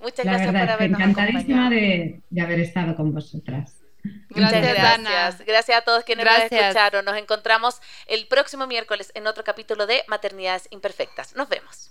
Muchas 0.00 0.24
la 0.24 0.32
gracias 0.32 0.52
verdad, 0.52 0.66
por 0.66 0.70
habernos 0.74 1.00
encantadísima 1.00 1.70
de, 1.70 2.22
de, 2.30 2.40
haber 2.40 2.60
estado 2.60 2.94
con 2.96 3.12
vosotras. 3.12 3.78
Muchas 4.30 4.52
gracias. 4.52 5.44
Gracias 5.44 5.78
a 5.78 5.82
todos 5.82 6.04
quienes 6.04 6.24
nos 6.24 6.38
escucharon. 6.38 7.04
Nos 7.04 7.16
encontramos 7.16 7.80
el 8.06 8.26
próximo 8.28 8.66
miércoles 8.66 9.10
en 9.14 9.26
otro 9.26 9.44
capítulo 9.44 9.86
de 9.86 10.02
Maternidades 10.08 10.68
Imperfectas. 10.70 11.34
Nos 11.36 11.48
vemos. 11.48 11.90